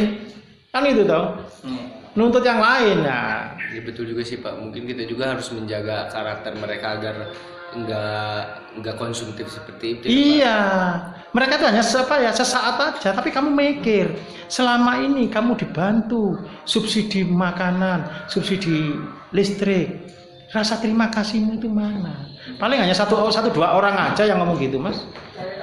kan 0.70 0.84
itu 0.84 1.04
toh 1.04 1.42
Hmm. 1.66 1.90
nuntut 2.14 2.46
yang 2.46 2.62
lain 2.62 3.02
nah 3.02 3.58
Ya 3.74 3.84
betul 3.84 4.08
juga 4.08 4.24
sih 4.24 4.40
Pak. 4.40 4.56
Mungkin 4.56 4.88
kita 4.88 5.04
juga 5.04 5.36
harus 5.36 5.52
menjaga 5.52 6.08
karakter 6.08 6.56
mereka 6.56 6.96
agar 6.96 7.28
enggak 7.76 8.40
enggak 8.72 8.96
konsumtif 8.96 9.52
seperti 9.52 10.00
itu. 10.00 10.40
ya, 10.40 10.56
Pak. 10.56 11.25
Mereka 11.36 11.60
itu 11.60 11.66
hanya 11.68 11.84
apa 11.84 12.16
ya 12.24 12.32
sesaat 12.32 12.76
aja 12.80 13.12
tapi 13.12 13.28
kamu 13.28 13.52
mikir 13.52 14.16
selama 14.48 15.04
ini 15.04 15.28
kamu 15.28 15.60
dibantu 15.60 16.40
subsidi 16.64 17.28
makanan 17.28 18.08
subsidi 18.32 18.96
listrik 19.36 20.16
rasa 20.56 20.80
terima 20.80 21.12
kasihmu 21.12 21.60
itu 21.60 21.68
mana? 21.68 22.32
Paling 22.56 22.80
hanya 22.80 22.96
satu 22.96 23.28
satu 23.28 23.52
dua 23.52 23.76
orang 23.76 23.92
aja 23.98 24.24
yang 24.24 24.40
ngomong 24.40 24.56
gitu 24.64 24.80
mas. 24.80 25.04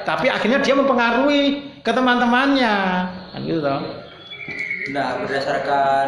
Tapi 0.05 0.29
akhirnya 0.29 0.61
dia 0.61 0.77
mempengaruhi 0.77 1.73
ke 1.81 1.91
teman-temannya. 1.95 2.77
Kan 3.33 3.41
gitu 3.49 3.65
toh 3.65 4.02
Nah, 4.83 5.15
berdasarkan 5.21 6.07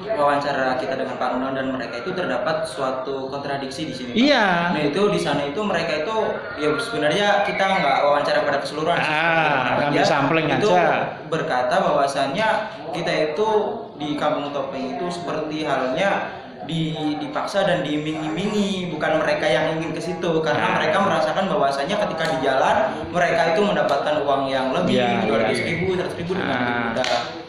wawancara 0.00 0.76
kita 0.76 0.92
dengan 0.92 1.16
Pak 1.16 1.28
Nunan 1.32 1.52
dan 1.56 1.66
mereka 1.70 2.00
itu 2.00 2.12
terdapat 2.12 2.64
suatu 2.64 3.28
kontradiksi 3.28 3.84
di 3.84 3.94
sini. 3.94 4.10
Pak. 4.10 4.16
iya 4.18 4.44
Nah 4.72 4.82
itu 4.82 5.02
di 5.08 5.20
sana 5.20 5.44
itu 5.44 5.60
mereka 5.60 6.04
itu 6.04 6.16
ya 6.56 6.68
sebenarnya 6.74 7.44
kita 7.44 7.64
nggak 7.80 7.96
wawancara 8.02 8.40
pada 8.42 8.58
keseluruhan. 8.60 8.96
Ah, 8.96 9.76
ngambil 9.78 10.04
sampling 10.04 10.46
itu 10.48 10.68
aja. 10.68 11.20
berkata 11.28 11.80
bahwasannya 11.80 12.48
kita 12.92 13.12
itu 13.30 13.48
di 13.96 14.16
Kampung 14.16 14.50
Topeng 14.50 14.96
itu 14.96 15.06
seperti 15.08 15.64
halnya 15.64 16.32
di, 16.64 16.92
dipaksa 17.16 17.64
dan 17.64 17.80
diiming-imingi 17.80 18.88
bukan 18.88 19.16
mereka 19.16 19.44
yang 19.44 19.76
ingin 19.76 19.92
ke 19.92 20.00
situ 20.00 20.40
karena 20.40 20.76
mereka 20.76 21.00
merasakan 21.00 21.48
bahwasannya 21.48 21.96
ketika 21.98 22.24
di 22.30 22.38
jalan 22.40 22.76
mereka 23.08 23.52
itu 23.52 23.60
mendapatkan 23.64 24.20
uang 24.20 24.44
yang 24.46 24.72
lebih 24.72 24.96
Iya, 24.96 25.24
dua 25.24 25.36
ratus 25.40 25.60
iya. 25.60 25.68
ribu, 25.72 25.86
seratus 25.96 26.16
ribu 26.16 26.32
dengan 26.36 26.56
Ah. 26.56 26.84
mudah. 26.92 27.39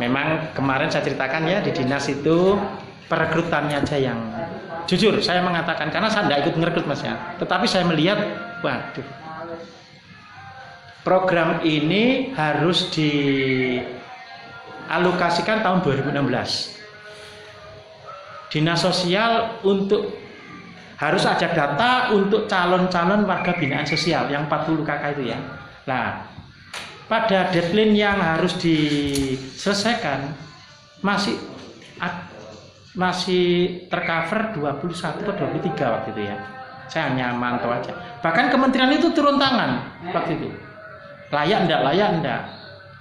Memang 0.00 0.56
kemarin 0.56 0.88
saya 0.88 1.04
ceritakan 1.04 1.44
ya 1.44 1.60
di 1.60 1.76
dinas 1.76 2.08
itu 2.08 2.56
perekrutannya 3.04 3.84
aja 3.84 4.00
yang 4.00 4.16
jujur 4.88 5.20
saya 5.20 5.44
mengatakan 5.44 5.92
karena 5.92 6.08
saya 6.08 6.24
tidak 6.24 6.48
ikut 6.48 6.54
ngerekrut 6.56 6.88
mas 6.88 7.04
ya, 7.04 7.36
tetapi 7.36 7.68
saya 7.68 7.84
melihat 7.84 8.16
waduh 8.64 9.04
program 11.04 11.60
ini 11.64 12.32
harus 12.36 12.90
dialokasikan 12.92 15.64
tahun 15.64 15.80
2016. 15.84 16.78
Dinas 18.50 18.82
sosial 18.82 19.62
untuk 19.62 20.18
harus 20.98 21.24
ada 21.24 21.48
data 21.48 22.10
untuk 22.12 22.44
calon-calon 22.50 23.24
warga 23.24 23.54
binaan 23.56 23.86
sosial 23.88 24.28
yang 24.28 24.44
40 24.50 24.84
KK 24.84 25.12
itu 25.16 25.22
ya. 25.32 25.38
Nah, 25.88 26.28
pada 27.10 27.50
deadline 27.50 27.98
yang 27.98 28.22
harus 28.22 28.54
diselesaikan 28.62 30.30
masih 31.02 31.34
masih 32.94 33.46
tercover 33.90 34.54
21 34.54 35.26
atau 35.26 35.34
23 35.34 35.94
waktu 35.94 36.08
itu 36.14 36.22
ya. 36.30 36.36
Saya 36.86 37.10
hanya 37.10 37.34
mantau 37.34 37.70
aja. 37.70 37.94
Bahkan 38.22 38.50
kementerian 38.54 38.94
itu 38.94 39.10
turun 39.10 39.42
tangan 39.42 39.90
waktu 40.14 40.38
itu. 40.38 40.48
Layak 41.34 41.66
enggak, 41.66 41.80
layak 41.86 42.08
enggak. 42.18 42.40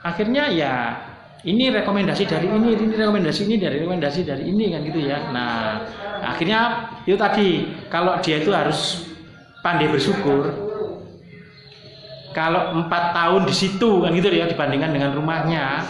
Akhirnya 0.06 0.44
ya 0.54 0.74
ini 1.46 1.74
rekomendasi 1.74 2.30
dari 2.30 2.50
ini, 2.50 2.78
ini 2.78 2.94
rekomendasi 2.94 3.50
ini 3.50 3.56
dari 3.58 3.82
rekomendasi 3.82 4.20
dari 4.26 4.44
ini 4.46 4.74
kan 4.74 4.82
gitu 4.86 5.00
ya. 5.06 5.18
Nah, 5.34 5.86
akhirnya 6.22 6.62
itu 7.06 7.18
tadi 7.18 7.48
kalau 7.90 8.18
dia 8.22 8.42
itu 8.42 8.54
harus 8.54 9.10
pandai 9.66 9.90
bersyukur 9.90 10.69
kalau 12.32 12.78
empat 12.78 13.18
tahun 13.18 13.42
di 13.50 13.56
situ 13.56 14.06
kan 14.06 14.14
gitu 14.14 14.30
ya 14.30 14.46
dibandingkan 14.46 14.94
dengan 14.94 15.12
rumahnya 15.18 15.82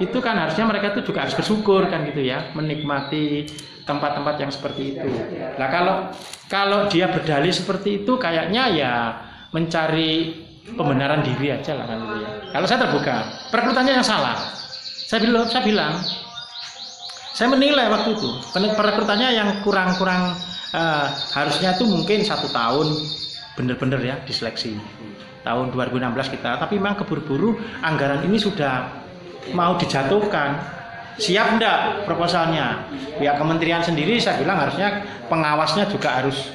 itu 0.00 0.18
kan 0.18 0.34
harusnya 0.34 0.66
mereka 0.66 0.96
itu 0.96 1.12
juga 1.12 1.28
harus 1.28 1.36
bersyukur 1.38 1.86
kan 1.86 2.02
gitu 2.08 2.24
ya 2.24 2.50
menikmati 2.56 3.46
tempat-tempat 3.84 4.34
yang 4.40 4.50
seperti 4.50 4.96
itu. 4.96 5.08
Nah 5.60 5.68
kalau 5.68 5.94
kalau 6.48 6.80
dia 6.88 7.06
berdalih 7.12 7.52
seperti 7.52 8.02
itu 8.02 8.16
kayaknya 8.16 8.62
ya 8.72 8.92
mencari 9.52 10.40
pembenaran 10.72 11.20
diri 11.20 11.52
aja 11.52 11.76
lah 11.76 11.86
kan 11.86 11.98
gitu 12.00 12.16
ya. 12.24 12.28
Kalau 12.56 12.66
saya 12.66 12.78
terbuka 12.88 13.16
perekrutannya 13.52 13.92
yang 14.00 14.06
salah. 14.06 14.36
Saya 15.04 15.20
bilang 15.20 15.46
saya 15.46 15.62
bilang 15.62 15.94
saya 17.36 17.48
menilai 17.52 17.86
waktu 17.92 18.16
itu 18.16 18.30
perekrutannya 18.54 19.28
yang 19.36 19.48
kurang-kurang 19.62 20.32
eh, 20.72 21.06
harusnya 21.36 21.76
itu 21.76 21.84
mungkin 21.86 22.24
satu 22.24 22.48
tahun 22.50 22.88
benar-benar 23.54 24.00
ya 24.02 24.16
diseleksi 24.26 24.74
tahun 25.44 25.70
2016 25.70 26.34
kita. 26.34 26.58
Tapi 26.58 26.80
memang 26.80 26.98
keburu-buru 27.04 27.60
anggaran 27.84 28.24
ini 28.24 28.40
sudah 28.40 28.90
mau 29.52 29.76
dijatuhkan. 29.76 30.56
Siap 31.14 31.60
enggak 31.60 32.08
proposalnya? 32.08 32.90
Pihak 33.20 33.38
kementerian 33.38 33.84
sendiri 33.84 34.18
saya 34.18 34.42
bilang 34.42 34.58
harusnya 34.58 35.04
pengawasnya 35.30 35.86
juga 35.86 36.18
harus. 36.18 36.50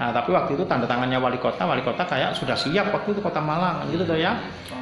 Nah 0.00 0.10
tapi 0.10 0.32
waktu 0.32 0.56
itu 0.56 0.64
tanda 0.64 0.88
tangannya 0.88 1.20
wali 1.20 1.36
kota 1.36 1.62
wali 1.68 1.84
kota 1.84 2.08
kayak 2.08 2.32
sudah 2.34 2.56
siap 2.56 2.90
waktu 2.90 3.14
itu 3.14 3.20
kota 3.20 3.38
Malang 3.38 3.86
gitu 3.92 4.02
tuh 4.02 4.18
ya. 4.18 4.34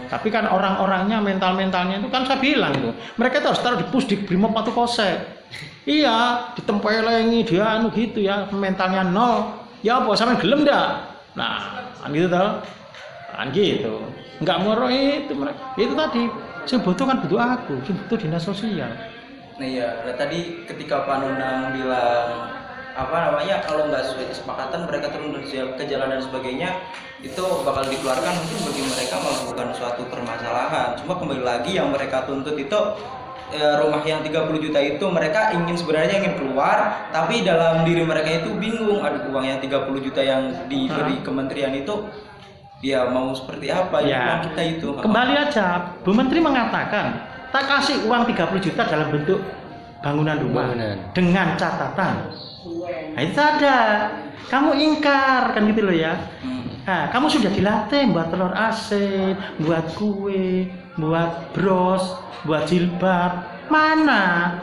Tapi 0.08 0.32
kan 0.32 0.48
orang-orangnya 0.48 1.20
mental-mentalnya 1.20 2.00
itu 2.00 2.08
kan 2.08 2.24
saya 2.24 2.40
bilang 2.40 2.72
itu 2.72 2.88
mereka 3.20 3.44
itu 3.44 3.52
harus 3.52 3.60
taruh 3.60 3.76
di 3.76 3.84
pus 3.92 4.08
di 4.08 4.16
brimob 4.16 4.56
atau 4.56 4.72
kosek 4.72 5.20
iya 5.84 6.48
ditempelengi 6.56 7.44
dia 7.44 7.76
anu 7.76 7.92
gitu 7.92 8.24
ya 8.24 8.48
mentalnya 8.48 9.04
nol. 9.04 9.66
Ya 9.84 10.00
apa 10.00 10.16
sama 10.16 10.40
gelem 10.40 10.64
dah 10.64 11.04
nah 11.36 11.84
kan 12.00 12.14
gitu 12.14 12.32
tuh 12.32 12.77
kan 13.38 13.54
gitu. 13.54 14.02
Nggak 14.42 14.58
moro 14.66 14.90
itu 14.90 15.32
mereka. 15.38 15.78
Itu 15.78 15.94
tadi 15.94 16.26
yang 16.68 16.82
butuh 16.82 17.04
kan 17.06 17.16
butuh 17.22 17.38
aku 17.38 17.74
yang 17.86 17.96
butuh 18.04 18.18
dinas 18.18 18.42
sosial. 18.42 18.90
Nah 19.58 19.66
iya, 19.66 20.02
nah, 20.02 20.14
tadi 20.18 20.66
ketika 20.66 21.06
Pak 21.06 21.16
Nunang 21.22 21.74
bilang 21.74 22.50
apa 22.98 23.30
namanya 23.30 23.62
kalau 23.62 23.86
nggak 23.86 24.10
sesuai 24.10 24.26
kesepakatan 24.34 24.90
mereka 24.90 25.06
turun 25.14 25.38
ke 25.38 25.84
jalan 25.86 26.18
dan 26.18 26.18
sebagainya 26.18 26.82
itu 27.22 27.42
bakal 27.62 27.86
dikeluarkan 27.86 28.34
mungkin 28.42 28.58
bagi 28.66 28.82
mereka 28.90 29.14
malah 29.22 29.42
bukan 29.46 29.68
suatu 29.70 30.02
permasalahan. 30.10 30.98
Cuma 30.98 31.14
kembali 31.14 31.42
lagi 31.46 31.78
yang 31.78 31.94
mereka 31.94 32.26
tuntut 32.26 32.58
itu 32.58 32.78
eh, 33.54 33.74
rumah 33.78 34.02
yang 34.02 34.26
30 34.26 34.66
juta 34.66 34.78
itu 34.82 35.04
mereka 35.10 35.54
ingin 35.54 35.78
sebenarnya 35.78 36.26
ingin 36.26 36.34
keluar 36.42 37.06
tapi 37.14 37.46
dalam 37.46 37.86
diri 37.86 38.02
mereka 38.02 38.42
itu 38.42 38.50
bingung 38.58 39.02
ada 39.02 39.22
uang 39.30 39.46
yang 39.46 39.58
30 39.62 40.06
juta 40.10 40.20
yang 40.26 40.42
diberi 40.66 41.22
kementerian 41.22 41.74
itu 41.74 42.02
ya 42.78 43.10
mau 43.10 43.34
seperti 43.34 43.66
apa 43.68 43.98
ya, 44.00 44.08
Ya. 44.08 44.24
kita 44.46 44.62
itu 44.62 44.88
kembali 44.94 45.34
aja 45.34 45.66
Bu 46.00 46.14
Menteri 46.14 46.38
mengatakan 46.38 47.18
tak 47.50 47.64
kasih 47.66 48.06
uang 48.06 48.22
30 48.24 48.38
juta 48.60 48.82
dalam 48.84 49.08
bentuk 49.08 49.40
bangunan 49.98 50.38
rumah 50.38 50.70
Bangunan. 50.70 50.96
dengan 51.10 51.58
catatan 51.58 52.16
nah 53.14 53.22
itu 53.22 53.34
ada 53.36 53.76
kamu 54.46 54.70
ingkar 54.76 55.42
kan 55.52 55.62
gitu 55.64 55.82
loh 55.82 55.94
ya 55.94 56.14
Hmm. 56.38 56.56
Nah, 56.88 57.04
kamu 57.12 57.28
sudah 57.28 57.52
dilatih 57.52 58.08
buat 58.08 58.32
telur 58.32 58.48
asin, 58.48 59.36
buat 59.60 59.92
kue, 59.92 60.72
buat 60.96 61.52
bros, 61.52 62.00
buat 62.48 62.64
jilbab. 62.64 63.44
Mana? 63.68 64.56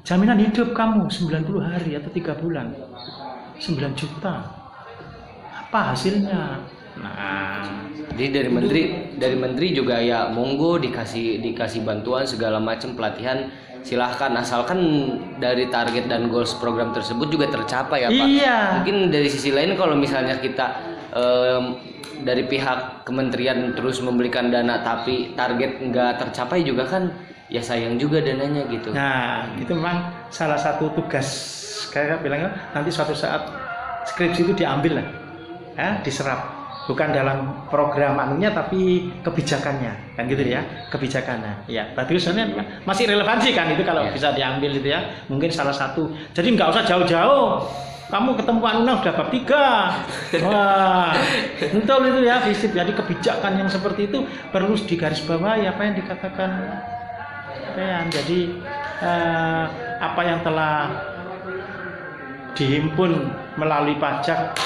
Jaminan 0.00 0.40
hidup 0.40 0.72
kamu 0.72 1.12
90 1.12 1.60
hari 1.60 1.92
atau 1.92 2.08
tiga 2.08 2.32
bulan. 2.32 2.72
9 3.60 3.92
juta. 3.92 4.57
Apa 5.68 5.92
hasilnya? 5.92 6.64
Nah, 6.98 7.62
Jadi 8.18 8.34
dari 8.34 8.50
menteri 8.50 8.82
dari 9.14 9.36
menteri 9.38 9.70
juga 9.70 10.02
ya 10.02 10.26
monggo 10.32 10.80
dikasih 10.82 11.38
dikasih 11.38 11.86
bantuan 11.86 12.26
segala 12.26 12.58
macam 12.58 12.98
pelatihan 12.98 13.46
silahkan 13.86 14.34
asalkan 14.34 14.80
dari 15.38 15.70
target 15.70 16.10
dan 16.10 16.26
goals 16.26 16.56
program 16.58 16.90
tersebut 16.90 17.30
juga 17.30 17.46
tercapai 17.46 18.04
ya 18.04 18.10
Pak. 18.10 18.26
Iya. 18.26 18.58
Mungkin 18.80 18.96
dari 19.14 19.28
sisi 19.30 19.54
lain 19.54 19.78
kalau 19.78 19.94
misalnya 19.94 20.42
kita 20.42 20.66
em, 21.14 21.78
dari 22.26 22.42
pihak 22.50 23.06
kementerian 23.06 23.78
terus 23.78 24.02
memberikan 24.02 24.50
dana 24.50 24.82
tapi 24.82 25.38
target 25.38 25.78
nggak 25.78 26.18
tercapai 26.18 26.66
juga 26.66 26.90
kan 26.90 27.14
ya 27.46 27.62
sayang 27.62 27.96
juga 27.96 28.18
dananya 28.18 28.66
gitu. 28.68 28.90
Nah, 28.92 29.46
itu 29.56 29.72
memang 29.72 30.10
salah 30.28 30.58
satu 30.58 30.90
tugas 30.92 31.28
kayak 31.94 32.20
bilang 32.20 32.50
nanti 32.74 32.90
suatu 32.90 33.14
saat 33.14 33.46
skripsi 34.10 34.44
itu 34.44 34.52
diambil 34.58 35.00
lah, 35.00 35.06
ya, 35.78 36.02
diserap. 36.02 36.58
Bukan 36.88 37.12
dalam 37.12 37.68
program 37.68 38.16
anunya 38.16 38.48
tapi 38.48 39.12
kebijakannya, 39.20 40.16
kan 40.16 40.24
gitu 40.24 40.40
ya, 40.40 40.64
kebijakannya. 40.88 41.68
Ya, 41.68 41.84
berarti 41.92 42.16
sebenarnya 42.16 42.64
masih 42.88 43.04
relevansi 43.12 43.52
kan 43.52 43.68
itu 43.68 43.84
kalau 43.84 44.08
Ya. 44.08 44.12
bisa 44.16 44.32
diambil 44.32 44.72
itu 44.72 44.88
ya. 44.88 45.04
Mungkin 45.28 45.52
salah 45.52 45.76
satu. 45.76 46.08
Jadi 46.32 46.56
nggak 46.56 46.72
usah 46.72 46.88
jauh-jauh. 46.88 47.60
Kamu 48.08 48.40
ketemu 48.40 48.64
Nunang 48.64 49.04
sudah 49.04 49.14
bab 49.20 49.28
tiga. 49.28 50.00
Wah, 50.40 51.12
betul 51.60 52.00
itu 52.08 52.20
ya, 52.24 52.40
visip. 52.40 52.72
Jadi 52.72 52.96
kebijakan 52.96 53.60
yang 53.60 53.68
seperti 53.68 54.08
itu 54.08 54.24
perlu 54.48 54.72
digarisbawahi 54.72 55.68
apa 55.68 55.80
yang 55.84 55.94
dikatakan 56.00 56.50
Pean. 57.76 58.08
Jadi 58.08 58.64
eh, 59.04 59.64
apa 60.00 60.20
yang 60.24 60.40
telah 60.40 60.88
dihimpun 62.56 63.28
melalui 63.60 64.00
pajak 64.00 64.56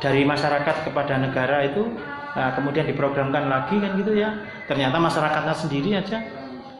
dari 0.00 0.24
masyarakat 0.24 0.88
kepada 0.88 1.20
negara 1.20 1.68
itu 1.68 1.86
nah, 2.34 2.56
kemudian 2.56 2.88
diprogramkan 2.88 3.46
lagi 3.46 3.76
kan 3.78 3.94
gitu 4.00 4.16
ya. 4.16 4.34
Ternyata 4.66 4.96
masyarakatnya 4.96 5.54
sendiri 5.54 6.00
aja. 6.00 6.18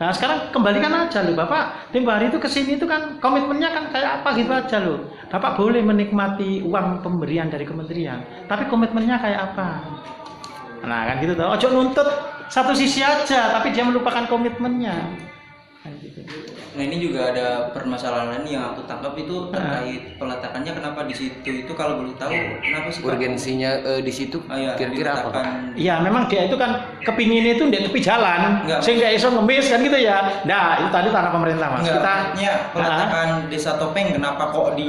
Nah 0.00 0.08
sekarang 0.16 0.48
kembalikan 0.48 0.88
aja 0.96 1.20
loh 1.20 1.36
Bapak. 1.36 1.92
Tempo 1.92 2.08
hari 2.08 2.32
itu 2.32 2.40
ke 2.40 2.48
sini 2.48 2.80
itu 2.80 2.88
kan 2.88 3.20
komitmennya 3.20 3.68
kan 3.68 3.84
kayak 3.92 4.24
apa 4.24 4.28
gitu 4.40 4.48
aja 4.48 4.80
loh. 4.80 5.12
Bapak 5.28 5.60
boleh 5.60 5.84
menikmati 5.84 6.64
uang 6.64 7.04
pemberian 7.04 7.52
dari 7.52 7.68
kementerian, 7.68 8.24
tapi 8.48 8.64
komitmennya 8.72 9.20
kayak 9.20 9.52
apa? 9.52 9.84
Nah 10.88 11.00
kan 11.04 11.20
gitu 11.20 11.36
tuh. 11.36 11.52
Ojo 11.52 11.66
nuntut 11.68 12.08
satu 12.48 12.72
sisi 12.72 13.04
aja, 13.04 13.52
tapi 13.52 13.76
dia 13.76 13.84
melupakan 13.84 14.24
komitmennya. 14.24 15.28
Gitu. 15.80 16.20
Nah 16.76 16.82
ini 16.84 17.00
juga 17.00 17.32
ada 17.32 17.72
permasalahan 17.72 18.44
yang 18.44 18.76
aku 18.76 18.84
tangkap 18.84 19.16
itu 19.16 19.48
terkait 19.48 20.20
peletakannya 20.20 20.76
kenapa 20.76 21.08
di 21.08 21.16
situ 21.16 21.40
itu 21.64 21.72
kalau 21.72 22.04
boleh 22.04 22.12
tahu 22.20 22.36
kenapa 22.60 22.92
sih? 22.92 23.00
Urgensinya 23.00 23.80
eh, 23.80 24.00
di 24.04 24.12
situ 24.12 24.44
Ah, 24.44 24.60
iya, 24.60 24.72
kira-kira 24.76 25.24
apa 25.24 25.40
Iya, 25.72 26.04
memang 26.04 26.28
dia 26.28 26.44
itu 26.44 26.60
kan 26.60 26.84
kepingin 27.00 27.56
itu 27.56 27.64
di 27.66 27.80
tepi 27.80 27.96
jalan, 27.96 28.60
Enggak. 28.60 28.84
sehingga 28.84 29.08
iso 29.08 29.32
ngemis 29.32 29.72
kan 29.72 29.80
gitu 29.80 29.96
ya. 29.96 30.44
Nah, 30.44 30.84
itu 30.84 30.88
tadi 30.92 31.08
tanah 31.08 31.32
pemerintah 31.32 31.66
mas. 31.72 31.80
Enggak, 31.80 31.96
Kita 31.96 32.12
maksudnya 32.12 32.52
peletakan 32.76 33.28
desa 33.48 33.70
Topeng 33.80 34.08
kenapa 34.12 34.42
kok 34.52 34.76
di 34.76 34.88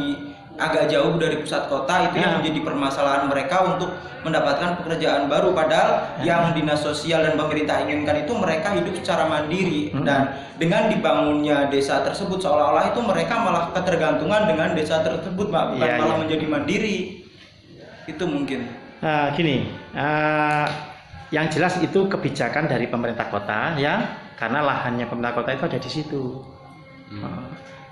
agak 0.61 0.85
jauh 0.85 1.17
dari 1.17 1.41
pusat 1.41 1.65
kota 1.65 2.05
itu 2.05 2.21
yang 2.21 2.31
Ya. 2.31 2.37
menjadi 2.37 2.59
permasalahan 2.61 3.25
mereka 3.25 3.65
untuk 3.65 3.89
mendapatkan 4.21 4.77
pekerjaan 4.77 5.25
baru 5.25 5.49
padahal 5.51 6.21
Ya. 6.21 6.37
yang 6.37 6.53
dinas 6.53 6.77
sosial 6.79 7.25
dan 7.25 7.33
pemerintah 7.33 7.81
inginkan 7.81 8.21
itu 8.21 8.31
mereka 8.37 8.77
hidup 8.77 8.93
secara 8.93 9.25
mandiri 9.25 9.89
Hmm. 9.89 10.05
dan 10.05 10.21
dengan 10.61 10.87
dibangunnya 10.87 11.65
desa 11.67 12.05
tersebut 12.05 12.37
seolah-olah 12.37 12.93
itu 12.93 13.01
mereka 13.01 13.41
malah 13.41 13.73
ketergantungan 13.73 14.45
dengan 14.45 14.77
desa 14.77 15.01
tersebut 15.01 15.49
Mbak, 15.49 15.65
bukan 15.73 15.87
Iya, 15.89 15.97
malah 15.97 16.15
iya. 16.15 16.21
menjadi 16.21 16.45
mandiri 16.45 16.97
itu 18.05 18.23
mungkin 18.23 18.61
Nah, 19.01 19.33
gini, 19.33 19.65
eh, 19.97 20.65
yang 21.33 21.49
jelas 21.49 21.81
itu 21.81 22.05
kebijakan 22.05 22.69
dari 22.69 22.85
pemerintah 22.85 23.33
kota 23.33 23.73
ya, 23.73 23.97
karena 24.37 24.61
lahannya 24.61 25.09
pemerintah 25.09 25.33
kota 25.33 25.49
itu 25.51 25.63
ada 25.65 25.79
di 25.81 25.89
situ. 25.89 26.45
Nah, 27.09 27.40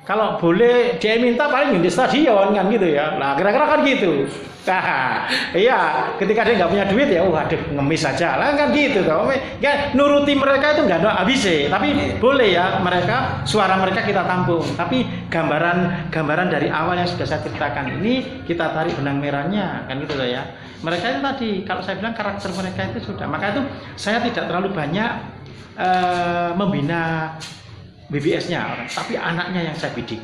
kalau 0.10 0.41
boleh 0.41 0.97
dia 0.97 1.22
minta 1.22 1.45
paling 1.45 1.86
di 1.86 1.86
stadion 1.86 2.49
kan 2.49 2.66
gitu 2.74 2.89
ya. 2.89 3.14
Nah 3.22 3.38
kira-kira 3.38 3.70
kan 3.70 3.86
gitu. 3.86 4.26
Nah, 4.66 5.26
iya, 5.57 6.12
ketika 6.22 6.45
dia 6.45 6.62
nggak 6.62 6.70
punya 6.70 6.86
duit 6.86 7.10
ya, 7.10 7.26
waduh 7.26 7.57
ngemis 7.74 8.05
aja 8.05 8.38
lah 8.38 8.53
kan 8.53 8.70
gitu 8.74 9.05
toh. 9.05 9.30
Ya, 9.62 9.93
nuruti 9.93 10.34
mereka 10.34 10.78
itu 10.78 10.86
nggak 10.86 11.05
ada 11.05 11.22
habisnya. 11.22 11.70
Tapi 11.74 12.18
boleh 12.18 12.57
ya 12.57 12.82
mereka 12.82 13.45
suara 13.45 13.78
mereka 13.78 14.01
kita 14.01 14.26
tampung. 14.26 14.66
Tapi 14.74 15.30
gambaran 15.30 16.10
gambaran 16.10 16.53
dari 16.53 16.74
awal 16.74 16.97
yang 16.97 17.10
sudah 17.10 17.30
saya 17.30 17.45
ceritakan 17.45 18.01
ini 18.01 18.45
kita 18.49 18.74
tarik 18.74 18.97
benang 18.97 19.22
merahnya 19.22 19.86
kan 19.86 20.01
gitu 20.01 20.18
loh 20.18 20.26
ya. 20.26 20.41
Mereka 20.82 21.05
itu 21.05 21.20
tadi 21.22 21.49
kalau 21.70 21.82
saya 21.86 22.01
bilang 22.01 22.18
karakter 22.18 22.49
mereka 22.53 22.82
itu 22.93 23.14
sudah. 23.14 23.30
Maka 23.30 23.53
itu 23.53 23.62
saya 23.93 24.26
tidak 24.26 24.49
terlalu 24.49 24.74
banyak 24.74 25.12
eh, 25.78 26.49
membina 26.57 27.38
BBS-nya 28.10 28.74
orang, 28.74 28.89
tapi 28.89 29.14
anaknya 29.16 29.70
yang 29.70 29.76
saya 29.78 29.93
bidik. 29.93 30.22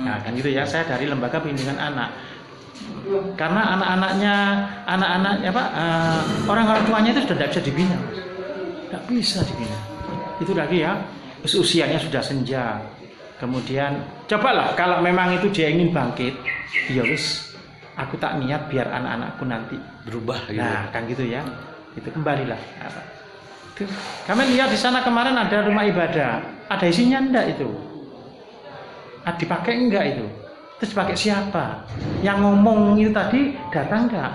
Nah, 0.00 0.16
kan 0.24 0.32
gitu 0.32 0.48
ya. 0.48 0.64
Saya 0.64 0.88
dari 0.88 1.04
lembaga 1.04 1.36
bimbingan 1.40 1.76
anak. 1.76 2.08
Karena 3.36 3.76
anak-anaknya, 3.76 4.34
anak-anak 4.88 5.32
apa 5.52 5.64
eh, 5.76 6.20
orang-orang 6.48 6.82
tuanya 6.88 7.10
itu 7.12 7.20
sudah 7.28 7.36
tidak 7.36 7.50
bisa 7.52 7.62
dibina. 7.62 7.98
Tidak 8.88 9.02
bisa 9.12 9.38
dibina. 9.44 9.78
Itu 10.40 10.52
lagi 10.56 10.78
ya. 10.80 10.92
Terus 11.44 11.54
usianya 11.60 12.00
sudah 12.00 12.22
senja. 12.24 12.80
Kemudian 13.36 14.04
cobalah 14.28 14.76
kalau 14.76 15.00
memang 15.00 15.32
itu 15.36 15.48
dia 15.48 15.72
ingin 15.72 15.96
bangkit, 15.96 16.36
ya 16.92 17.00
wis 17.08 17.56
aku 17.96 18.20
tak 18.20 18.36
niat 18.36 18.68
biar 18.68 18.84
anak-anakku 18.84 19.44
nanti 19.48 19.76
Berubah 20.04 20.44
gitu. 20.48 20.60
Nah, 20.60 20.88
kan 20.92 21.04
gitu 21.08 21.24
ya. 21.24 21.44
Itu 21.96 22.08
kembalilah. 22.12 22.60
Kami 24.28 24.42
lihat 24.52 24.68
di 24.68 24.76
sana 24.76 25.00
kemarin 25.00 25.36
ada 25.36 25.64
rumah 25.64 25.88
ibadah. 25.88 26.59
Ada 26.70 26.86
isinya 26.86 27.18
enggak 27.18 27.58
itu? 27.58 27.66
Ah, 29.26 29.34
dipakai 29.34 29.74
enggak 29.74 30.04
itu? 30.14 30.26
Terus 30.78 30.94
pakai 30.94 31.18
siapa? 31.18 31.82
Yang 32.22 32.38
ngomong 32.46 32.94
itu 32.94 33.10
tadi 33.10 33.58
datang 33.74 34.06
enggak? 34.06 34.32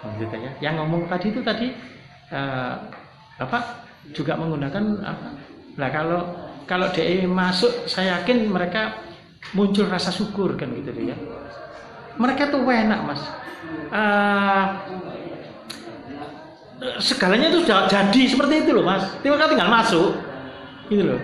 Oh, 0.00 0.10
gitu 0.16 0.32
ya. 0.32 0.50
Yang 0.64 0.74
ngomong 0.80 1.12
tadi 1.12 1.26
itu 1.28 1.40
tadi 1.44 1.68
eh, 2.32 2.74
apa? 3.36 3.84
Juga 4.16 4.40
menggunakan 4.40 4.84
apa? 5.04 5.26
Nah, 5.76 5.88
kalau 5.92 6.20
kalau 6.64 6.88
DE 6.90 7.28
masuk, 7.28 7.84
saya 7.84 8.18
yakin 8.20 8.48
mereka 8.48 9.04
muncul 9.52 9.86
rasa 9.92 10.08
syukur 10.08 10.56
kan 10.56 10.72
gitu 10.72 10.88
ya. 11.04 11.16
Mereka 12.16 12.48
tuh 12.48 12.64
enak 12.64 13.00
mas. 13.04 13.22
eh, 13.92 14.64
segalanya 17.02 17.52
itu 17.52 17.66
sudah 17.66 17.90
jadi 17.90 18.22
seperti 18.30 18.54
itu 18.62 18.70
loh 18.70 18.86
mas 18.86 19.02
tinggal 19.18 19.50
tinggal 19.50 19.68
masuk 19.68 20.16
gitu 20.88 21.04
loh. 21.14 21.20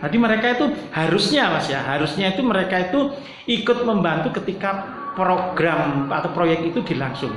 Jadi 0.00 0.16
mereka 0.16 0.46
itu 0.56 0.64
harusnya 0.96 1.52
mas 1.52 1.68
ya, 1.68 1.84
harusnya 1.84 2.32
itu 2.32 2.40
mereka 2.40 2.88
itu 2.88 3.12
ikut 3.44 3.84
membantu 3.84 4.32
ketika 4.40 4.88
program 5.12 6.08
atau 6.08 6.32
proyek 6.32 6.72
itu 6.72 6.80
dilangsung. 6.80 7.32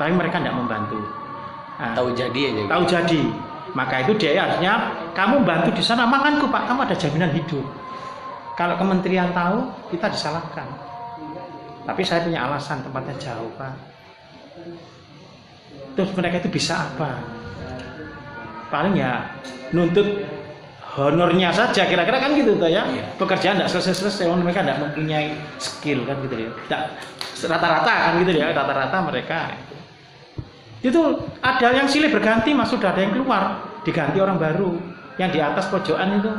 Tapi 0.00 0.12
mereka 0.16 0.40
tidak 0.40 0.56
membantu. 0.56 0.96
Nah, 1.76 1.92
Tahu 1.92 2.12
jadi 2.16 2.40
aja. 2.40 2.56
gitu. 2.56 2.68
tahu 2.68 2.82
jadi. 2.88 3.20
Maka 3.70 3.94
itu 4.02 4.12
dia 4.18 4.34
harusnya 4.40 4.72
kamu 5.14 5.44
bantu 5.46 5.70
di 5.76 5.82
sana 5.84 6.08
makanku 6.08 6.48
pak, 6.48 6.66
kamu 6.66 6.88
ada 6.88 6.96
jaminan 6.96 7.30
hidup. 7.36 7.62
Kalau 8.56 8.74
kementerian 8.80 9.30
tahu 9.36 9.68
kita 9.92 10.08
disalahkan. 10.10 10.68
Tapi 11.84 12.02
saya 12.04 12.24
punya 12.24 12.44
alasan 12.48 12.80
tempatnya 12.84 13.16
jauh 13.20 13.48
pak. 13.56 13.72
Terus 15.96 16.10
mereka 16.16 16.40
itu 16.44 16.48
bisa 16.52 16.80
apa? 16.80 17.20
Paling 18.72 18.94
ya 18.96 19.26
nuntut 19.74 20.06
honornya 20.90 21.54
saja 21.54 21.86
kira-kira 21.86 22.18
kan 22.18 22.34
gitu 22.34 22.58
tuh 22.58 22.66
ya? 22.66 22.82
Pekerjaan 23.14 23.62
tidak 23.62 23.70
selesai-selesai 23.70 24.26
orang 24.26 24.42
mereka 24.42 24.66
tidak 24.66 24.78
mempunyai 24.82 25.34
skill 25.58 26.02
kan 26.02 26.18
gitu 26.26 26.34
ya? 26.34 26.50
Nggak- 26.66 26.86
rata-rata 27.40 27.92
kan 27.92 28.12
gitu 28.20 28.32
ya? 28.34 28.50
Rata-rata 28.50 28.96
mereka. 29.06 29.38
Itu 30.80 31.00
ada 31.44 31.68
yang 31.76 31.86
silih 31.86 32.08
berganti 32.08 32.56
mas 32.56 32.72
sudah 32.72 32.90
ada 32.96 33.00
yang 33.04 33.12
keluar. 33.12 33.60
Diganti 33.84 34.18
orang 34.20 34.40
baru. 34.40 34.80
Yang 35.20 35.30
di 35.36 35.40
atas 35.40 35.68
pojokan 35.68 36.20
itu. 36.20 36.32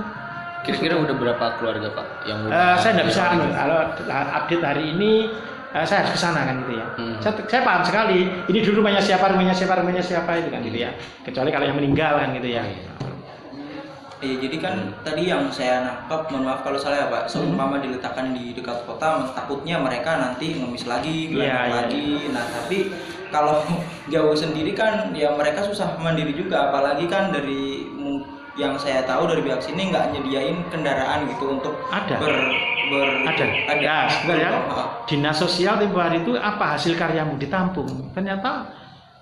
Kira-kira 0.61 0.93
udah 0.97 1.15
berapa 1.17 1.45
keluarga 1.57 1.89
pak 1.89 2.05
yang 2.29 2.45
Eh, 2.45 2.75
saya 2.77 2.93
tidak 2.93 3.07
bisa 3.09 3.21
anu, 3.33 3.49
kalau 3.49 3.81
update 4.13 4.61
hari 4.61 4.93
ini 4.93 5.25
eh, 5.73 5.85
saya 5.89 6.05
harus 6.05 6.13
ke 6.13 6.19
sana 6.21 6.45
kan 6.45 6.61
gitu 6.61 6.77
ya. 6.77 6.85
Hmm. 7.01 7.17
Saya, 7.17 7.33
saya 7.49 7.61
paham 7.65 7.81
sekali. 7.81 8.29
Ini 8.45 8.59
dulu 8.61 8.85
rumahnya 8.85 9.01
siapa, 9.01 9.25
rumahnya 9.33 9.57
siapa, 9.57 9.73
rumahnya 9.81 10.05
siapa 10.05 10.37
itu 10.37 10.53
kan 10.53 10.61
gitu 10.61 10.77
ya. 10.85 10.93
Kecuali 11.25 11.49
kalau 11.49 11.65
yang 11.65 11.77
meninggal 11.81 12.13
kan 12.21 12.29
gitu 12.37 12.49
ya. 12.53 12.61
Iya, 14.21 14.35
jadi 14.37 14.57
kan 14.61 14.75
tadi 15.01 15.33
yang 15.33 15.49
saya 15.49 15.81
nangkap, 15.81 16.29
mohon 16.29 16.45
maaf 16.45 16.61
kalau 16.61 16.77
salah 16.77 16.97
ya 17.01 17.07
Pak, 17.09 17.25
seumpama 17.25 17.81
diletakkan 17.81 18.37
di 18.37 18.53
dekat 18.53 18.85
kota, 18.85 19.33
takutnya 19.33 19.81
mereka 19.81 20.13
nanti 20.13 20.61
ngemis 20.61 20.85
lagi, 20.85 21.33
Iya, 21.33 21.33
gelandang 21.33 21.65
iya. 21.65 21.73
lagi. 21.81 22.05
Nah, 22.29 22.45
tapi 22.53 22.77
kalau 23.33 23.65
jauh 24.13 24.37
sendiri 24.37 24.77
kan, 24.77 25.09
ya 25.17 25.33
mereka 25.33 25.65
susah 25.65 25.97
mandiri 25.97 26.37
juga, 26.37 26.69
apalagi 26.69 27.09
kan 27.09 27.33
dari 27.33 27.89
yang 28.59 28.77
saya 28.77 29.01
tahu 29.07 29.25
dari 29.25 29.41
pihak 29.41 29.63
sini 29.63 29.89
nggak 29.89 30.11
nyediain 30.13 30.59
kendaraan 30.69 31.23
gitu 31.25 31.55
untuk 31.57 31.73
Ada. 31.89 32.19
ber, 32.19 32.35
ber 32.91 33.09
Ada. 33.25 33.45
ada 33.73 33.81
Ya, 33.81 33.97
sebentar 34.05 34.37
ya. 34.37 34.49
Dinas 35.09 35.39
sosial 35.39 35.79
tempo 35.79 35.97
hari 35.97 36.21
itu 36.21 36.35
apa 36.37 36.77
hasil 36.77 36.93
karyamu 36.93 37.39
ditampung. 37.39 37.89
Ternyata 38.13 38.69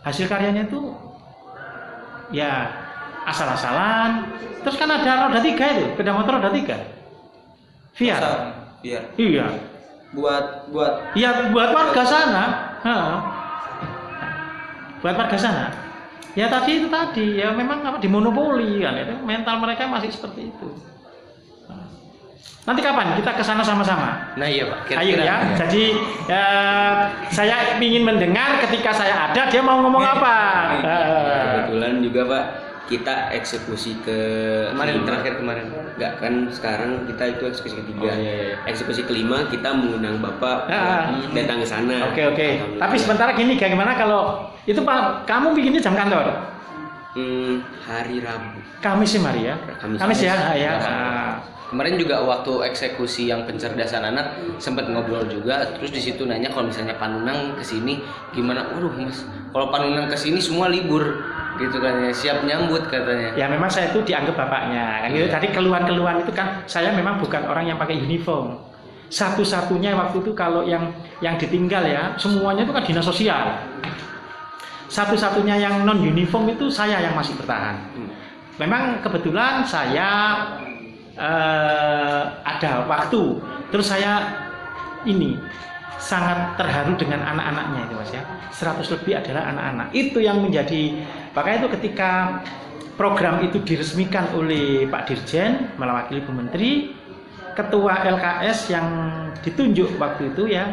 hasil 0.04 0.26
karyanya 0.28 0.68
itu 0.68 0.92
ya 2.34 2.68
asal-asalan. 3.28 4.30
Terus 4.60 4.76
kan 4.76 4.90
ada 4.92 5.28
roda 5.28 5.40
tiga 5.40 5.66
itu, 5.72 5.96
sepeda 5.96 6.12
motor 6.12 6.40
roda 6.40 6.52
tiga. 6.52 6.78
Via. 7.96 8.16
besar, 8.16 8.40
biar 8.80 9.04
Iya. 9.20 9.46
buat 10.10 10.46
buat 10.72 11.14
Ya 11.14 11.52
buat 11.52 11.70
warga 11.76 12.04
sana. 12.08 12.44
Ha. 12.82 12.96
Buat 15.04 15.16
warga 15.20 15.38
sana. 15.38 15.66
Ya 16.38 16.48
tadi 16.48 16.80
itu 16.80 16.88
tadi 16.88 17.44
ya 17.44 17.52
memang 17.52 17.84
apa 17.84 17.98
dimonopoli 18.00 18.80
kan 18.80 18.96
itu 18.96 19.16
mental 19.26 19.60
mereka 19.60 19.90
masih 19.90 20.10
seperti 20.14 20.48
itu. 20.54 20.68
Nanti 22.68 22.86
kapan 22.86 23.18
kita 23.18 23.34
ke 23.34 23.42
sana 23.42 23.66
sama-sama? 23.66 24.30
Nah 24.38 24.46
iya 24.46 24.70
pak. 24.70 24.94
Ayo 24.94 25.18
ya. 25.18 25.42
Jadi 25.58 25.84
ya, 26.30 26.44
saya 27.34 27.82
ingin 27.82 28.06
mendengar 28.06 28.62
ketika 28.62 28.94
saya 28.94 29.32
ada 29.32 29.50
dia 29.50 29.62
mau 29.64 29.82
ngomong 29.82 30.06
apa. 30.06 30.36
Kebetulan 30.78 31.94
juga 32.06 32.22
Pak 32.30 32.69
kita 32.90 33.30
eksekusi 33.32 34.02
ke 34.02 34.18
Kemarin 34.74 34.98
kelima. 34.98 35.08
terakhir 35.08 35.34
kemarin. 35.38 35.66
Enggak 35.94 36.14
kan 36.18 36.34
sekarang 36.50 36.92
kita 37.06 37.24
itu 37.30 37.44
eksekusi 37.46 37.76
ketiga. 37.78 38.10
Oh, 38.10 38.18
iya, 38.18 38.34
iya. 38.34 38.56
Eksekusi 38.66 39.06
kelima 39.06 39.46
kita 39.46 39.70
mengundang 39.70 40.18
Bapak 40.18 40.66
Ah. 40.66 41.14
buat 41.14 41.38
datang 41.38 41.62
ke 41.62 41.68
sana. 41.70 42.10
Oke 42.10 42.26
oke. 42.26 42.42
Alhamdulillah. 42.50 42.82
Tapi 42.82 42.96
sementara 42.98 43.32
gini 43.32 43.54
bagaimana 43.56 43.94
kalau 43.94 44.22
itu 44.66 44.82
Pak 44.82 45.24
kamu 45.24 45.54
bikinnya 45.54 45.80
jam 45.80 45.94
kantor? 45.94 46.26
Hmm, 47.10 47.62
hari 47.84 48.20
Rabu. 48.20 48.58
Kamis 48.80 49.10
sih 49.12 49.22
Maria. 49.22 49.54
Kamis. 49.78 49.98
Kamis 49.98 50.20
ya, 50.20 50.34
Kamis. 50.34 50.58
ya. 50.58 50.72
Kamis. 50.74 50.88
Ah. 50.90 51.34
Kemarin 51.70 52.02
juga 52.02 52.18
waktu 52.20 52.66
eksekusi 52.66 53.30
yang 53.30 53.46
pencerdasan 53.46 54.02
anak 54.02 54.34
sempat 54.58 54.90
ngobrol 54.90 55.22
juga, 55.26 55.70
terus 55.78 55.94
di 55.94 56.02
situ 56.02 56.26
nanya 56.26 56.50
kalau 56.50 56.66
misalnya 56.66 56.98
Panunang 56.98 57.54
ke 57.54 57.62
sini 57.62 58.02
gimana? 58.34 58.66
Waduh 58.74 58.90
mas, 58.96 59.22
kalau 59.54 59.70
Panunang 59.70 60.10
ke 60.10 60.18
sini 60.18 60.42
semua 60.42 60.66
libur, 60.66 61.22
gitu 61.60 61.78
kan 61.84 62.00
ya, 62.00 62.12
siap 62.16 62.38
nyambut 62.48 62.88
katanya. 62.88 63.36
Ya 63.36 63.46
memang 63.52 63.68
saya 63.68 63.92
itu 63.92 64.00
dianggap 64.08 64.36
bapaknya. 64.40 65.04
Kan 65.04 65.10
gitu. 65.12 65.28
Iya. 65.28 65.34
Tadi 65.36 65.48
keluhan-keluhan 65.52 66.24
itu 66.24 66.32
kan 66.32 66.64
saya 66.66 66.96
memang 66.96 67.20
bukan 67.20 67.44
orang 67.46 67.68
yang 67.68 67.78
pakai 67.78 68.00
uniform. 68.00 68.56
Satu-satunya 69.10 69.98
waktu 69.98 70.22
itu 70.22 70.32
kalau 70.38 70.64
yang 70.64 70.94
yang 71.20 71.36
ditinggal 71.36 71.82
ya 71.84 72.14
semuanya 72.16 72.64
itu 72.64 72.72
kan 72.72 72.84
dinas 72.86 73.06
sosial. 73.06 73.58
Satu-satunya 74.90 75.60
yang 75.60 75.86
non 75.86 76.02
uniform 76.02 76.50
itu 76.50 76.72
saya 76.72 77.04
yang 77.04 77.14
masih 77.14 77.38
bertahan. 77.38 77.78
Memang 78.58 79.04
kebetulan 79.06 79.62
saya 79.68 80.10
eh, 81.14 82.24
ada 82.42 82.86
waktu. 82.90 83.38
Terus 83.70 83.86
saya 83.86 84.26
ini 85.06 85.38
sangat 86.00 86.56
terharu 86.56 86.96
dengan 86.96 87.22
anak-anaknya 87.28 87.80
itu 87.86 87.94
mas 88.00 88.12
ya. 88.16 88.24
100 88.56 88.96
lebih 88.96 89.14
adalah 89.20 89.44
anak-anak. 89.52 89.88
Itu 89.92 90.24
yang 90.24 90.40
menjadi 90.40 91.04
makanya 91.36 91.68
itu 91.68 91.70
ketika 91.78 92.42
program 92.96 93.44
itu 93.44 93.60
diresmikan 93.64 94.32
oleh 94.36 94.88
Pak 94.88 95.12
Dirjen 95.12 95.76
mewakili 95.76 96.20
Bu 96.24 96.32
Menteri 96.36 96.96
ketua 97.56 98.08
LKS 98.08 98.72
yang 98.72 98.88
ditunjuk 99.44 100.00
waktu 100.00 100.32
itu 100.32 100.52
ya 100.52 100.68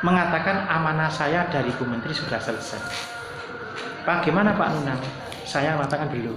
mengatakan 0.00 0.68
amanah 0.68 1.08
saya 1.08 1.48
dari 1.48 1.72
Bu 1.76 1.84
Menteri 1.88 2.12
sudah 2.12 2.40
selesai. 2.40 2.80
Pak 4.04 4.24
gimana 4.24 4.56
Pak 4.56 4.68
Nunang? 4.72 5.00
Saya 5.46 5.76
mengatakan 5.78 6.10
belum 6.10 6.36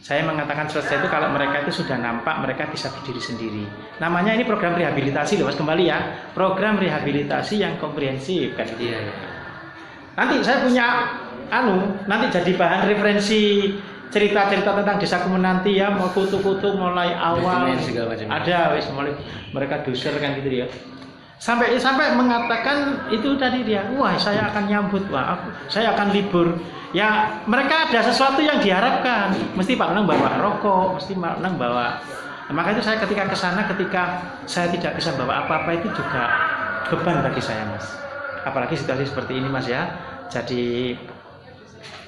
saya 0.00 0.24
mengatakan 0.24 0.64
selesai 0.64 1.04
itu 1.04 1.08
kalau 1.12 1.28
mereka 1.28 1.60
itu 1.60 1.84
sudah 1.84 2.00
nampak 2.00 2.40
mereka 2.40 2.64
bisa 2.72 2.88
berdiri 2.88 3.20
sendiri. 3.20 3.64
Namanya 4.00 4.32
ini 4.32 4.48
program 4.48 4.72
rehabilitasi 4.72 5.36
loh 5.36 5.52
mas 5.52 5.60
kembali 5.60 5.84
ya. 5.84 5.98
Program 6.32 6.80
rehabilitasi 6.80 7.60
yang 7.60 7.76
komprehensif 7.76 8.56
kan 8.56 8.64
gitu. 8.64 8.88
Iya. 8.88 8.96
iya. 8.96 9.14
Nanti 10.16 10.40
saya 10.40 10.64
punya 10.64 10.86
anu 11.52 12.00
nanti 12.08 12.32
jadi 12.32 12.56
bahan 12.56 12.88
referensi 12.88 13.74
cerita-cerita 14.10 14.74
tentang 14.82 14.96
desa 14.98 15.22
nanti 15.38 15.78
ya 15.78 15.94
mau 15.94 16.10
kutu-kutu 16.10 16.74
mulai 16.74 17.14
awal 17.14 17.70
Dokumen 17.70 17.78
segala 17.78 18.06
macam. 18.10 18.26
ada 18.26 18.58
wis 18.74 18.86
mulai 18.90 19.12
mereka 19.54 19.86
doser 19.86 20.14
kan 20.18 20.34
gitu 20.42 20.50
ya 20.50 20.66
sampai 21.40 21.80
sampai 21.80 22.12
mengatakan 22.12 23.08
itu 23.08 23.32
tadi 23.40 23.64
dia 23.64 23.88
wah 23.96 24.12
saya 24.20 24.52
akan 24.52 24.68
nyambut 24.68 25.08
wah 25.08 25.40
aku, 25.40 25.48
saya 25.72 25.96
akan 25.96 26.12
libur. 26.12 26.60
Ya 26.92 27.40
mereka 27.48 27.88
ada 27.88 28.04
sesuatu 28.04 28.44
yang 28.44 28.60
diharapkan. 28.60 29.32
Mesti 29.56 29.78
Pak 29.78 29.96
Nang 29.96 30.04
bawa 30.04 30.36
rokok 30.36 31.00
mesti 31.00 31.16
Pak 31.16 31.40
Nang 31.40 31.56
bawa. 31.56 31.96
Nah, 32.50 32.54
maka 32.58 32.74
itu 32.74 32.82
saya 32.82 32.98
ketika 32.98 33.30
ke 33.30 33.36
sana 33.38 33.62
ketika 33.62 34.20
saya 34.44 34.68
tidak 34.74 34.98
bisa 34.98 35.14
bawa 35.14 35.46
apa-apa 35.46 35.80
itu 35.80 35.88
juga 35.94 36.28
beban 36.90 37.22
bagi 37.22 37.38
saya 37.38 37.62
mas. 37.70 37.94
Apalagi 38.42 38.74
situasi 38.74 39.06
seperti 39.06 39.38
ini 39.38 39.46
mas 39.46 39.70
ya. 39.70 39.86
Jadi 40.28 40.92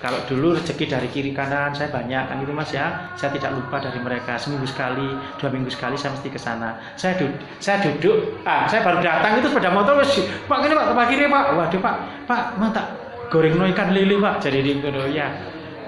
kalau 0.02 0.18
dulu 0.26 0.58
rezeki 0.58 0.90
dari 0.90 1.06
kiri 1.06 1.30
kanan 1.30 1.70
saya 1.70 1.86
banyak 1.94 2.26
kan 2.26 2.34
gitu 2.42 2.50
mas 2.50 2.74
ya. 2.74 3.14
Saya 3.14 3.30
tidak 3.38 3.54
lupa 3.54 3.78
dari 3.78 4.02
mereka. 4.02 4.34
Seminggu 4.34 4.66
sekali 4.66 5.14
dua 5.38 5.48
minggu 5.54 5.70
sekali 5.70 5.94
saya 5.94 6.18
mesti 6.18 6.26
ke 6.26 6.42
sana. 6.42 6.74
Saya 6.98 7.14
duduk 7.22 7.38
saya 7.62 7.78
duduk 7.86 8.42
ah 8.42 8.66
saya 8.66 8.82
baru 8.82 8.98
datang 8.98 9.38
itu 9.38 9.46
sepeda 9.46 9.70
motor 9.70 10.02
wes 10.02 10.10
pak 10.50 10.58
ini 10.66 10.74
pak 10.74 10.86
pak 10.90 11.06
kiri 11.06 11.30
pak. 11.30 11.44
Waduh 11.54 11.78
pak 11.78 11.94
pak 12.26 12.42
mata 12.58 12.82
goreng 13.30 13.54
no 13.54 13.64
ikan 13.70 13.94
lele 13.94 14.18
pak? 14.18 14.42
Jadi 14.42 14.58
di 14.66 14.82
ya 15.14 15.30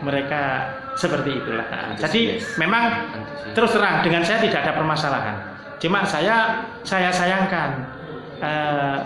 mereka 0.06 0.70
seperti 0.94 1.34
itulah. 1.34 1.66
Nah, 1.66 1.98
jadi 1.98 2.38
memang 2.62 3.10
terus 3.50 3.74
terang 3.74 4.06
dengan 4.06 4.22
saya 4.22 4.38
tidak 4.38 4.62
ada 4.62 4.78
permasalahan. 4.78 5.36
Cuma 5.82 6.06
saya 6.06 6.62
saya 6.86 7.10
sayangkan 7.10 7.70
eh, 8.38 8.98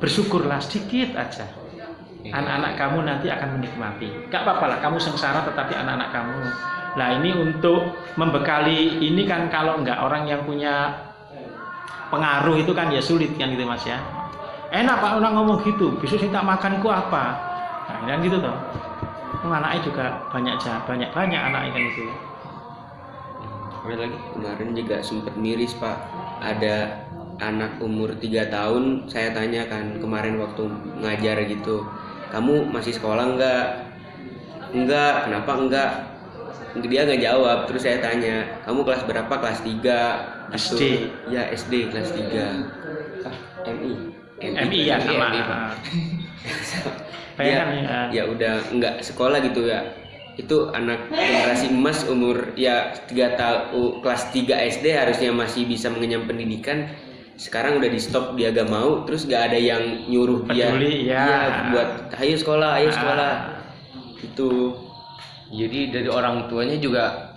bersyukurlah 0.00 0.58
sedikit 0.64 1.20
aja 1.20 1.61
anak-anak 2.30 2.78
kamu 2.78 2.98
nanti 3.02 3.26
akan 3.26 3.58
menikmati. 3.58 4.08
Gak 4.30 4.46
apa-apa 4.46 4.64
lah, 4.70 4.78
kamu 4.78 5.02
sengsara 5.02 5.42
tetapi 5.42 5.74
anak-anak 5.74 6.10
kamu. 6.14 6.38
Nah 6.92 7.08
ini 7.18 7.30
untuk 7.32 7.96
membekali 8.20 9.00
ini 9.00 9.24
kan 9.24 9.48
kalau 9.48 9.80
nggak 9.80 9.96
orang 9.96 10.28
yang 10.28 10.44
punya 10.44 10.92
pengaruh 12.12 12.60
itu 12.60 12.76
kan 12.76 12.92
ya 12.92 13.00
sulit 13.00 13.32
kan 13.40 13.48
gitu 13.48 13.64
mas 13.64 13.82
ya. 13.88 13.96
Enak 14.68 15.00
pak 15.00 15.16
orang 15.16 15.32
ngomong 15.36 15.64
gitu, 15.64 15.96
besok 15.96 16.20
saya 16.20 16.32
tak 16.36 16.44
makanku 16.44 16.88
apa? 16.92 17.40
Nah 17.88 18.04
kan 18.04 18.20
gitu 18.20 18.36
toh. 18.40 18.56
Anaknya 19.42 19.80
juga 19.82 20.04
banyak 20.30 20.54
banyak 20.86 21.10
banyak 21.10 21.40
anaknya 21.40 21.70
kan 21.74 21.82
itu. 21.82 22.04
Ada 23.82 23.96
lagi? 24.06 24.18
Kemarin 24.38 24.68
juga 24.78 24.96
sempat 25.02 25.34
miris 25.34 25.74
Pak. 25.74 25.96
Ada 26.38 27.02
anak 27.42 27.82
umur 27.82 28.14
3 28.14 28.52
tahun 28.54 29.10
saya 29.10 29.34
tanya 29.34 29.66
kan 29.66 29.98
kemarin 29.98 30.38
waktu 30.38 30.70
ngajar 31.02 31.42
gitu 31.50 31.82
kamu 32.32 32.72
masih 32.72 32.96
sekolah 32.96 33.36
enggak 33.36 33.92
enggak 34.72 35.28
kenapa 35.28 35.52
enggak 35.60 35.90
dia 36.80 37.04
nggak 37.04 37.20
jawab. 37.20 37.58
Terus 37.68 37.84
saya 37.84 38.00
tanya 38.00 38.48
kamu 38.64 38.80
kelas 38.88 39.04
berapa? 39.04 39.28
Kelas 39.28 39.60
3 39.60 40.56
SD. 40.56 40.82
ya 41.28 41.42
SD 41.52 41.92
kelas 41.92 42.16
3 42.16 43.28
ah, 43.28 43.36
MI 43.68 43.92
MI 44.40 44.80
ya 44.88 44.96
sama. 45.00 45.28
MI, 47.36 47.44
ya, 47.52 47.62
ya. 47.68 48.00
ya 48.08 48.22
udah 48.28 48.54
nggak 48.72 49.04
sekolah 49.04 49.44
gitu 49.44 49.68
ya. 49.68 49.84
Itu 50.40 50.72
anak 50.72 51.12
generasi 51.12 51.68
emas 51.68 52.08
umur 52.08 52.56
ya 52.56 52.96
tiga 53.04 53.36
tahun 53.36 54.00
kelas 54.00 54.32
3 54.32 54.72
SD 54.80 54.86
harusnya 54.96 55.28
masih 55.28 55.68
bisa 55.68 55.92
mengenyam 55.92 56.24
pendidikan 56.24 56.88
sekarang 57.36 57.80
udah 57.80 57.90
di 57.90 58.00
stop 58.00 58.36
dia 58.36 58.52
gak 58.52 58.68
mau 58.68 59.02
terus 59.08 59.24
gak 59.24 59.50
ada 59.52 59.58
yang 59.58 60.06
nyuruh 60.08 60.44
dia 60.52 60.70
Peduli, 60.72 61.08
ya. 61.08 61.24
Iya, 61.26 61.40
buat 61.72 61.88
ayo 62.20 62.34
sekolah 62.36 62.70
ayo 62.80 62.88
sekolah. 62.92 63.30
Ah. 63.32 63.40
itu 64.22 64.48
Jadi 65.52 65.92
dari 65.92 66.08
orang 66.08 66.48
tuanya 66.48 66.80
juga 66.80 67.32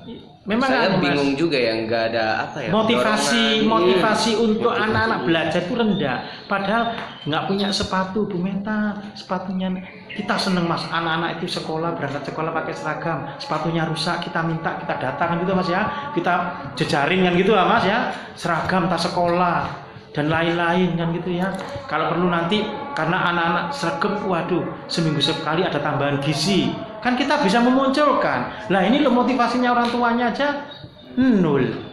Memang 0.45 0.69
saya 0.69 0.93
Mas. 0.93 1.01
bingung 1.01 1.33
juga 1.33 1.57
ya 1.57 1.73
nggak 1.73 2.03
ada 2.13 2.25
apa 2.45 2.57
ya 2.61 2.69
motivasi 2.69 3.65
dorongan. 3.65 3.71
motivasi 3.75 4.31
Iya. 4.31 4.43
untuk 4.45 4.71
anak-anak 4.77 5.19
belajar 5.25 5.61
itu 5.65 5.73
rendah. 5.73 6.17
Padahal 6.45 6.83
nggak 7.25 7.43
punya 7.49 7.67
sepatu 7.73 8.29
Bu 8.29 8.37
Meta 8.37 8.93
sepatunya 9.17 9.73
kita 10.13 10.37
seneng 10.37 10.69
mas. 10.69 10.85
Anak-anak 10.85 11.41
itu 11.41 11.49
sekolah 11.49 11.97
berangkat 11.97 12.29
sekolah 12.29 12.53
pakai 12.53 12.73
seragam. 12.77 13.19
Sepatunya 13.41 13.89
rusak 13.89 14.21
kita 14.21 14.45
minta 14.45 14.77
kita 14.77 14.95
datang 15.01 15.41
gitu 15.41 15.57
mas 15.57 15.65
ya. 15.65 16.13
Kita 16.13 16.33
jejaring 16.77 17.25
kan 17.25 17.33
gitu 17.33 17.51
lah 17.57 17.65
mas 17.65 17.83
ya. 17.83 18.13
Seragam 18.37 18.85
tas 18.85 19.01
sekolah 19.01 19.84
dan 20.15 20.31
lain-lain 20.31 20.95
kan 20.95 21.11
gitu 21.11 21.35
ya. 21.35 21.51
Kalau 21.91 22.15
perlu 22.15 22.31
nanti 22.31 22.63
karena 22.95 23.35
anak-anak 23.35 23.65
seragam 23.75 24.23
waduh 24.23 24.63
seminggu 24.87 25.19
sekali 25.19 25.67
ada 25.67 25.77
tambahan 25.83 26.23
gizi. 26.23 26.71
Kan 27.03 27.19
kita 27.19 27.43
bisa 27.43 27.59
memunculkan. 27.59 28.71
Lah 28.71 28.81
ini 28.87 29.03
loh 29.03 29.11
motivasinya 29.11 29.75
orang 29.75 29.91
tuanya 29.91 30.31
aja. 30.31 30.71
Nol 31.19 31.85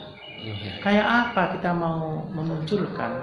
Iya. 0.43 0.83
kayak 0.83 1.07
apa 1.07 1.43
kita 1.55 1.71
mau 1.71 2.27
memunculkan 2.35 3.23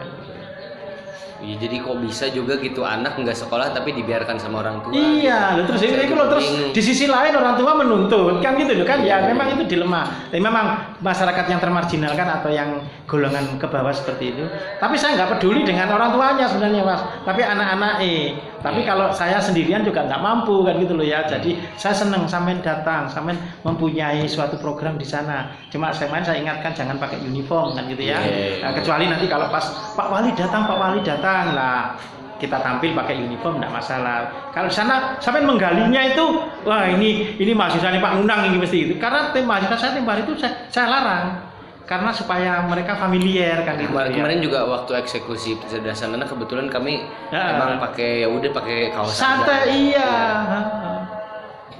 Iya, 1.39 1.55
jadi 1.55 1.75
kok 1.79 1.97
bisa 2.03 2.25
juga 2.35 2.59
gitu 2.59 2.83
anak 2.83 3.15
nggak 3.15 3.37
sekolah 3.37 3.71
tapi 3.71 3.95
dibiarkan 3.95 4.35
sama 4.35 4.59
orang 4.59 4.83
tua 4.83 4.91
iya 4.91 5.55
gitu. 5.55 5.59
loh, 5.59 5.65
terus 5.71 5.81
juga 5.87 6.15
loh 6.19 6.27
terus 6.35 6.47
di 6.75 6.81
sisi 6.83 7.05
lain 7.07 7.31
orang 7.31 7.55
tua 7.55 7.71
menuntut 7.79 8.43
kan 8.43 8.59
gitu 8.59 8.75
loh 8.75 8.83
kan? 8.83 8.99
Ya 8.99 9.23
memang 9.23 9.55
itu 9.55 9.63
dilema. 9.63 10.03
Tapi 10.27 10.43
memang 10.43 10.99
masyarakat 10.99 11.45
yang 11.47 11.63
termarginalkan 11.63 12.27
atau 12.27 12.51
yang 12.51 12.83
golongan 13.07 13.55
ke 13.55 13.67
bawah 13.71 13.95
seperti 13.95 14.35
itu. 14.35 14.43
Tapi 14.83 14.99
saya 14.99 15.15
nggak 15.15 15.39
peduli 15.39 15.63
dengan 15.63 15.87
orang 15.95 16.11
tuanya 16.11 16.45
sebenarnya 16.51 16.83
mas. 16.83 17.01
Tapi 17.23 17.41
anak-anak 17.47 17.93
eh 18.03 18.35
tapi 18.59 18.83
kalau 18.83 19.11
saya 19.15 19.39
sendirian 19.39 19.81
juga 19.87 20.03
nggak 20.03 20.21
mampu 20.21 20.67
kan 20.67 20.75
gitu 20.79 20.93
loh 20.95 21.05
ya. 21.05 21.23
Jadi 21.25 21.55
saya 21.79 21.95
seneng 21.95 22.27
sampean 22.27 22.59
datang 22.59 23.07
sampean 23.07 23.39
mempunyai 23.63 24.27
suatu 24.27 24.59
program 24.59 24.99
di 24.99 25.07
sana. 25.07 25.51
Cuma 25.71 25.95
saya 25.95 26.11
main 26.11 26.23
saya 26.23 26.43
ingatkan 26.43 26.75
jangan 26.75 26.99
pakai 26.99 27.23
uniform 27.23 27.75
kan 27.75 27.87
gitu 27.87 28.03
ya. 28.03 28.19
Iya. 28.19 28.67
Nah, 28.67 28.71
kecuali 28.75 29.05
nanti 29.07 29.25
kalau 29.31 29.47
pas 29.47 29.63
Pak 29.95 30.07
Wali 30.11 30.29
datang 30.35 30.67
Pak 30.67 30.77
Wali 30.77 30.99
datang. 31.01 31.55
Lah 31.55 31.95
kita 32.39 32.63
tampil 32.63 32.95
pakai 32.95 33.19
uniform 33.19 33.59
tidak 33.59 33.83
masalah. 33.83 34.17
Kalau 34.55 34.71
di 34.71 34.75
sana 34.75 35.19
sampai 35.19 35.43
menggalinya 35.43 36.01
itu 36.07 36.25
wah 36.63 36.87
ini 36.87 37.35
ini 37.35 37.51
mahasiswa 37.51 37.99
Pak 37.99 38.13
Unang 38.23 38.47
ini 38.47 38.57
mesti 38.59 38.77
itu 38.87 38.93
karena 38.95 39.35
tim 39.35 39.43
mahasiswa 39.43 39.75
saya 39.75 39.91
tim 39.99 40.07
hari 40.07 40.23
itu 40.23 40.39
saya, 40.39 40.51
saya 40.71 40.87
larang 40.87 41.48
karena 41.89 42.13
supaya 42.13 42.61
mereka 42.61 42.93
familiar 42.93 43.65
kan 43.65 43.73
gitu 43.75 43.89
Kemar- 43.89 44.07
ya. 44.07 44.21
kemarin 44.21 44.39
juga 44.39 44.61
waktu 44.61 44.91
eksekusi 45.01 45.57
kecerdasan 45.57 46.13
anak 46.13 46.29
kebetulan 46.29 46.69
kami 46.69 47.01
Ya. 47.33 47.57
emang 47.57 47.81
pakai 47.81 48.21
ya 48.21 48.29
udah 48.29 48.51
pakai 48.53 48.93
kaos 48.93 49.17
santai 49.17 49.89
iya. 49.89 50.13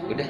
Udah. 0.01 0.28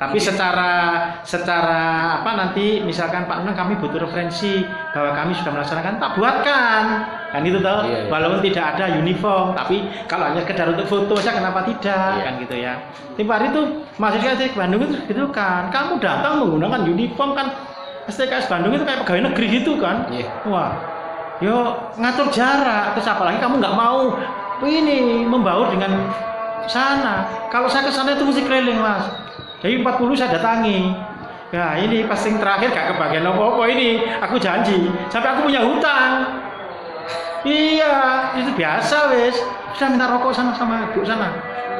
Tapi 0.00 0.16
secara 0.16 0.72
secara 1.20 1.80
apa 2.16 2.30
nanti 2.32 2.80
misalkan 2.80 3.28
Pak 3.28 3.44
Unang 3.44 3.52
kami 3.52 3.76
butuh 3.76 4.00
referensi 4.00 4.64
bahwa 4.96 5.12
kami 5.12 5.36
sudah 5.36 5.52
melaksanakan 5.52 6.00
tak 6.00 6.10
buatkan. 6.16 6.82
Kan 7.30 7.44
itu 7.44 7.60
toh. 7.60 7.84
Iya, 7.84 8.06
iya. 8.06 8.08
walaupun 8.08 8.40
tidak 8.40 8.64
ada 8.74 8.96
uniform 8.96 9.52
tapi 9.52 9.84
kalau 10.08 10.32
hanya 10.32 10.40
sekedar 10.40 10.72
untuk 10.72 10.88
foto 10.88 11.20
saja 11.20 11.36
kenapa 11.36 11.68
tidak? 11.68 12.10
Iya. 12.16 12.22
kan 12.24 12.34
gitu 12.40 12.54
ya. 12.56 12.72
Tiap 13.18 13.28
hari 13.28 13.46
itu 13.52 13.62
mahasiswa 14.00 14.32
di 14.40 14.46
Bandung 14.56 14.80
itu 14.88 14.96
gitu 15.04 15.22
kan 15.28 15.68
kamu 15.68 16.00
datang 16.00 16.40
menggunakan 16.40 16.80
uniform 16.88 17.30
kan 17.36 17.46
STKS 18.10 18.50
Bandung 18.50 18.74
itu 18.74 18.82
kayak 18.82 19.06
pegawai 19.06 19.30
negeri 19.30 19.46
gitu 19.62 19.78
kan? 19.78 20.10
Iya. 20.10 20.26
wah 20.50 20.72
yo 21.40 21.72
ngatur 21.96 22.28
jarak 22.28 22.92
terus 22.92 23.08
apalagi 23.08 23.40
kamu 23.40 23.64
nggak 23.64 23.72
mau 23.72 24.12
ini 24.68 25.24
membaur 25.24 25.72
dengan 25.72 26.12
sana. 26.68 27.24
Kalau 27.48 27.70
saya 27.70 27.88
ke 27.88 27.92
sana 27.92 28.12
itu 28.12 28.24
mesti 28.26 28.44
keliling 28.44 28.80
mas. 28.80 29.08
Jadi 29.64 29.80
40 29.80 30.18
saya 30.18 30.36
datangi. 30.36 30.92
Ya 31.50 31.74
ini 31.82 32.06
pas 32.06 32.22
yang 32.22 32.38
terakhir 32.38 32.70
gak 32.70 32.94
kebagian 32.94 33.26
apa-apa 33.26 33.62
ini. 33.74 34.06
Aku 34.22 34.38
janji 34.38 34.86
sampai 35.10 35.34
aku 35.34 35.50
punya 35.50 35.64
hutang. 35.64 36.12
Iya 37.42 37.94
itu 38.36 38.52
biasa 38.52 39.16
wes 39.16 39.36
saya 39.74 39.96
minta 39.96 40.06
rokok 40.12 40.30
sana 40.30 40.52
sama 40.54 40.92
ibu 40.92 41.02
sana. 41.02 41.32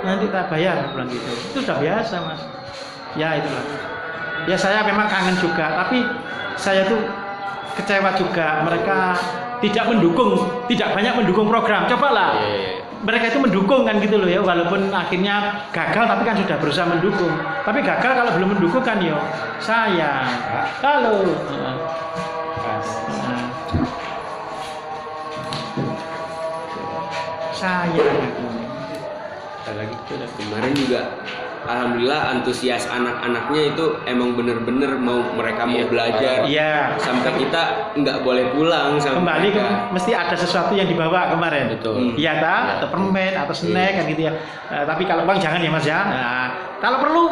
Nanti 0.02 0.26
tak 0.32 0.48
bayar 0.48 0.90
bilang 0.96 1.06
gitu. 1.12 1.30
Itu 1.54 1.58
sudah 1.62 1.78
biasa 1.78 2.14
mas. 2.24 2.42
Ya 3.14 3.38
itulah 3.38 3.89
ya 4.48 4.56
saya 4.56 4.84
memang 4.84 5.08
kangen 5.10 5.36
juga 5.40 5.84
tapi 5.84 6.04
saya 6.60 6.84
tuh 6.84 7.00
kecewa 7.80 8.10
juga. 8.18 8.64
Mereka 8.68 8.98
tidak 9.60 9.84
mendukung 9.88 10.32
tidak 10.68 10.92
banyak 10.92 11.14
mendukung 11.16 11.46
program. 11.48 11.88
Cobalah 11.88 12.36
Iya, 12.40 12.48
iya, 12.48 12.58
iya. 12.76 12.82
mereka 13.00 13.24
itu 13.32 13.38
mendukung 13.40 13.82
kan 13.88 13.96
gitu 14.00 14.16
loh 14.20 14.28
ya. 14.28 14.40
Walaupun 14.44 14.92
akhirnya 14.92 15.64
gagal 15.72 16.04
tapi 16.04 16.22
kan 16.24 16.36
sudah 16.36 16.56
berusaha 16.60 16.86
mendukung. 16.88 17.32
Tapi 17.64 17.78
gagal 17.80 18.12
kalau 18.12 18.30
belum 18.36 18.48
mendukung 18.56 18.84
kan 18.84 19.00
yo 19.00 19.16
sayang. 19.60 20.28
Halo. 20.84 21.24
Ada 29.68 29.76
lagi. 29.76 29.96
Kemarin 30.40 30.72
juga 30.72 31.00
alhamdulillah 31.66 32.20
antusias 32.36 32.88
anak-anaknya 32.88 33.74
itu 33.74 33.84
emang 34.08 34.32
bener-bener 34.36 34.96
mau 34.96 35.20
mereka 35.36 35.68
mau 35.68 35.76
Iya, 35.76 35.86
belajar. 35.88 36.36
Iya. 36.48 36.74
Sampai 37.00 37.30
kita 37.36 37.62
nggak 37.96 38.18
boleh 38.24 38.52
pulang 38.52 38.96
sama 39.00 39.20
kembali 39.20 39.48
ke, 39.52 39.64
mesti 39.92 40.12
ada 40.16 40.36
sesuatu 40.36 40.72
yang 40.72 40.88
dibawa 40.88 41.32
kemarin. 41.32 41.76
Betul. 41.76 42.16
iya 42.16 42.40
ta? 42.40 42.56
Iya. 42.60 42.72
atau 42.80 42.88
permen 42.88 43.32
atau 43.36 43.54
snack 43.56 43.92
kan 44.00 44.04
gitu 44.08 44.22
ya. 44.28 44.32
Eh, 44.72 44.84
tapi 44.84 45.02
kalau 45.04 45.24
bang 45.28 45.38
jangan 45.40 45.60
ya 45.60 45.70
mas 45.72 45.86
ya. 45.86 46.00
Nah, 46.04 46.46
kalau 46.80 46.98
perlu 47.02 47.24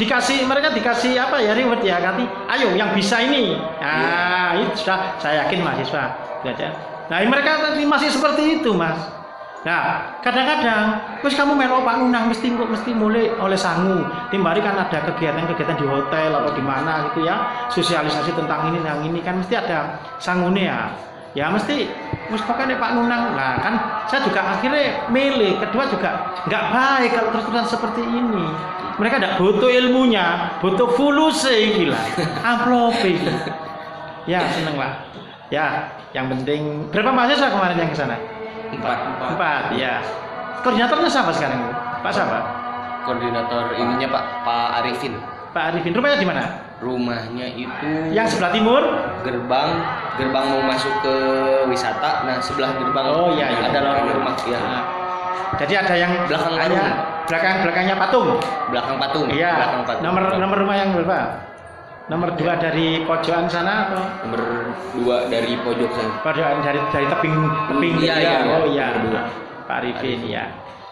dikasih 0.00 0.48
mereka 0.48 0.72
dikasih 0.72 1.12
apa 1.20 1.44
ya 1.44 1.52
reward 1.52 1.84
ya 1.84 2.00
ganti 2.00 2.24
ayo 2.24 2.72
yang 2.72 2.96
bisa 2.96 3.20
ini. 3.20 3.52
Nah 3.80 4.56
itu 4.56 4.80
sudah 4.80 5.20
saya 5.20 5.44
yakin 5.44 5.60
mahasiswa 5.60 6.04
belajar. 6.40 6.72
Nah 7.12 7.20
mereka 7.20 7.52
tadi 7.60 7.84
masih 7.84 8.08
seperti 8.08 8.64
itu 8.64 8.72
mas 8.72 9.19
Nah, 9.60 10.16
kadang-kadang, 10.24 10.96
terus 11.20 11.36
kamu 11.36 11.52
melo 11.52 11.84
Pak 11.84 12.00
Nunang 12.00 12.32
mesti 12.32 12.48
mesti 12.48 12.96
mulai 12.96 13.28
oleh 13.36 13.60
sangu. 13.60 14.08
Timbari 14.32 14.64
kan 14.64 14.72
ada 14.72 15.04
kegiatan-kegiatan 15.04 15.76
di 15.76 15.84
hotel 15.84 16.32
atau 16.32 16.52
di 16.56 16.64
mana 16.64 17.12
gitu 17.12 17.28
ya, 17.28 17.68
sosialisasi 17.68 18.32
tentang 18.32 18.72
ini 18.72 18.80
tentang 18.80 19.04
ini 19.04 19.20
kan 19.20 19.36
mesti 19.36 19.54
ada 19.60 20.00
sangune 20.16 20.64
ya. 20.64 20.88
Ya 21.36 21.46
mesti, 21.46 21.86
pokoknya 22.32 22.80
Pak 22.80 22.90
Nunang. 22.96 23.36
Nah 23.36 23.60
kan 23.60 23.74
saya 24.08 24.24
juga 24.24 24.40
akhirnya 24.42 25.06
milih. 25.12 25.60
Kedua 25.62 25.86
juga 25.92 26.34
nggak 26.48 26.64
baik 26.72 27.10
kalau 27.14 27.28
terus-terusan 27.36 27.68
seperti 27.68 28.02
ini. 28.02 28.44
Mereka 28.96 29.20
tidak 29.20 29.36
butuh 29.38 29.70
ilmunya, 29.70 30.56
butuh 30.64 30.88
fuluse 30.96 31.52
gila. 31.76 32.00
Amplop 32.42 32.96
Ya 34.24 34.40
seneng 34.56 34.76
lah. 34.80 35.04
Ya, 35.50 35.90
yang 36.14 36.30
penting 36.30 36.86
berapa 36.94 37.10
mahasiswa 37.10 37.50
kemarin 37.50 37.76
yang 37.78 37.90
ke 37.90 37.98
sana? 37.98 38.39
Empat 38.72 38.98
Empat, 39.30 39.62
ya. 39.74 39.98
Koordinatornya 40.60 41.08
siapa 41.08 41.30
sekarang? 41.30 41.60
Pak 42.00 42.12
siapa? 42.12 42.38
koordinator 43.00 43.72
ininya 43.74 44.08
Pak 44.08 44.24
Pak 44.44 44.68
Arifin 44.78 45.16
Pak 45.50 45.72
Arifin. 45.72 45.92
Rumahnya 45.92 46.18
di 46.18 46.28
mana? 46.28 46.42
rumahnya 46.80 47.46
itu 47.50 47.92
Yang 48.08 48.36
sebelah 48.36 48.52
timur? 48.52 48.80
gerbang 49.20 49.68
gerbang 50.16 50.44
mau 50.46 50.62
masuk 50.62 50.92
ke 51.00 51.14
wisata 51.66 52.24
nah 52.24 52.36
sebelah 52.38 52.72
gerbang 52.72 53.04
Oh, 53.04 53.32
iya, 53.32 53.52
iya. 53.52 53.68
ada 53.68 53.78
lorong 53.82 54.08
rumah 54.14 54.36
ya 54.44 54.60
Nah, 54.60 54.82
jadi 55.58 55.82
ada 55.82 55.94
yang 55.94 56.12
Belakang 56.24 56.54
warung. 56.54 56.78
belakang 57.26 57.54
belakangnya 57.60 57.96
patung. 57.98 58.28
belakang 58.70 58.96
patung 58.96 59.26
Iya. 59.28 59.52
belakang 59.58 59.82
patung 59.82 60.04
Nomor 60.04 60.22
nomor 60.38 60.56
rumah 60.58 60.76
yang 60.78 60.88
berapa? 60.94 61.18
Nomor 62.10 62.34
dua 62.34 62.58
dari 62.58 63.06
pojokan 63.06 63.46
sana 63.46 63.86
atau 63.86 64.02
nomor 64.26 64.42
dua 64.98 65.30
dari 65.30 65.54
pojok 65.62 65.90
sana 65.94 66.12
pojokan 66.20 66.58
dari 66.58 66.80
dari 66.90 67.06
tebing 67.06 67.36
tebing 67.70 67.94
Iya, 68.02 68.14
ya? 68.18 68.18
iya. 68.18 68.36
Oh 68.50 68.66
iya. 68.66 68.84
Nomor 68.98 69.02
dua. 69.14 69.22
Pak 69.64 69.76
Arifin 69.78 70.20
ya. 70.26 70.44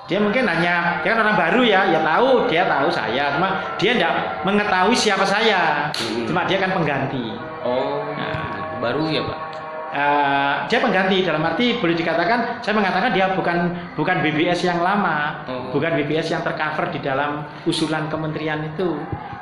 Dia 0.06 0.22
mungkin 0.22 0.46
hanya 0.46 1.02
dia 1.02 1.10
kan 1.12 1.20
orang 1.20 1.36
baru 1.36 1.60
ya, 1.66 1.90
ya 1.90 2.00
tahu 2.00 2.46
dia 2.48 2.64
tahu 2.64 2.88
saya, 2.88 3.36
cuma 3.36 3.60
dia 3.76 3.92
tidak 3.92 4.14
mengetahui 4.40 4.96
siapa 4.96 5.26
saya. 5.26 5.90
Hmm. 5.92 6.24
Cuma 6.24 6.46
dia 6.46 6.56
kan 6.56 6.70
pengganti. 6.72 7.34
oh 7.60 8.06
Nah. 8.14 8.78
baru 8.78 9.10
ya 9.10 9.26
Pak 9.26 9.38
eh, 9.90 10.54
dia 10.70 10.78
pengganti 10.78 11.26
dalam 11.26 11.42
arti 11.42 11.82
boleh 11.82 11.98
dikatakan 11.98 12.62
saya 12.62 12.78
mengatakan 12.78 13.10
dia 13.10 13.34
bukan 13.34 13.74
bukan 13.98 14.16
BBS 14.22 14.62
yang 14.62 14.78
lama, 14.78 15.42
Oh. 15.50 15.74
bukan 15.74 15.98
BBS 15.98 16.30
yang 16.30 16.46
tercover 16.46 16.94
di 16.94 17.02
dalam 17.02 17.42
usulan 17.66 18.06
kementerian 18.06 18.62
itu. 18.62 18.94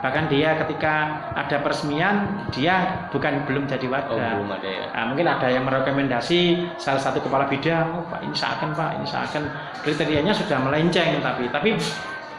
Bahkan 0.06 0.30
dia 0.30 0.54
ketika 0.54 0.94
ada 1.34 1.58
peresmian 1.58 2.30
dia 2.54 3.02
bukan 3.10 3.42
belum 3.42 3.66
jadi 3.66 3.90
Oh, 3.90 3.98
warga. 3.98 4.38
belum 4.38 4.54
ada 4.54 4.68
ya. 4.70 4.84
Nah, 4.94 5.04
mungkin 5.10 5.26
ada 5.26 5.50
yang 5.50 5.66
merekomendasi 5.66 6.40
salah 6.78 7.02
satu 7.02 7.18
kepala 7.18 7.50
bidang, 7.50 7.90
oh, 7.90 8.06
Pak 8.06 8.22
ini 8.22 8.30
seakan 8.30 8.70
Pak, 8.70 9.02
ini 9.02 9.02
seakan 9.02 9.50
kriterianya 9.82 10.30
sudah 10.30 10.62
melenceng 10.62 11.18
tapi 11.18 11.50
tapi 11.50 11.74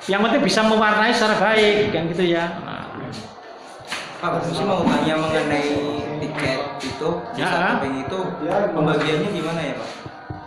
yang 0.08 0.24
penting 0.24 0.40
bisa 0.40 0.64
mewarnai 0.64 1.12
secara 1.12 1.36
baik 1.36 1.92
kan 1.92 2.08
gitu 2.08 2.24
ya. 2.24 2.56
Nah, 2.64 2.88
Pak, 4.24 4.30
aku 4.40 4.48
sih 4.48 4.64
mau 4.64 4.88
tanya 4.88 5.20
mengenai 5.20 5.68
tiket 6.24 6.60
itu 6.80 7.10
Ya. 7.36 7.52
samping 7.52 8.00
itu 8.00 8.18
pembagiannya 8.72 9.30
gimana 9.30 9.60
ya 9.60 9.76
Pak? 9.76 9.90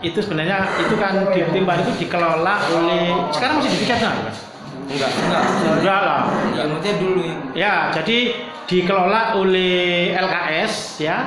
itu 0.00 0.16
sebenarnya 0.16 0.64
itu 0.80 0.96
kan 0.96 1.12
di 1.28 1.44
Timbar 1.52 1.76
itu 1.76 1.92
dikelola 2.00 2.56
oleh 2.72 3.12
sekarang 3.36 3.60
masih 3.60 3.68
di 3.68 3.78
tiketnya 3.84 4.08
Mas? 4.24 4.48
Enggak. 4.90 5.10
Enggak, 5.14 5.42
Enggak 5.78 6.00
lah. 6.02 6.20
ya, 6.50 6.62
maksudnya 6.66 6.94
dulu 6.98 7.20
yang 7.22 7.38
Ya, 7.54 7.74
jadi 7.94 8.18
dikelola 8.66 9.38
oleh 9.38 10.14
LKS 10.14 11.02
ya. 11.02 11.18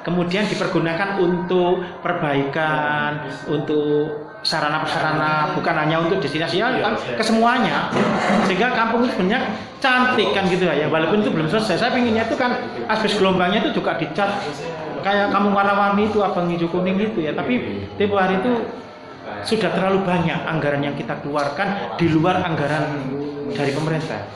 Kemudian 0.00 0.48
dipergunakan 0.48 1.20
untuk 1.20 1.84
perbaikan, 2.00 3.28
untuk 3.44 4.32
sarana 4.40 4.80
prasarana 4.80 5.52
bukan 5.52 5.76
hanya 5.76 6.00
untuk 6.00 6.24
destinasi 6.24 6.56
ya, 6.56 6.72
kan 6.80 6.96
kesemuanya. 7.20 7.92
Sehingga 8.48 8.72
kampung 8.72 9.04
itu 9.04 9.12
sebenarnya 9.12 9.52
cantik 9.76 10.32
kan 10.32 10.48
gitu 10.48 10.64
ya. 10.64 10.88
Walaupun 10.88 11.20
itu 11.20 11.28
belum 11.28 11.52
selesai. 11.52 11.76
Saya 11.76 11.92
pinginnya 11.92 12.24
itu 12.24 12.40
kan 12.40 12.56
asbes 12.88 13.20
gelombangnya 13.20 13.60
itu 13.68 13.76
juga 13.76 14.00
dicat 14.00 14.40
kayak 15.04 15.28
kampung 15.32 15.52
warna-warni 15.52 16.08
itu 16.08 16.24
abang 16.24 16.48
hijau 16.48 16.72
kuning 16.72 16.96
itu 16.96 17.20
ya. 17.20 17.36
Tapi 17.36 17.84
tempo 18.00 18.16
hari 18.16 18.40
itu 18.40 18.52
sudah 19.46 19.70
terlalu 19.72 20.04
banyak 20.04 20.40
anggaran 20.46 20.82
yang 20.84 20.94
kita 20.94 21.18
keluarkan 21.24 21.96
di 21.96 22.06
luar 22.10 22.44
anggaran 22.44 23.00
dari 23.50 23.74
pemerintah. 23.74 24.30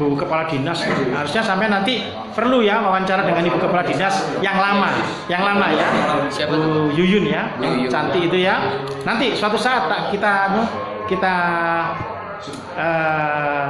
Bu 0.00 0.16
Kepala 0.16 0.48
Dinas 0.48 0.80
harusnya 0.88 1.42
sampai 1.44 1.68
nanti 1.68 2.00
perlu 2.32 2.64
ya 2.64 2.80
wawancara 2.80 3.28
dengan 3.28 3.44
Ibu 3.44 3.58
Kepala 3.60 3.84
Dinas 3.84 4.24
yang 4.40 4.56
lama, 4.56 4.88
yang 5.28 5.42
lama 5.44 5.66
ya. 5.76 5.88
Siapa 6.32 6.56
Bu 6.56 6.92
Yuyun 6.96 7.28
ya, 7.28 7.52
yang 7.60 7.88
cantik 7.92 8.24
itu 8.24 8.40
ya. 8.40 8.60
Nanti 9.04 9.36
suatu 9.36 9.60
saat 9.60 9.88
kita 10.08 10.30
anu, 10.52 10.62
kita 11.08 11.34
eh 12.78 13.64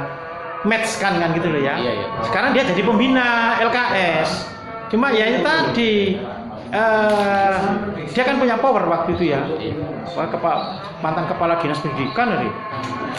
match 0.63 0.99
kan 0.99 1.15
kan 1.19 1.31
gitu 1.35 1.47
loh 1.51 1.61
ya. 1.63 1.79
Iya, 1.79 1.91
iya. 2.03 2.07
Sekarang 2.23 2.51
dia 2.55 2.63
jadi 2.67 2.81
pembina 2.83 3.59
LKS. 3.63 4.47
Cuma 4.89 5.13
ya 5.13 5.27
itu 5.29 5.39
tadi 5.45 6.17
eh 6.69 7.57
dia 8.09 8.23
kan 8.25 8.35
punya 8.37 8.55
power 8.57 8.85
waktu 8.85 9.17
itu 9.17 9.33
ya. 9.33 9.41
Wah, 10.13 10.27
kepa- 10.29 10.81
mantan 11.01 11.25
kepala 11.29 11.57
dinas 11.61 11.81
pendidikan 11.81 12.33
tadi. 12.33 12.49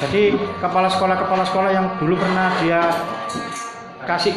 Jadi 0.01 0.23
kepala 0.59 0.89
sekolah-kepala 0.91 1.45
sekolah 1.47 1.71
yang 1.71 1.87
dulu 1.99 2.17
pernah 2.19 2.51
dia 2.63 2.81
kasih 4.07 4.35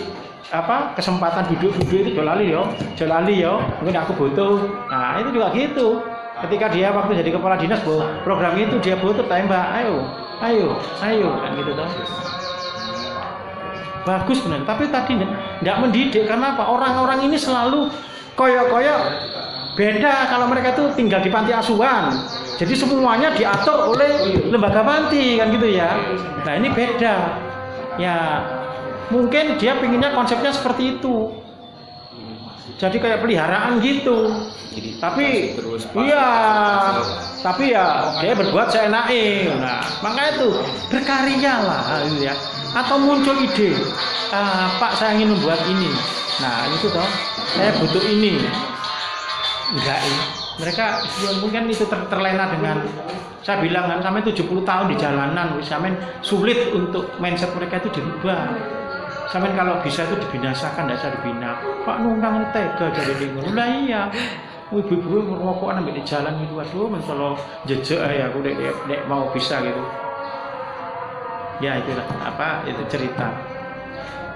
apa 0.54 0.94
kesempatan 0.94 1.50
duduk-duduk 1.50 1.98
itu 2.06 2.12
jolali 2.14 2.54
yo, 2.54 2.70
jolali 2.94 3.42
yo. 3.42 3.62
Mungkin 3.82 3.96
aku 3.98 4.12
butuh. 4.18 4.62
Nah 4.90 5.22
itu 5.22 5.30
juga 5.34 5.50
gitu. 5.54 6.02
Ketika 6.44 6.68
dia 6.74 6.92
waktu 6.92 7.24
jadi 7.24 7.32
kepala 7.40 7.56
dinas, 7.56 7.80
bu, 7.86 8.04
program 8.26 8.58
itu 8.60 8.76
dia 8.84 9.00
butuh 9.00 9.24
tembak, 9.32 9.64
ayo, 9.80 10.04
ayo, 10.44 10.76
ayo, 11.00 11.30
kan 11.40 11.56
gitu 11.56 11.72
toh 11.72 11.88
bagus 14.04 14.44
benar 14.44 14.62
tapi 14.68 14.92
tadi 14.92 15.16
tidak 15.16 15.78
mendidik 15.80 16.24
karena 16.28 16.56
apa 16.56 16.64
orang-orang 16.68 17.24
ini 17.32 17.40
selalu 17.40 17.88
koyok-koyok 18.34 19.02
beda 19.74 20.30
kalau 20.30 20.46
mereka 20.50 20.78
itu 20.78 20.84
tinggal 20.94 21.22
di 21.22 21.34
panti 21.34 21.50
asuhan. 21.50 22.14
Jadi 22.54 22.74
semuanya 22.78 23.34
diatur 23.34 23.98
oleh 23.98 24.46
lembaga 24.54 24.86
panti 24.86 25.42
kan 25.42 25.50
gitu 25.50 25.68
ya. 25.74 25.98
Nah 26.46 26.54
ini 26.54 26.70
beda. 26.70 27.16
Ya 27.98 28.18
mungkin 29.10 29.58
dia 29.58 29.78
pinginnya 29.82 30.14
konsepnya 30.14 30.54
seperti 30.54 30.98
itu. 30.98 31.34
Jadi 32.78 32.98
kayak 33.02 33.26
peliharaan 33.26 33.82
gitu. 33.82 34.30
Jadi 34.74 34.90
tapi 34.98 35.54
terus 35.58 35.86
iya 35.98 36.30
tapi 37.42 37.74
ya 37.74 38.14
dia 38.22 38.34
berbuat 38.38 38.70
seenaknya. 38.70 39.58
Nah 39.58 39.82
makanya 40.06 40.32
itu 40.38 40.50
berkarya 40.94 41.54
lah 41.66 41.86
gitu 42.06 42.30
ya 42.30 42.36
atau 42.74 42.98
muncul 42.98 43.38
ide 43.38 43.78
"Ah, 44.34 44.66
Pak 44.82 44.98
saya 44.98 45.14
ingin 45.14 45.38
membuat 45.38 45.62
ini. 45.70 45.94
Nah 46.42 46.66
itu 46.74 46.90
toh 46.90 47.06
saya 47.54 47.70
butuh 47.78 48.02
ini. 48.02 48.42
Enggak 49.74 50.00
ini. 50.02 50.24
Mereka 50.54 50.86
ya 51.26 51.32
mungkin 51.42 51.70
itu 51.70 51.86
ter- 51.86 52.06
terlena 52.10 52.46
dengan 52.50 52.78
saya 53.42 53.62
bilang 53.62 53.90
kan 53.90 54.00
sampai 54.02 54.22
70 54.26 54.62
tahun 54.66 54.86
di 54.90 54.96
jalanan 54.98 55.58
sampai 55.62 55.94
sulit 56.22 56.70
untuk 56.74 57.14
mindset 57.22 57.54
mereka 57.54 57.82
itu 57.82 58.02
dirubah. 58.02 58.54
Sampai 59.30 59.50
kalau 59.58 59.82
bisa 59.82 60.06
itu 60.06 60.14
dibinasakan 60.30 60.86
tidak 60.86 60.98
usah 61.02 61.12
dibina. 61.18 61.58
Pak 61.86 62.06
Nundang 62.06 62.42
ini 62.42 62.48
tega 62.54 62.86
jadi 62.94 63.14
bingung 63.18 63.50
lah 63.58 63.66
iya. 63.66 64.02
Ibu-ibu 64.74 65.30
ngerokokan 65.30 65.86
ambil 65.86 65.94
di 65.94 66.04
jalan 66.06 66.34
gitu. 66.42 66.58
Aduh 66.58 66.90
men 66.90 67.02
kalau 67.06 67.38
jejak 67.70 68.02
ya 68.10 68.30
aku 68.30 68.42
dek, 68.42 68.58
dek, 68.58 68.74
dek 68.90 69.02
mau 69.06 69.30
bisa 69.30 69.62
gitu 69.62 70.03
ya 71.64 71.80
itulah 71.80 72.04
apa 72.20 72.68
itu 72.68 72.84
cerita 72.92 73.32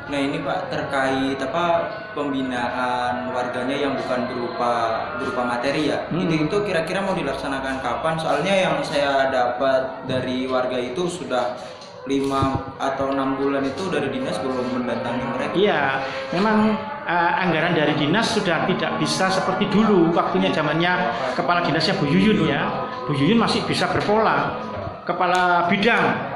Nah 0.07 0.19
ini 0.23 0.39
Pak 0.39 0.71
terkait 0.71 1.35
apa 1.35 1.91
pembinaan 2.15 3.27
warganya 3.35 3.75
yang 3.75 3.93
bukan 3.99 4.23
berupa 4.31 5.03
berupa 5.19 5.41
materi 5.43 5.91
ya. 5.91 6.07
Hmm. 6.07 6.23
Itu 6.23 6.47
itu 6.47 6.57
kira-kira 6.63 7.03
mau 7.03 7.11
dilaksanakan 7.11 7.83
kapan? 7.83 8.15
Soalnya 8.15 8.55
yang 8.55 8.79
saya 8.87 9.27
dapat 9.27 10.07
dari 10.07 10.47
warga 10.47 10.79
itu 10.79 11.11
sudah 11.11 11.59
lima 12.07 12.71
atau 12.79 13.11
enam 13.11 13.35
bulan 13.35 13.67
itu 13.67 13.91
dari 13.91 14.07
dinas 14.07 14.39
belum 14.39 14.79
mendatangi 14.79 15.23
mereka. 15.27 15.53
Iya, 15.59 15.99
memang 16.31 16.79
eh, 17.03 17.43
anggaran 17.43 17.75
dari 17.75 17.99
dinas 17.99 18.31
sudah 18.31 18.63
tidak 18.63 18.95
bisa 19.03 19.27
seperti 19.27 19.67
dulu 19.67 20.15
waktunya 20.15 20.55
zamannya 20.55 21.11
kepala 21.35 21.67
dinasnya 21.67 21.99
Bu 21.99 22.07
Yuyun 22.07 22.47
ya. 22.47 22.63
Bu 23.03 23.11
Yuyun 23.11 23.35
masih 23.35 23.59
bisa 23.67 23.91
berpola. 23.91 24.55
Kepala 25.03 25.67
bidang 25.67 26.26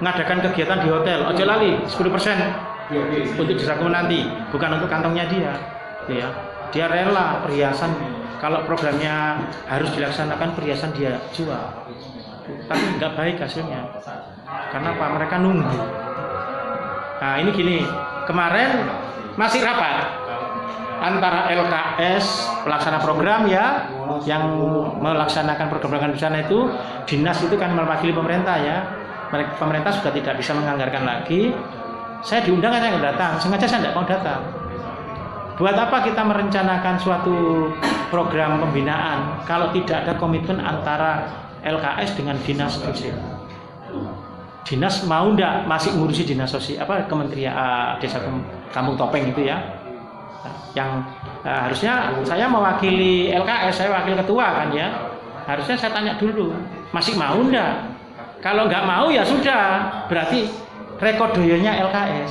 mengadakan 0.00 0.38
kegiatan 0.50 0.78
di 0.84 0.88
hotel. 0.92 1.18
Ojo 1.28 1.44
lali 1.44 1.70
10% 1.84 1.96
untuk 3.36 3.54
desa 3.58 3.74
nanti, 3.76 4.20
bukan 4.54 4.70
untuk 4.78 4.88
kantongnya 4.90 5.26
dia. 5.26 5.52
Ya, 6.06 6.28
dia 6.70 6.86
rela 6.86 7.42
perhiasan 7.42 7.90
kalau 8.38 8.62
programnya 8.62 9.42
harus 9.66 9.90
dilaksanakan 9.96 10.54
perhiasan 10.54 10.94
dia 10.94 11.18
jual. 11.34 11.64
Tapi 12.46 12.84
nggak 13.00 13.12
baik 13.18 13.36
hasilnya. 13.42 13.90
Karena 14.70 14.94
apa? 14.94 15.06
Mereka 15.18 15.36
nunggu. 15.42 15.80
Nah 17.16 17.34
ini 17.42 17.50
gini, 17.50 17.78
kemarin 18.28 18.86
masih 19.34 19.66
rapat 19.66 20.26
antara 20.96 21.52
LKS 21.52 22.48
pelaksana 22.64 22.98
program 23.04 23.44
ya 23.50 23.88
yang 24.24 24.48
melaksanakan 25.00 25.68
program 25.68 26.12
di 26.12 26.20
sana 26.20 26.40
itu 26.40 26.72
dinas 27.04 27.36
itu 27.44 27.52
kan 27.60 27.76
mewakili 27.76 28.16
pemerintah 28.16 28.56
ya 28.56 28.78
pemerintah 29.30 29.92
sudah 29.92 30.12
tidak 30.14 30.38
bisa 30.38 30.54
menganggarkan 30.54 31.02
lagi. 31.02 31.50
Saya 32.24 32.42
diundang 32.42 32.74
saya 32.74 32.90
nggak 32.96 33.06
datang. 33.14 33.32
Sengaja 33.38 33.66
saya 33.66 33.80
tidak 33.86 33.94
mau 33.94 34.06
datang. 34.06 34.40
Buat 35.56 35.76
apa 35.88 36.04
kita 36.04 36.20
merencanakan 36.20 36.94
suatu 37.00 37.36
program 38.12 38.60
pembinaan 38.60 39.40
kalau 39.48 39.72
tidak 39.72 40.04
ada 40.04 40.12
komitmen 40.20 40.60
antara 40.60 41.24
LKS 41.64 42.12
dengan 42.12 42.36
dinas 42.44 42.76
sosial? 42.76 43.16
Dinas 44.66 45.00
mau 45.08 45.32
ndak 45.32 45.64
masih 45.64 45.96
ngurusi 45.96 46.28
dinas 46.28 46.52
sosial 46.52 46.84
apa 46.84 47.08
kementerian 47.08 47.56
ah, 47.56 47.96
desa 47.96 48.20
kampung 48.68 49.00
topeng 49.00 49.32
itu 49.32 49.48
ya? 49.48 49.56
Yang 50.76 51.08
ah, 51.46 51.70
harusnya 51.70 52.12
saya 52.28 52.44
mewakili 52.52 53.32
LKS 53.32 53.80
saya 53.80 53.96
wakil 53.96 54.12
ketua 54.12 54.46
kan 54.60 54.68
ya? 54.76 54.92
Harusnya 55.48 55.78
saya 55.78 55.94
tanya 55.94 56.20
dulu 56.20 56.52
masih 56.92 57.16
mau 57.16 57.40
ndak 57.40 57.95
kalau 58.46 58.70
nggak 58.70 58.86
mau 58.86 59.10
ya 59.10 59.26
sudah 59.26 59.90
berarti 60.06 60.46
rekodoyonya 61.02 61.82
LKS 61.90 62.30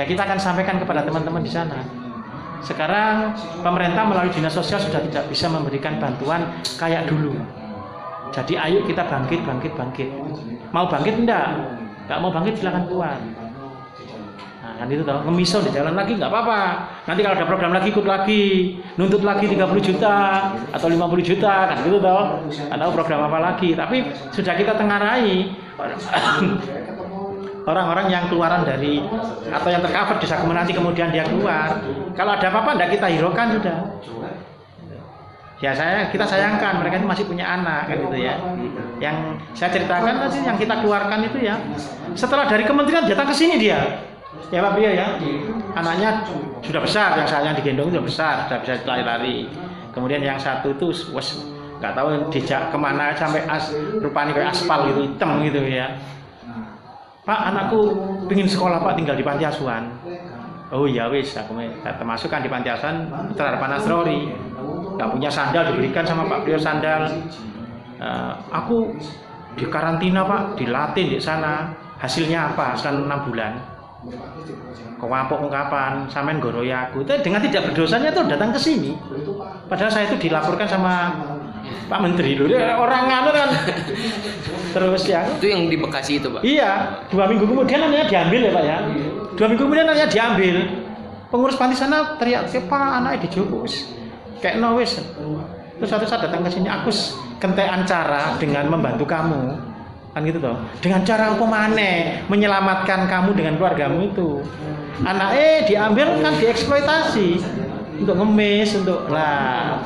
ya 0.00 0.08
kita 0.08 0.24
akan 0.24 0.40
sampaikan 0.40 0.80
kepada 0.80 1.04
teman-teman 1.04 1.44
di 1.44 1.52
sana 1.52 1.84
sekarang 2.64 3.36
pemerintah 3.60 4.08
melalui 4.08 4.32
dinas 4.32 4.56
sosial 4.56 4.80
sudah 4.80 5.04
tidak 5.04 5.28
bisa 5.28 5.52
memberikan 5.52 6.00
bantuan 6.00 6.56
kayak 6.80 7.04
dulu 7.04 7.36
jadi 8.34 8.68
ayo 8.68 8.84
kita 8.84 9.06
bangkit, 9.08 9.48
bangkit, 9.48 9.72
bangkit. 9.78 10.12
Mau 10.68 10.84
bangkit 10.92 11.24
enggak? 11.24 11.56
Enggak 12.04 12.18
mau 12.20 12.28
bangkit 12.28 12.60
silakan 12.60 12.84
keluar. 12.84 13.16
Kan 14.76 14.92
itu 14.92 15.02
toh, 15.08 15.24
ngemisau 15.24 15.64
di 15.64 15.72
jalan 15.72 15.96
lagi 15.96 16.20
nggak 16.20 16.28
apa-apa. 16.28 16.60
Nanti 17.08 17.20
kalau 17.24 17.34
ada 17.40 17.48
program 17.48 17.72
lagi 17.72 17.88
ikut 17.88 18.04
lagi, 18.04 18.76
nuntut 19.00 19.24
lagi 19.24 19.48
30 19.48 19.64
juta 19.80 20.16
atau 20.68 20.86
50 20.92 21.24
juta 21.24 21.54
kan 21.72 21.76
gitu 21.80 21.96
toh. 21.96 22.44
Nggak 22.44 22.78
tahu 22.84 22.90
program 22.92 23.20
apa 23.32 23.38
lagi, 23.40 23.72
tapi 23.72 24.04
sudah 24.36 24.52
kita 24.52 24.76
tengarai 24.76 25.48
orang-orang 27.70 28.06
yang 28.12 28.24
keluaran 28.28 28.68
dari 28.68 29.00
atau 29.48 29.68
yang 29.72 29.80
tercover 29.80 30.16
di 30.20 30.26
Sakumen 30.28 30.56
nanti 30.60 30.76
kemudian 30.76 31.08
dia 31.08 31.24
keluar. 31.24 31.80
Kalau 32.12 32.36
ada 32.36 32.46
apa-apa 32.52 32.76
enggak 32.76 33.00
kita 33.00 33.06
hiraukan 33.16 33.56
sudah. 33.56 33.78
ya 35.56 35.72
saya 35.72 36.12
kita 36.12 36.28
sayangkan 36.28 36.84
mereka 36.84 37.00
itu 37.00 37.08
masih 37.08 37.24
punya 37.24 37.48
anak 37.48 37.88
kan 37.88 37.96
gitu 37.96 38.18
ya 38.20 38.36
yang 39.00 39.40
saya 39.56 39.72
ceritakan 39.72 40.28
tadi 40.28 40.44
yang 40.44 40.60
kita 40.60 40.84
keluarkan 40.84 41.24
itu 41.24 41.48
ya 41.48 41.56
setelah 42.12 42.44
dari 42.44 42.68
kementerian 42.68 43.08
datang 43.08 43.24
ke 43.24 43.32
sini 43.32 43.56
dia 43.56 44.04
ya 44.50 44.60
Pak 44.62 44.72
Pria 44.78 44.90
ya. 44.94 45.08
Anaknya 45.76 46.24
sudah 46.64 46.80
besar 46.80 47.20
yang 47.20 47.28
saya 47.28 47.52
digendong 47.52 47.92
sudah 47.92 48.04
besar 48.04 48.34
sudah 48.48 48.58
bisa 48.64 48.74
lari-lari. 48.88 49.50
Kemudian 49.92 50.20
yang 50.20 50.38
satu 50.40 50.72
itu 50.72 50.92
wes 51.12 51.40
nggak 51.76 51.92
tahu 51.92 52.08
dijak 52.32 52.72
ke 52.72 52.78
mana 52.80 53.12
sampai 53.12 53.44
as, 53.44 53.68
rupanya 54.00 54.32
kayak 54.32 54.52
aspal 54.52 54.88
gitu 54.88 55.04
hitam 55.04 55.44
gitu 55.44 55.60
ya. 55.64 55.92
Pak 57.26 57.40
anakku 57.52 57.92
ingin 58.32 58.48
sekolah 58.48 58.80
Pak 58.80 58.96
tinggal 58.96 59.16
di 59.18 59.24
panti 59.26 59.44
asuhan. 59.44 59.92
Oh 60.72 60.88
iya 60.88 61.06
wis 61.06 61.36
aku 61.36 61.54
termasuk 61.84 62.26
kan 62.26 62.42
di 62.42 62.50
panti 62.50 62.72
asuhan 62.72 63.06
Putra 63.30 63.54
Harapan 63.54 63.78
Asrori 63.78 64.18
nggak 64.96 65.08
punya 65.12 65.30
sandal 65.30 65.70
diberikan 65.70 66.04
sama 66.08 66.24
Pak 66.26 66.46
Priyo 66.46 66.58
sandal. 66.58 67.12
Eh, 67.96 68.32
aku 68.52 68.96
di 69.56 69.64
karantina 69.68 70.24
Pak 70.24 70.56
dilatih 70.56 71.16
di 71.16 71.20
sana. 71.20 71.84
Hasilnya 71.96 72.52
apa? 72.52 72.76
Setelah 72.76 73.08
enam 73.08 73.20
bulan 73.24 73.56
kewapok 74.96 75.38
ungkapan 75.48 76.08
samen 76.08 76.40
goroy 76.40 76.72
aku 76.72 77.04
itu 77.04 77.12
dengan 77.20 77.44
tidak 77.44 77.68
berdosanya 77.70 78.10
tuh 78.14 78.24
datang 78.24 78.50
ke 78.54 78.60
sini 78.60 78.96
padahal 79.68 79.92
saya 79.92 80.08
itu 80.08 80.16
dilaporkan 80.28 80.64
sama 80.64 81.12
Pak 81.86 82.00
Menteri 82.02 82.34
loh 82.34 82.46
Dia 82.50 82.78
orang 82.78 83.06
nganu 83.06 83.30
kan 83.30 83.48
terus 84.74 85.02
ya 85.06 85.22
Itu 85.38 85.46
yang 85.46 85.70
di 85.70 85.78
Bekasi 85.78 86.18
itu, 86.18 86.28
Pak. 86.30 86.42
Iya, 86.42 87.02
dua 87.10 87.30
minggu 87.30 87.46
kemudian 87.46 87.80
anaknya 87.80 88.06
diambil 88.10 88.40
ya 88.42 88.50
Pak 88.52 88.64
ya. 88.66 88.78
Dua 89.38 89.46
minggu 89.50 89.62
kemudian 89.66 89.86
anaknya 89.86 90.06
diambil. 90.10 90.56
Pengurus 91.30 91.58
panti 91.58 91.74
sana 91.78 92.18
teriak, 92.18 92.50
siapa 92.50 93.02
anaknya 93.02 93.26
dijupus. 93.26 93.90
Kayak 94.42 94.62
no 94.62 94.78
wis. 94.78 94.98
Terus 95.76 95.90
satu 95.90 96.04
saat 96.08 96.24
datang 96.28 96.42
ke 96.44 96.50
sini, 96.50 96.68
aku 96.70 96.88
kentean 97.38 97.84
cara 97.84 98.34
dengan 98.40 98.66
membantu 98.70 99.04
kamu. 99.04 99.75
Kan 100.16 100.24
gitu 100.24 100.40
toh. 100.40 100.56
Dengan 100.80 101.04
cara 101.04 101.36
apa 101.36 101.44
maneh 101.44 102.24
menyelamatkan 102.32 103.04
kamu 103.04 103.36
dengan 103.36 103.60
keluargamu 103.60 104.08
itu. 104.08 104.40
Anaknya 105.04 105.68
diambil 105.68 106.24
kan 106.24 106.40
dieksploitasi 106.40 107.44
untuk 108.00 108.16
ngemis, 108.24 108.80
untuk 108.80 109.12
lah. 109.12 109.84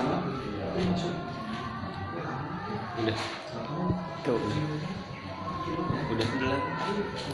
Udah. 3.02 3.16
Tuh. 4.22 4.38
Udah. 6.14 6.78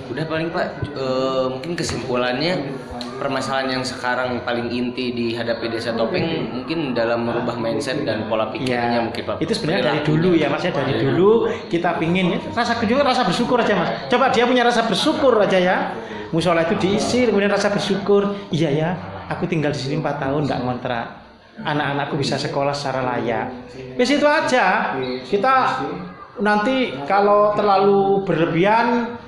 Udah 0.07 0.25
paling 0.25 0.49
Pak, 0.51 0.67
eh, 0.93 1.45
mungkin 1.51 1.73
kesimpulannya 1.75 2.73
permasalahan 3.17 3.81
yang 3.81 3.85
sekarang 3.85 4.45
paling 4.45 4.69
inti 4.69 5.09
dihadapi 5.11 5.73
desa 5.73 5.91
topeng 5.91 6.53
mungkin 6.53 6.93
dalam 6.93 7.25
merubah 7.25 7.57
mindset 7.57 8.05
dan 8.05 8.29
pola 8.29 8.53
pikirnya 8.53 8.93
Ya, 8.93 9.01
mungkin 9.01 9.23
Pak. 9.25 9.37
itu 9.41 9.53
sebenarnya 9.57 9.83
dari 9.89 10.01
dulu 10.05 10.37
ya 10.37 10.53
mas 10.53 10.61
ya 10.61 10.71
dari 10.71 10.93
Iya. 10.93 11.01
dulu 11.01 11.31
kita 11.67 11.97
pingin 11.97 12.37
ya, 12.37 12.39
rasa 12.53 12.77
juga 12.85 13.03
rasa 13.03 13.25
bersyukur 13.25 13.57
aja 13.57 13.73
mas. 13.73 13.91
Coba 14.07 14.29
dia 14.29 14.45
punya 14.45 14.63
rasa 14.63 14.85
bersyukur 14.85 15.33
aja 15.41 15.57
ya. 15.57 15.77
Musola 16.29 16.61
itu 16.63 16.77
diisi 16.77 17.25
kemudian 17.25 17.49
rasa 17.49 17.73
bersyukur. 17.73 18.37
Iya 18.53 18.69
ya 18.71 18.91
aku 19.27 19.49
tinggal 19.49 19.73
di 19.73 19.81
sini 19.81 19.97
empat 19.97 20.21
tahun 20.21 20.45
nggak 20.45 20.61
ngontrak. 20.61 21.07
Anak-anakku 21.57 22.21
bisa 22.21 22.37
sekolah 22.37 22.77
secara 22.77 23.01
layak. 23.01 23.49
Wis 23.97 24.13
itu 24.13 24.29
aja. 24.29 24.93
Kita 25.25 25.81
nanti 26.41 26.93
kalau 27.09 27.57
terlalu 27.57 28.25
berlebihan 28.25 29.19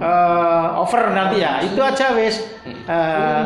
eh, 0.00 0.68
over 0.80 1.12
nanti 1.12 1.40
ya. 1.40 1.64
Itu 1.64 1.80
aja 1.80 2.12
wis. 2.16 2.40
Eh, 2.66 3.44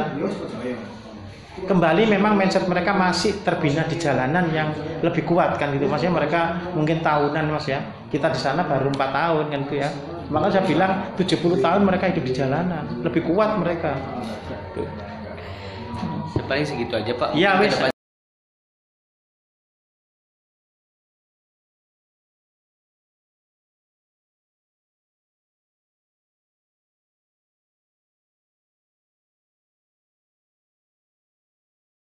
kembali 1.65 2.11
memang 2.11 2.37
mindset 2.37 2.67
mereka 2.69 2.93
masih 2.93 3.41
terbina 3.41 3.87
di 3.89 3.97
jalanan 3.97 4.51
yang 4.51 4.75
lebih 5.01 5.25
kuat 5.25 5.57
kan 5.57 5.73
gitu. 5.73 5.87
Maksudnya 5.87 6.15
mereka 6.15 6.41
mungkin 6.75 7.01
tahunan 7.01 7.45
mas 7.55 7.67
ya. 7.71 7.81
Kita 8.11 8.31
di 8.31 8.41
sana 8.41 8.67
baru 8.67 8.91
empat 8.91 9.11
tahun 9.11 9.45
kan 9.51 9.61
gitu 9.71 9.77
ya. 9.81 9.89
Maka 10.33 10.57
saya 10.57 10.65
bilang 10.65 11.15
70 11.21 11.61
tahun 11.61 11.83
mereka 11.85 12.11
hidup 12.11 12.25
di 12.25 12.35
jalanan. 12.35 12.85
Lebih 13.05 13.29
kuat 13.29 13.61
mereka. 13.61 13.95
Paling 16.45 16.67
segitu 16.67 16.93
aja 16.93 17.13
Pak. 17.17 17.33
Iya, 17.33 17.57
wis. 17.63 17.73
ada 17.73 17.94